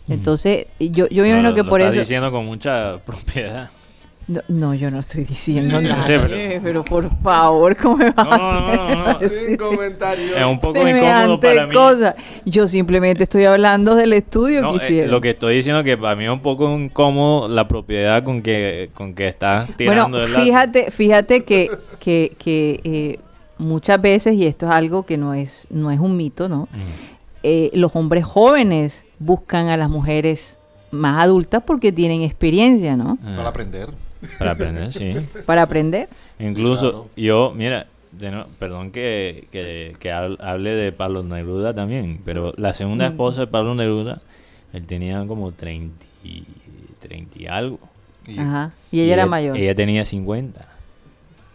[0.10, 2.02] Entonces, yo, yo me No, imagino lo- que lo por estás eso...
[2.02, 3.70] diciendo con mucha propiedad.
[4.26, 6.02] No, no, yo no estoy diciendo nada.
[6.08, 6.84] pero- eh, pero...
[6.86, 9.10] por favor, ¿cómo me vas No, no, a no, no, no.
[9.12, 10.38] hacer Sin comentarios.
[10.38, 11.74] Es un poco incómodo para mí.
[11.76, 12.16] cosa?
[12.46, 15.12] Yo simplemente estoy hablando del estudio No, que eh, hicieron.
[15.12, 18.42] lo que estoy diciendo es que para mí es un poco incómodo la propiedad con
[18.42, 20.44] que, con que estás bueno, tirando el lazo.
[20.46, 21.70] fíjate, fíjate que,
[22.00, 23.20] que, que eh,
[23.58, 26.70] muchas veces, y esto es algo que no es, no es un mito, ¿no?
[26.72, 26.78] Mm.
[27.46, 30.58] Eh, los hombres jóvenes buscan a las mujeres
[30.92, 33.18] más adultas porque tienen experiencia, ¿no?
[33.24, 33.90] Ah, Para aprender.
[34.40, 35.14] Para aprender, sí.
[35.46, 36.08] Para aprender.
[36.40, 37.10] Incluso claro.
[37.16, 42.54] yo, mira, de no- perdón que, que, que hab- hable de Pablo Neruda también, pero
[42.58, 44.22] la segunda esposa de Pablo Neruda,
[44.72, 46.44] él tenía como 30 y,
[47.00, 47.80] 30 y algo.
[48.28, 48.72] Y- Ajá.
[48.92, 49.58] Y ella era mayor.
[49.58, 50.66] Ella tenía 50.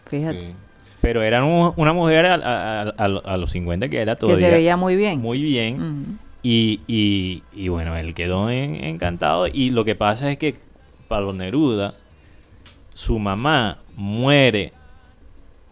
[0.09, 0.39] Fíjate.
[0.39, 0.53] sí.
[1.01, 4.15] Pero era un- una mujer a, a- a- a lo- a los 50 que era
[4.15, 5.21] Que todavía se veía muy bien.
[5.21, 5.75] muy bien.
[5.81, 6.28] Ujú.
[6.41, 9.47] Y, y, y bueno, él quedó en- encantado.
[9.47, 10.55] Y lo que pasa es que
[11.07, 11.95] Pablo Neruda,
[12.93, 14.73] su mamá muere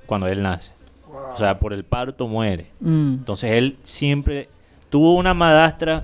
[0.06, 0.74] cuando él nace.
[1.10, 2.68] O sea, por el parto muere.
[2.82, 3.14] Mm.
[3.20, 4.50] Entonces él siempre
[4.90, 6.04] tuvo una madrastra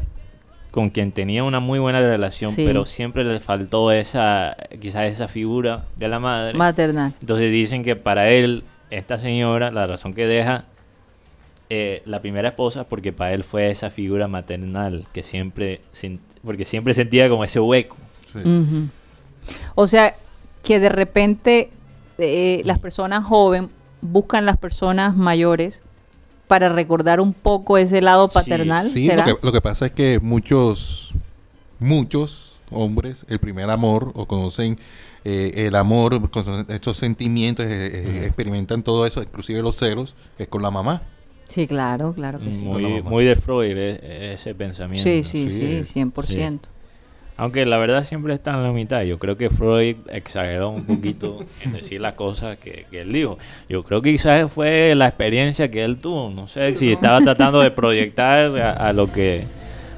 [0.71, 2.63] con quien tenía una muy buena relación, Sí.
[2.65, 6.57] pero siempre le faltó esa, quizás esa figura de la madre.
[6.57, 7.13] Maternal.
[7.21, 10.65] Entonces dicen que para él, esta señora, la razón que deja
[11.75, 15.81] eh, la primera esposa es porque para él fue esa figura maternal que siempre,
[16.43, 17.97] porque siempre sentía como ese hueco.
[18.31, 18.39] sí.
[19.75, 20.15] O sea,
[20.63, 21.69] que de repente
[22.17, 23.71] eh, las personas jóvenes
[24.01, 25.81] buscan las personas mayores
[26.47, 28.87] para recordar un poco ese lado paternal.
[28.87, 29.25] Sí, lo ¿será?
[29.25, 31.11] que, lo que pasa es que muchos,
[31.79, 34.79] muchos hombres, el primer amor, o conocen
[35.25, 40.61] eh, el amor, con estos sentimientos, eh, experimentan todo eso, inclusive los celos, es con
[40.61, 41.01] la mamá.
[41.47, 42.65] Sí, claro, claro que sí.
[42.65, 45.03] Muy, muy de Freud e- ese pensamiento.
[45.09, 46.69] Sí, sí, Sí, sí, 100%.
[47.35, 49.01] Aunque la verdad siempre está en la mitad.
[49.03, 53.37] Yo creo que Freud exageró un poquito en decir las cosas que, que él dijo.
[53.67, 56.29] Yo creo que quizás fue la experiencia que él tuvo.
[56.29, 59.45] No sé si estaba tratando de proyectar a, a lo que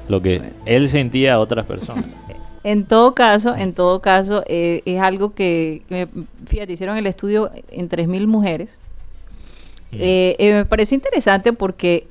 [0.08, 2.04] lo que él sentía a otras personas.
[2.64, 7.06] En todo caso, en todo caso, eh, es algo que, que me- fíjate, hicieron el
[7.06, 8.76] estudio en 3.000 mujeres.
[9.92, 9.96] Mm.
[10.00, 12.06] Eh, eh, me parece interesante porque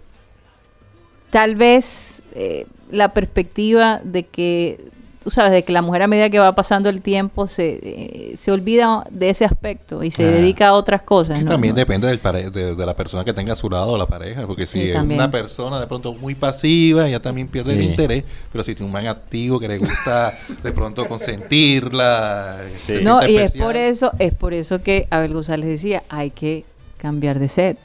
[1.29, 4.79] tal vez eh, la perspectiva de que,
[5.23, 8.33] tú sabes, de que la mujer a medida que va pasando el tiempo se, eh,
[8.37, 10.31] se olvida de ese aspecto y se Ah.
[10.31, 11.37] dedica a otras cosas.
[11.39, 11.51] Que ¿no?
[11.51, 11.79] también ¿no?
[11.79, 14.65] depende del pare- de, de la persona que tenga a su lado la pareja, porque
[14.65, 15.19] Sí, si es también.
[15.19, 18.93] una persona de pronto muy pasiva, ella también pierde el interés, pero si tiene un
[18.93, 22.99] man activo que le gusta de pronto consentirla, Sí.
[23.03, 26.63] No, y es por eso, es por eso que Abel González decía, hay que
[27.05, 27.77] cambiar de set,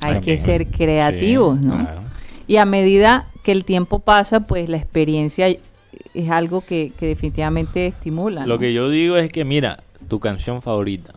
[0.00, 0.38] hay que También.
[0.38, 1.74] ser creativos, Sí, ¿no?
[1.80, 2.00] claro.
[2.46, 7.86] Y a medida que el tiempo pasa, pues la experiencia es algo que, que definitivamente
[7.88, 8.46] estimula.
[8.46, 11.12] Lo que yo digo es que, mira, tu canción favorita.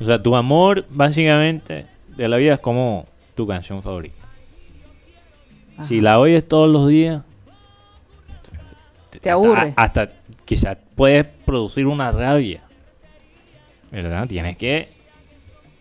[0.00, 1.84] O sea, tu amor, básicamente,
[2.16, 4.14] de la vida es como tu canción favorita.
[5.82, 7.22] Si la oyes todos los días,
[9.20, 9.74] Te aburre.
[9.76, 10.08] a- hasta
[10.46, 12.62] quizás puedes producir una rabia.
[13.90, 14.26] ¿Verdad?
[14.28, 14.95] Tienes que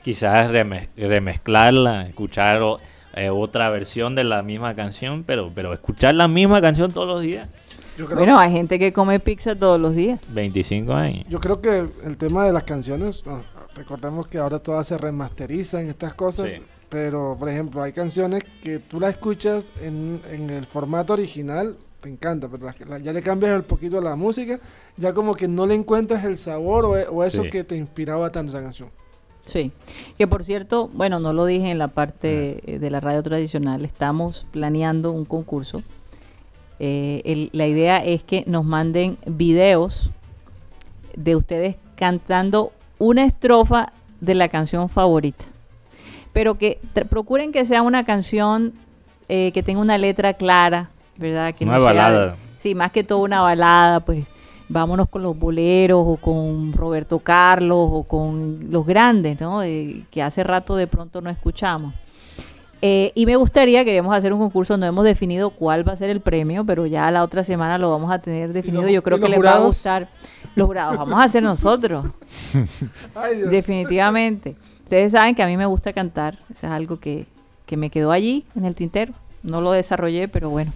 [0.10, 2.80] quizás reme- remezclarla, escuchar o-
[3.16, 7.22] eh, otra versión de la misma canción, pero, pero escuchar la misma canción todos los
[7.24, 7.50] días.
[7.98, 10.20] Yo creo, Bueno, hay gente que come pizza todos los días.
[10.30, 11.26] 25 años.
[11.28, 13.44] yo creo que el tema de las canciones, bueno,
[13.76, 16.58] recordemos que ahora todas se remasterizan, estas cosas, Sí.
[16.88, 22.10] pero por ejemplo hay canciones que tú las escuchas en, en el formato original, te
[22.10, 24.60] encanta, pero las que- la- ya le cambias un poquito a la música,
[24.98, 27.50] ya como que no le encuentras el sabor o, o eso Sí.
[27.50, 28.90] que te inspiraba tanto esa canción.
[29.46, 29.72] Sí,
[30.18, 33.86] que por cierto, bueno, no lo dije en la parte eh, de la radio tradicional,
[33.86, 35.84] estamos planeando un concurso.
[36.80, 40.10] Eh, el- la idea es que nos manden videos
[41.16, 45.46] de ustedes cantando una estrofa de la canción favorita,
[46.34, 48.74] pero que procuren que sea una canción
[49.30, 51.54] eh, que tenga una letra clara, ¿verdad?
[51.56, 52.36] Que Una sea de- balada.
[52.62, 54.26] sí, más que todo una balada, pues
[54.70, 59.60] vámonos con los boleros o con Roberto Carlos o con los grandes, ¿no?
[59.62, 61.94] De- que hace rato de pronto no escuchamos.
[62.82, 66.10] Eh, y me gustaría, queremos hacer un concurso, no hemos definido cuál va a ser
[66.10, 68.84] el premio, pero ya la otra semana lo vamos a tener definido.
[68.84, 70.10] los- Yo creo que les va a gustar.
[70.56, 72.06] Los jurados, vamos a hacer nosotros.
[73.16, 73.50] Ay, Dios.
[73.50, 74.56] Definitivamente.
[74.84, 76.38] Ustedes saben que a mí me gusta cantar.
[76.52, 77.26] Eso es algo que,
[77.66, 79.14] que me quedó allí en el tintero.
[79.42, 80.72] No lo desarrollé, pero bueno.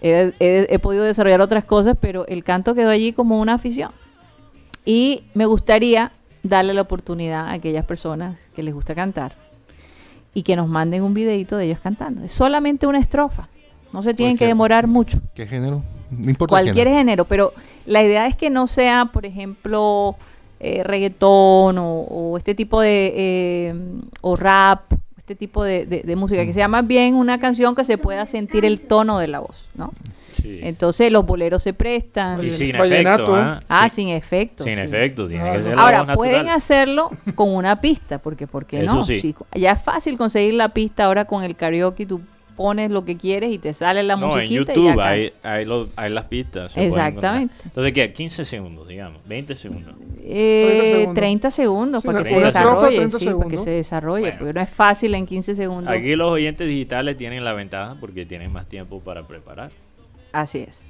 [0.00, 3.90] He, he- he podido desarrollar otras cosas, pero el canto quedó allí como una afición.
[4.84, 6.12] Y me gustaría
[6.42, 9.34] darle la oportunidad a aquellas personas que les gusta cantar
[10.34, 12.22] y que nos manden un videito de ellos cantando.
[12.24, 13.48] Es solamente una estrofa.
[13.92, 15.82] No se tienen que demorar mucho ¿Qué género?
[16.10, 16.96] No importa cualquier género.
[16.98, 17.52] género, pero
[17.86, 20.16] la idea es que no sea, por ejemplo,
[20.60, 23.74] eh, reggaetón o, o este tipo de, eh,
[24.20, 24.92] o rap,
[25.28, 28.24] este tipo de, de- de música, que sea más bien una canción que se pueda
[28.24, 29.92] sentir el tono de la voz, ¿no?
[30.32, 30.60] Sí.
[30.62, 32.42] Entonces los boleros se prestan.
[32.42, 33.60] Y sin efecto, ¿ah?
[33.68, 33.96] Ah, Sí.
[33.96, 34.64] sin efecto.
[34.64, 34.80] Sin sí.
[34.80, 35.64] efecto, tiene Ah, que no.
[35.64, 39.04] ser la Ahora, pueden hacerlo con una pista, porque ¿por qué Eso no?
[39.04, 39.20] sí.
[39.20, 42.22] Si- ya es fácil conseguir la pista ahora con el karaoke, tú
[42.58, 45.06] pones lo que quieres y te sale la No, en musiquita y ya YouTube cantas.
[45.06, 46.76] hay, hay, lo- hay las pistas.
[46.76, 47.54] Exactamente.
[47.64, 48.12] Entonces, ¿qué?
[48.12, 49.22] 15 segundos, digamos.
[49.26, 49.94] 20 segundos.
[50.20, 53.58] Eh, 30 30 segundos, Sí, para que se una estrofa, desarrolle, 30 sí, para que
[53.58, 54.36] se desarrolle, Bueno.
[54.40, 55.94] porque no es fácil en 15 segundos.
[55.94, 59.70] Aquí los oyentes digitales tienen la ventaja porque tienen más tiempo para preparar.
[60.32, 60.84] Así es.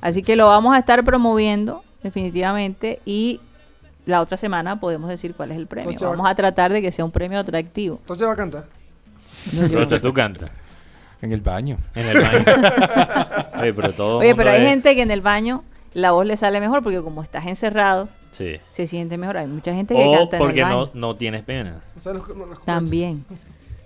[0.00, 3.40] Así que lo vamos a estar promoviendo definitivamente y
[4.06, 5.90] la otra semana podemos decir cuál es el premio.
[5.90, 7.98] Entonces, Vamos a tratar de que sea un premio atractivo.
[8.00, 8.64] Entonces va a cantar.
[9.60, 10.50] Entonces tú cantas
[11.22, 11.76] En el baño.
[11.94, 12.44] en el baño.
[13.60, 16.36] Oye, pero todo Oye, pero hay es- gente que en el baño la voz le
[16.36, 18.58] sale mejor porque como estás encerrado, Sí.
[18.72, 19.36] se siente mejor.
[19.36, 20.90] Hay mucha gente que O canta en porque el no, baño.
[20.94, 21.80] no tienes pena.
[21.96, 23.24] O sea, los- los- los- También,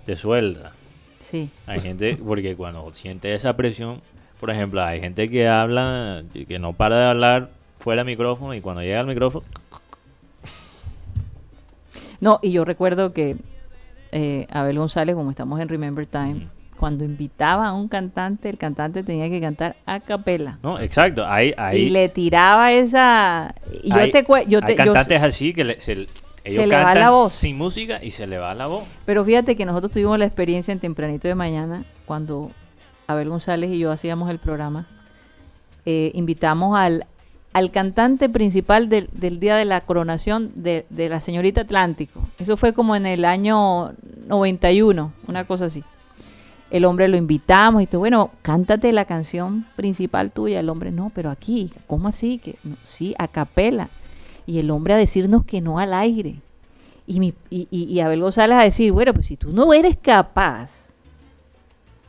[0.05, 0.71] Te suelta.
[1.21, 1.49] sí.
[1.67, 4.01] Hay gente, porque cuando siente esa presión,
[4.39, 7.49] por ejemplo, hay gente que habla, que no para de hablar
[7.79, 9.43] fuera del micrófono y cuando llega al micrófono,
[12.21, 13.35] No, y yo recuerdo que
[14.11, 16.47] eh, Abel González, como estamos en Remember Time,
[16.79, 20.59] cuando invitaba a un cantante, el cantante tenía que cantar a capela.
[20.63, 23.55] no, exacto, hay, hay, y le tiraba esa...
[23.83, 26.07] y yo hay- te yo hay te- yo- cantantes así que le- se,
[26.43, 27.33] ellos le va la voz.
[27.33, 28.83] sin música y se le va la voz.
[29.05, 32.51] Pero fíjate que nosotros tuvimos la experiencia en tempranito de mañana, cuando
[33.07, 34.85] Abel González y yo hacíamos el programa.
[35.87, 37.05] eh, invitamos al,
[37.53, 42.21] al cantante principal del, del día de la coronación de, de la señorita Atlántico.
[42.39, 43.93] Eso fue como en el año
[44.27, 45.83] 91, una cosa así.
[46.71, 50.59] El hombre lo invitamos y todo, bueno, cántate la canción principal tuya.
[50.59, 52.39] El hombre, no, pero aquí, ¿cómo así?
[52.39, 53.89] Que, sí, a capela.
[54.47, 56.35] Y el hombre a decirnos que no al aire.
[57.07, 60.87] Y, mi, y, y- Abel González a decir, bueno, pues si tú no eres capaz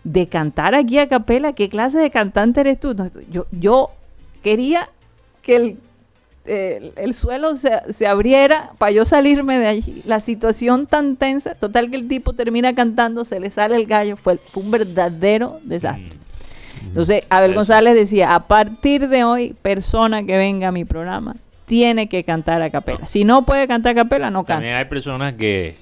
[0.05, 2.95] de cantar aquí a capela, ¿qué clase de cantante eres tú?
[3.31, 3.91] Yo, yo
[4.43, 4.89] quería
[5.43, 5.78] que el,
[6.47, 10.02] el, el suelo se, se abriera para yo salirme de allí.
[10.06, 14.16] La situación tan tensa, total que el tipo termina cantando, se le sale el gallo,
[14.16, 16.10] fue, fue un verdadero desastre.
[16.82, 17.60] Entonces, Abel Eso.
[17.60, 21.35] González decía, a partir de hoy, persona que venga a mi programa
[21.66, 23.06] tiene que cantar a capela.
[23.06, 24.55] Si no puede cantar a capela, no canta.
[24.55, 25.77] También hay personas que,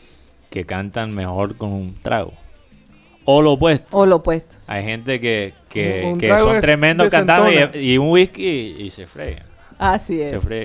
[0.51, 2.33] que cantan mejor con un trago.
[3.27, 3.87] O lo opuesto.
[3.97, 4.57] O lo opuesto.
[4.67, 7.83] Hay gente que, que, que son tremendos cantando desentona.
[7.83, 8.43] y, y un whisky
[8.79, 9.45] y, y se fregan.
[9.93, 10.41] Así es.
[10.43, 10.65] Se.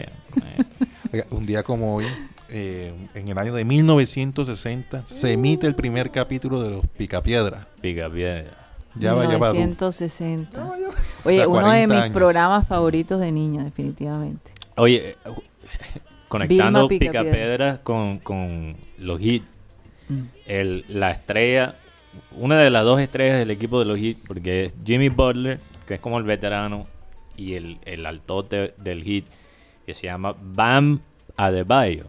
[1.11, 2.05] Eh, Un día como hoy,
[2.49, 7.67] eh, en el año de 1960, se emite el primer capítulo de los Picapiedra.
[7.81, 8.51] Pica piedra.
[8.95, 9.51] Ya va, ya va.
[9.53, 10.59] 1960.
[10.59, 10.89] No, yo-
[11.23, 12.13] Oye, O sea, uno de 40 mis años.
[12.15, 14.51] programas favoritos de niño, definitivamente.
[14.77, 15.15] Oye, eh,
[16.27, 17.35] conectando Pica Picapiedra.
[17.37, 19.45] Piedra con, con los hits,
[20.09, 20.21] Mm.
[20.47, 21.75] el, la estrella,
[22.35, 25.93] una de las dos estrellas del equipo de los hits, porque es Jimmy Butler, que
[25.95, 26.87] es como el veterano,
[27.39, 29.25] y el, el altote del hit,
[29.85, 30.99] que se llama Bam
[31.37, 32.05] Adebayo.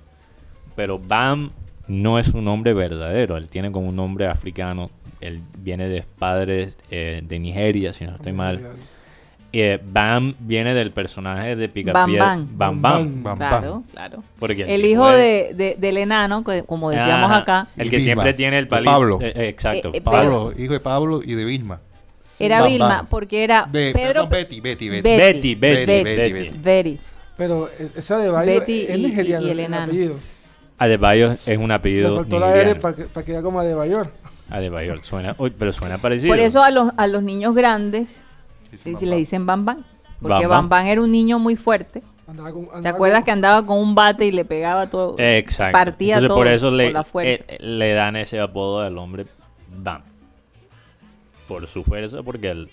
[0.76, 1.50] Pero Bam
[1.88, 4.90] no es un nombre verdadero, él tiene como un nombre africano,
[5.20, 8.60] él viene de padres eh, de Nigeria, si no estoy mal.
[9.52, 12.48] Eh, Bam viene del personaje de Pica Bam Bam.
[12.54, 13.22] Bam Bam Bam.
[13.22, 13.82] Bam, Claro, bam.
[13.90, 14.22] claro.
[14.38, 18.58] Porque El hijo de, de- del enano, como decíamos Ajá, acá, El que siempre tiene
[18.58, 18.92] el palito.
[18.92, 19.18] Pablo.
[19.20, 19.88] Eh, exacto.
[19.88, 20.50] Eh, eh, Pablo.
[20.50, 21.80] Pablo, hijo de Pablo y de Vilma.
[22.40, 23.06] Era Bam, Vilma, bam.
[23.06, 25.02] porque era De, Pedro Betty, Betty, Betty.
[25.02, 25.18] Betty.
[25.18, 26.32] Betty, Betty, Betty, Betty.
[26.32, 26.58] Betty.
[26.58, 27.00] Betty.
[27.36, 29.84] Pero e- esa de Bayo Betty es y- nigeriano y el enano.
[29.84, 30.14] apellido.
[30.78, 33.74] Adebayo es un Le apellido faltó la R para que, pa' que quede como de
[33.74, 34.10] Bayor.
[34.48, 36.32] Adebayo suena, uy, pero suena parecido.
[36.32, 38.24] Por eso a los, a los niños grandes
[38.72, 39.84] Dicen Bam, le dicen Bam Bam.
[40.20, 40.68] Porque Bam Bam Bam.
[40.68, 42.02] Bam era un niño muy fuerte.
[42.26, 45.16] Andaba con- ¿Te acuerdas con- que andaba con un bate y le pegaba todo?
[45.18, 45.72] Exacto.
[45.72, 47.42] Partía Entonces todo por eso con le, la fuerza.
[47.48, 49.26] eh, le dan ese apodo al hombre
[49.76, 50.02] Bam.
[51.50, 52.68] Por su fuerza, porque el,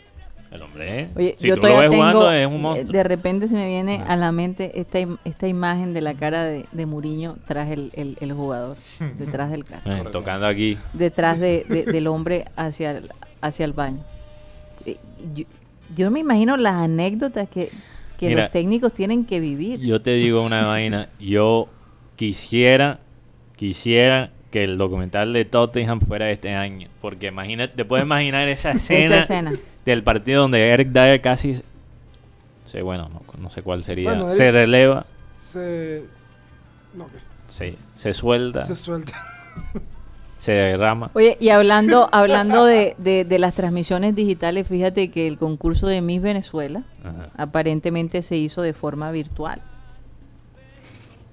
[0.52, 1.08] el hombre es.
[1.18, 2.92] Oye, si yo tú lo ves jugando, es un monstruo.
[2.94, 4.14] de repente se me viene Ah.
[4.14, 7.92] a la mente esta, im- esta imagen de la cara de, de Muriño tras el,
[7.96, 8.78] el- el jugador,
[9.18, 10.78] detrás del carro, Eh, tocando aquí.
[10.94, 13.10] detrás de- de- del hombre hacia el,
[13.42, 14.00] hacia el baño.
[14.86, 14.98] Eh,
[15.36, 15.44] Yo,
[15.96, 17.70] yo me imagino las anécdotas que,
[18.20, 19.80] que Mira, los técnicos tienen que vivir.
[19.80, 21.10] Yo te digo una vaina.
[21.20, 21.68] Yo
[22.16, 23.00] quisiera,
[23.56, 26.88] quisiera que el documental de Tottenham fuera este año.
[27.02, 29.54] Porque imagínate, te puedes imaginar esa escena, Esa escena.
[29.86, 31.62] del partido donde Eric Dyer casi
[32.66, 35.06] se, bueno, no, no sé cuál sería, Bueno, se releva,
[35.40, 36.04] Se,
[36.94, 37.14] no, que
[37.48, 39.14] se, se suelta, se se, suelta.
[40.46, 41.10] derrama.
[41.14, 46.02] Oye, y hablando, hablando de, de- de las transmisiones digitales, fíjate que el concurso de
[46.02, 47.30] Miss Venezuela Ajá.
[47.38, 49.62] aparentemente se hizo de forma virtual.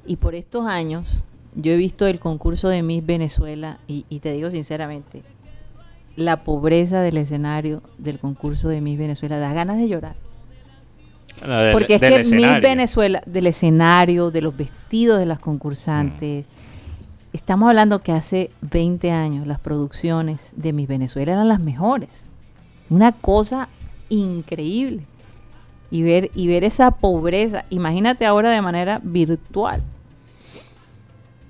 [0.07, 1.25] Y por estos años,
[1.57, 5.23] yo he visto el concurso de Miss Venezuela y, y te digo sinceramente,
[6.17, 10.17] la pobreza del escenario del concurso de Miss Venezuela da ganas de llorar.
[11.41, 12.07] Bueno, del- Porque es que
[12.37, 12.63] Miss.
[12.63, 16.47] Venezuela, del escenario, de los vestidos de las concursantes.
[17.33, 22.25] Estamos hablando que hace 20 años las producciones de Miss Venezuela eran las mejores.
[22.91, 23.69] Una cosa
[24.09, 25.03] increíble.
[25.91, 29.83] Y ver, y ver esa pobreza, imagínate ahora de manera virtual.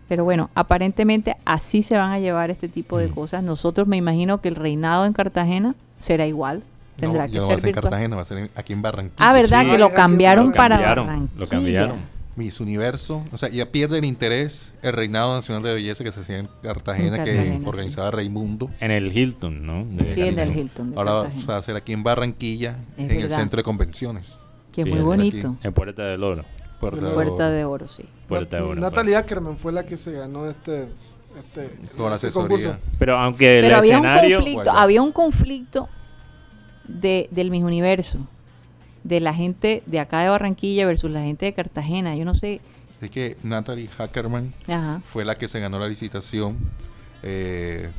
[0.09, 3.14] Pero bueno, aparentemente así se van a llevar este tipo de Mm.
[3.14, 3.43] cosas.
[3.43, 6.62] Nosotros me imagino que el reinado en Cartagena será igual.
[6.97, 7.74] Tendrá no, que ya no ser va a ser en.
[7.74, 9.28] Cartagena, va a ser aquí en Barranquilla.
[9.31, 9.62] Ah, ¿verdad?
[9.64, 9.70] Sí.
[9.70, 11.39] que lo Lo cambiaron para cambiaron, Barranquilla.
[11.40, 12.14] lo cambiaron.
[12.36, 16.20] Miss Universo, o sea, ya pierde el interés el Reinado Nacional de Belleza que se
[16.20, 18.70] hacía en Cartagena, En que Cartagena, organizaba Raimundo.
[18.81, 19.85] En el Hilton, ¿no?
[19.85, 20.90] De- Sí, en el Hilton.
[20.90, 24.40] de Ahora va a ser aquí en Barranquilla, Es en el centro de convenciones.
[24.74, 25.56] que es Sí, muy bonito.
[25.62, 26.44] En Puerta del Oro.
[26.80, 27.51] Puerta de Puerta Oro.
[27.51, 28.05] de Oro, sí.
[28.28, 28.80] Puerta de Oro.
[28.80, 30.88] Natalia Ackerman fue la que se ganó este,
[31.36, 32.48] este, Con este asesoría.
[32.48, 32.78] concurso.
[32.98, 34.38] Pero aunque el Pero había un escenario...
[34.38, 35.88] conflicto, había un conflicto
[36.86, 38.18] de, del Miss Universo,
[39.02, 42.16] de la gente de acá de Barranquilla versus la gente de Cartagena.
[42.16, 42.60] Yo no sé.
[43.01, 45.01] Es que Natalie Hackerman Ajá.
[45.05, 46.56] fue la que se ganó la licitación
[47.22, 47.90] eh,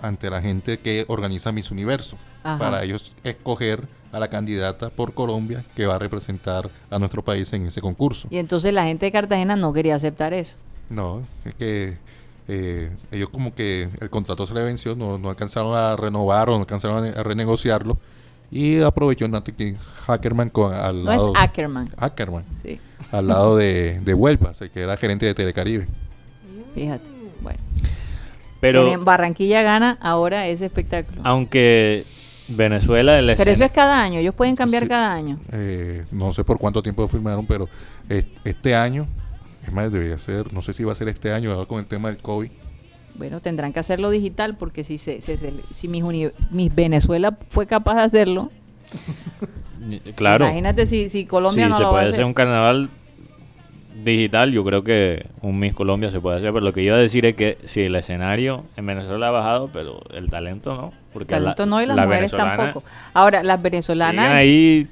[0.00, 2.16] ante la gente que organiza Miss Universo.
[2.44, 2.58] Ajá.
[2.58, 7.52] Para ellos escoger a la candidata por Colombia que va a representar a nuestro país
[7.52, 8.28] en ese concurso.
[8.30, 10.54] Y entonces la gente de Cartagena no quería aceptar eso.
[10.88, 11.96] No, es que
[12.48, 16.52] eh, ellos como que el contrato se le venció, no, no alcanzaron a renovar o
[16.52, 17.98] no alcanzaron a, a renegociarlo
[18.50, 19.76] y aprovechó Natalie
[20.06, 21.90] Hackerman con, al No es lado Ackerman.
[21.96, 22.78] Ackerman, Sí,
[23.10, 25.88] al lado de, de Huelva, que era gerente de Telecaribe.
[26.74, 27.04] fíjate.
[27.42, 27.58] Bueno,
[28.60, 31.20] Pero Barranquilla gana ahora ese espectáculo.
[31.24, 32.04] aunque
[32.48, 33.18] Venezuela...
[33.18, 34.88] El Pero eso es cada año, ellos pueden cambiar Sí.
[34.88, 35.38] cada año.
[35.52, 37.68] Eh, no sé por cuánto tiempo firmaron, pero
[38.08, 39.06] es- este año,
[39.66, 41.86] es más, debería ser, no sé si va a ser este año, ahora con el
[41.86, 42.50] tema del COVID.
[43.16, 47.36] Bueno, tendrán que hacerlo digital porque si se, se- se- si mis, uni- mis Venezuela
[47.48, 48.50] fue capaz de hacerlo,
[50.16, 50.44] Claro.
[50.44, 52.14] imagínate si, si Colombia sí, no se lo va a puede hacer.
[52.14, 52.90] hacer un carnaval
[54.04, 56.98] digital, yo creo que un Miss Colombia se puede hacer, pero lo que iba a
[56.98, 61.30] decir es que si el escenario en Venezuela ha bajado, pero el talento no, porque
[61.34, 62.82] Talento la- no y las la mujeres tampoco.
[63.14, 64.86] Ahora, las venezolanas, ahí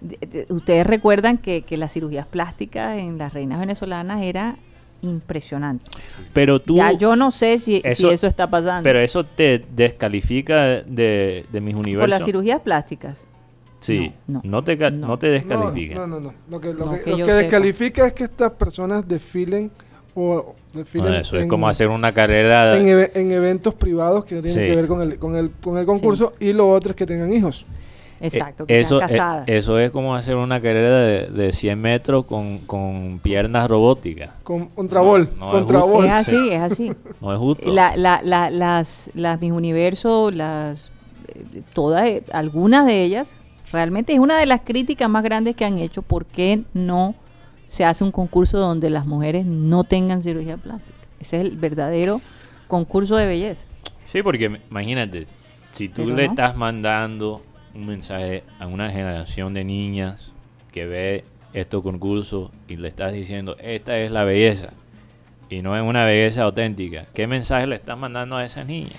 [0.00, 4.54] de- de- ustedes recuerdan que, que las cirugías plásticas en las reinas venezolanas era
[5.02, 5.84] impresionante.
[6.32, 8.82] pero tú ya yo no sé si si eso, eso- está pasando.
[8.84, 12.10] pero eso te descalifica de, de mis Por universos.
[12.10, 13.18] las cirugías plásticas.
[13.84, 14.90] Sí, No, no, no, te no.
[14.90, 15.94] no te descalifica.
[15.96, 16.30] No, no, no.
[16.30, 16.34] no.
[16.50, 19.70] Lo que, lo No que, que lo que descalifica es que estas personas desfilen
[20.14, 22.76] o desfilen No, eso es en- como hacer una carrera.
[22.76, 24.70] en, eve- en eventos privados que no tienen Sí.
[24.70, 27.32] que ver con el, con el, con el concurso y lo otro es que tengan
[27.32, 27.66] hijos.
[28.20, 29.48] Exacto, Eh, que eso, sean eh, casadas.
[29.48, 34.30] eso es como hacer una carrera de, de 100 metros con, con piernas robóticas.
[34.44, 35.92] Con, contra bol, no es contra justo.
[35.96, 36.04] bol.
[36.06, 36.92] es así, es así.
[37.20, 37.70] No es justo.
[37.72, 40.92] La, la, la- las, las Mis Universo, las,
[41.34, 43.40] eh, todas, eh, algunas de ellas,
[43.74, 46.00] realmente es una de las críticas más grandes que han hecho.
[46.00, 47.14] ¿Por qué no
[47.68, 50.94] se hace un concurso donde las mujeres no tengan cirugía plástica?
[51.20, 52.20] Ese es el verdadero
[52.68, 53.66] concurso de belleza.
[54.10, 55.26] Sí, porque imagínate,
[55.72, 56.30] si tú Pero le no.
[56.32, 57.42] estás mandando
[57.74, 60.32] un mensaje a una generación de niñas
[60.70, 64.70] que ve estos concursos y le estás diciendo, esta es la belleza,
[65.50, 68.94] y no es una belleza auténtica, ¿qué mensaje le estás mandando a esas niñas?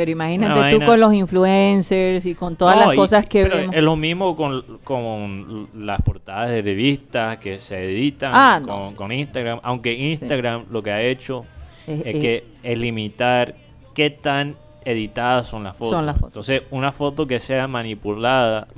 [0.00, 3.56] Pero imagínate tú con los influencers y con todas No, las y- cosas que pero
[3.56, 3.74] vemos.
[3.76, 8.88] Es lo mismo con, con las portadas de revistas que se editan Ah, no, con,
[8.90, 8.94] sí.
[8.94, 11.44] con Instagram, aunque Instagram lo que ha hecho
[11.86, 13.54] Es- es, es- que es limitar
[13.94, 15.92] qué tan editadas son las fotos.
[15.96, 16.30] Son las fotos.
[16.48, 18.76] Entonces, una foto que sea manipulada, Demasiado.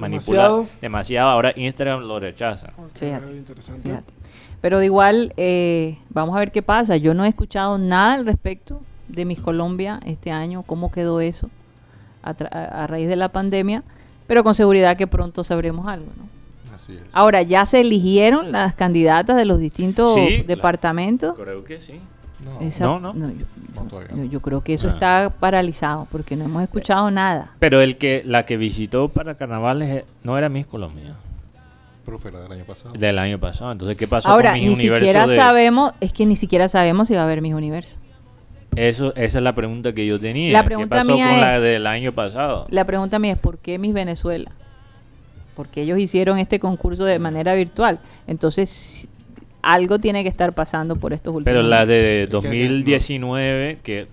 [0.56, 2.72] manipulada demasiado, ahora Instagram lo rechaza.
[2.94, 3.88] Fíjate, interesante.
[3.88, 4.12] fíjate.
[4.60, 6.96] Pero de igual, eh, vamos a ver qué pasa.
[6.96, 8.80] Yo no he escuchado nada al respecto
[9.12, 11.50] de Miss Colombia este año, cómo quedó eso
[12.22, 13.82] a, tra- a- a raíz de la pandemia,
[14.26, 16.06] pero con seguridad que pronto sabremos algo.
[16.16, 16.74] ¿no?
[16.74, 17.02] Así es.
[17.12, 21.36] Ahora, ¿ya se eligieron las candidatas de los distintos Sí, la- departamentos?
[21.38, 22.00] Creo que sí.
[22.44, 23.12] No, Esa- No, no.
[23.12, 23.44] yo,
[23.76, 24.24] no, todavía yo- no.
[24.24, 24.92] yo creo que eso Ah.
[24.94, 27.52] está paralizado porque no hemos escuchado nada.
[27.60, 31.14] Pero el que la que visitó para carnavales eh, no era Miss Colombia
[32.04, 32.94] Pero fue la del año pasado.
[32.94, 33.70] del año pasado.
[33.70, 36.66] Entonces, ¿qué pasó Ahora, con ni Miss Universo siquiera de- sabemos, es que ni siquiera
[36.68, 37.96] sabemos si va a haber Miss Universo.
[38.76, 40.52] Eso, esa es la pregunta que yo tenía.
[40.52, 42.66] La pregunta ¿Qué pasó mía con la es- del año pasado?
[42.70, 44.50] La pregunta mía es, ¿por qué Miss Venezuela?
[45.54, 48.00] Porque ellos hicieron este concurso de manera virtual.
[48.26, 49.06] Entonces,
[49.60, 52.52] algo tiene que estar pasando por estos últimos Pero la de Es que aquí no-
[52.54, 54.06] 2019, que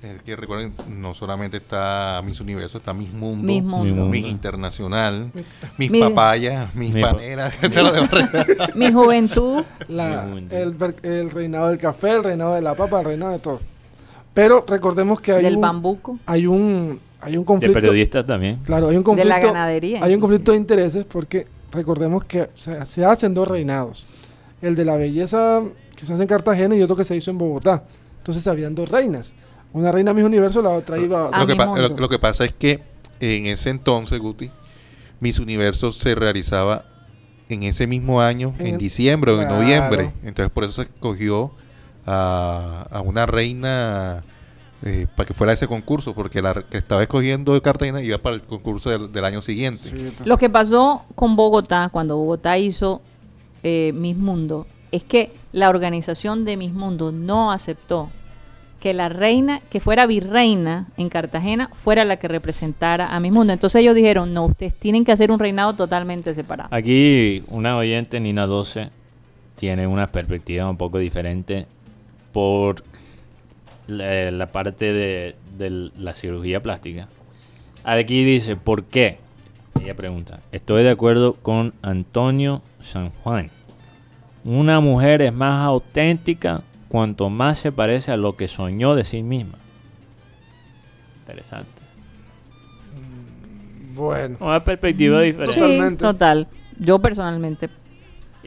[0.00, 4.04] Es que recuerden, no solamente está Miss Universo, está Miss Mundo, Miss Mundo.
[4.06, 5.30] Miss Internacional,
[5.76, 8.46] Miss Mi- Papaya, Miss Mi pa- Panera, esa es la de Barrera.
[8.76, 13.32] Mi juventud, La- el, el reinado del café, el reinado de la papa, el reinado
[13.32, 13.60] de todo.
[14.38, 16.18] Pero recordemos que hay del un, bambuco.
[16.26, 17.74] hay un hay un de conflicto.
[17.80, 18.60] periodistas también.
[18.64, 19.28] Claro, hay un De conflicto.
[19.28, 24.06] la ganadería, Hay un conflicto de intereses porque recordemos que se, se hacen dos reinados.
[24.62, 25.62] El de la belleza
[25.96, 27.82] que se hace en Cartagena y otro que se hizo en Bogotá.
[28.18, 29.34] Entonces habían dos reinas.
[29.72, 31.88] Una reina Miss Universo, la otra iba Ah, lo, que mi pa- mundo.
[31.88, 32.80] lo- lo que pasa es que
[33.20, 34.50] en ese entonces, Guti,
[35.18, 36.84] Miss Universo se realizaba
[37.48, 39.60] en ese mismo año, En en, el- diciembre o en claro.
[39.62, 40.12] noviembre.
[40.22, 41.50] Entonces por eso se escogió
[42.08, 44.22] a, a una reina
[44.82, 48.36] eh, para que fuera ese concurso, porque la que estaba escogiendo de Cartagena iba para
[48.36, 49.82] el concurso del, del año siguiente.
[49.82, 53.02] Sí, entonces- Lo que pasó con Bogotá, cuando Bogotá hizo
[53.62, 58.08] eh, Miss Mundo, es que la organización de Miss Mundo no aceptó
[58.80, 63.52] que la reina, que fuera virreina en Cartagena, fuera la que representara a Miss Mundo.
[63.52, 66.68] Entonces ellos dijeron, no, ustedes tienen que hacer un reinado totalmente separado.
[66.72, 68.90] Aquí una oyente, Nina 12,
[69.56, 71.66] tiene una perspectiva un poco diferente
[72.32, 72.82] por
[73.86, 77.08] la, la parte de, de la cirugía plástica.
[77.84, 79.18] Aquí dice, ¿por qué?
[79.80, 83.50] Ella pregunta, estoy de acuerdo con Antonio San Juan.
[84.44, 89.22] Una mujer es más auténtica cuanto más se parece a lo que soñó de sí
[89.22, 89.58] misma.
[91.20, 91.70] Interesante.
[93.94, 94.36] Bueno.
[94.40, 95.54] Una perspectiva diferente.
[95.54, 96.02] Sí, Totalmente.
[96.02, 96.46] total.
[96.78, 97.68] Yo personalmente,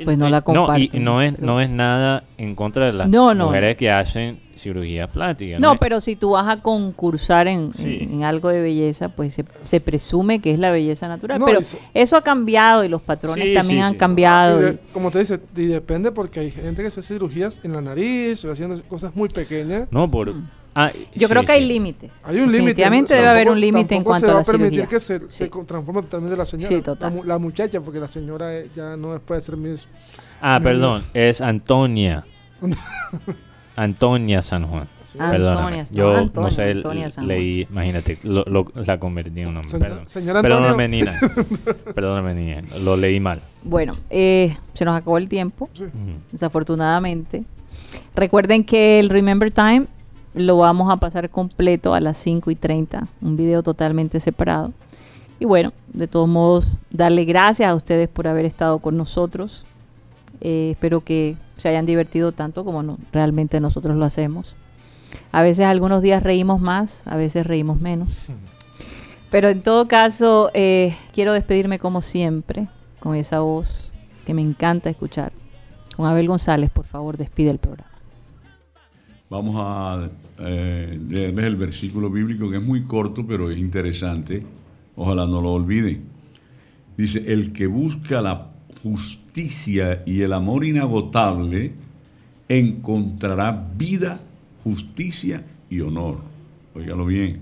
[0.03, 0.73] pues no la comparto.
[0.73, 3.47] No, y no es, pero- no es nada en contra de las No, no.
[3.47, 5.57] mujeres que hacen cirugía plástica.
[5.59, 7.99] No, pero si tú vas a concursar en, Sí.
[8.01, 11.39] en- en algo de belleza, pues se, se presume que es la belleza natural.
[11.39, 11.59] No, pero
[11.93, 13.97] eso ha cambiado y los patrones Sí, también sí, han sí.
[13.97, 14.59] cambiado.
[14.59, 17.59] Y y- de- como te dice, y depende porque hay gente que se hace cirugías
[17.63, 19.87] en la nariz o haciendo cosas muy pequeñas.
[19.91, 20.33] No, por...
[20.75, 22.11] ah, Yo sí, creo que hay límites.
[22.23, 22.57] Hay un límite.
[22.57, 24.89] Definitivamente debe haber un límite en cuanto se a va la a permitir cirugía.
[24.89, 25.49] que se, se Sí.
[25.49, 26.69] co- transforme totalmente la señora.
[26.75, 27.09] Sí, total.
[27.11, 29.87] La, mu- la muchacha, porque la señora eh, ya no puede ser Miss.
[30.41, 32.25] Ah, perdón, es Antonia.
[33.75, 34.87] Antonia San Juan.
[35.17, 37.37] Antonia, Yo Antonia, no sé, Antonia San Juan.
[37.37, 39.69] leí, imagínate, lo, lo- la convertí en un nombre.
[39.71, 40.07] Señor- perdón.
[40.09, 40.87] señora Perdóname.
[40.89, 41.19] Nina.
[41.95, 42.61] Perdóname, Nina.
[42.79, 43.39] Lo leí mal.
[43.63, 45.69] Bueno, eh, se nos acabó el tiempo,
[46.31, 47.43] desafortunadamente.
[48.13, 49.85] Recuerden que el Remember Time
[50.33, 54.71] lo vamos a pasar completo a las 5 y 30, un video totalmente separado.
[55.39, 59.65] Y bueno, de todos modos, darle gracias a ustedes por haber estado con nosotros.
[60.39, 64.55] Eh, espero que se hayan divertido tanto como realmente nosotros lo hacemos.
[65.31, 68.09] A veces algunos días reímos más, a veces reímos menos.
[69.29, 72.67] Pero en todo caso, eh, quiero despedirme como siempre,
[72.99, 73.91] con esa voz
[74.25, 75.31] que me encanta escuchar.
[75.95, 77.90] Con Abel González, por favor, despide el programa.
[79.31, 80.09] Vamos a
[80.39, 84.43] eh, leerles el versículo bíblico que es muy corto, pero es interesante.
[84.97, 86.01] Ojalá no lo olviden.
[86.97, 88.49] Dice, el que busca la
[88.83, 91.71] justicia y el amor inagotable
[92.49, 94.19] encontrará vida,
[94.65, 96.17] justicia y honor.
[96.75, 97.39] Óigalo bien.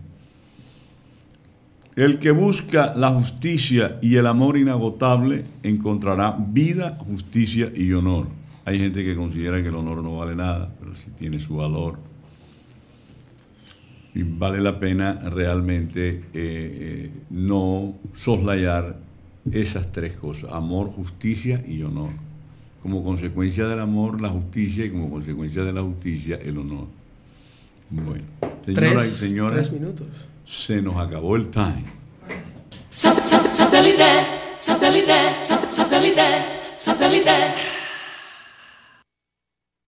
[1.95, 8.39] El que busca la justicia y el amor inagotable encontrará vida, justicia y honor.
[8.69, 11.97] Hay gente que considera que el honor no vale nada, pero sí tiene su valor.
[14.13, 18.97] Y vale la pena realmente eh, eh, no soslayar
[19.51, 22.11] esas tres cosas, amor, justicia y honor.
[22.83, 26.85] Como consecuencia del amor, la justicia y como consecuencia de la justicia, el honor.
[27.89, 28.25] Bueno,
[28.63, 30.07] señoras y señores, tres minutos.
[30.45, 31.85] se nos acabó el time.
[32.89, 33.47] Satellite,
[34.53, 36.21] satellite, satellite, satellite,
[36.71, 37.78] satellite.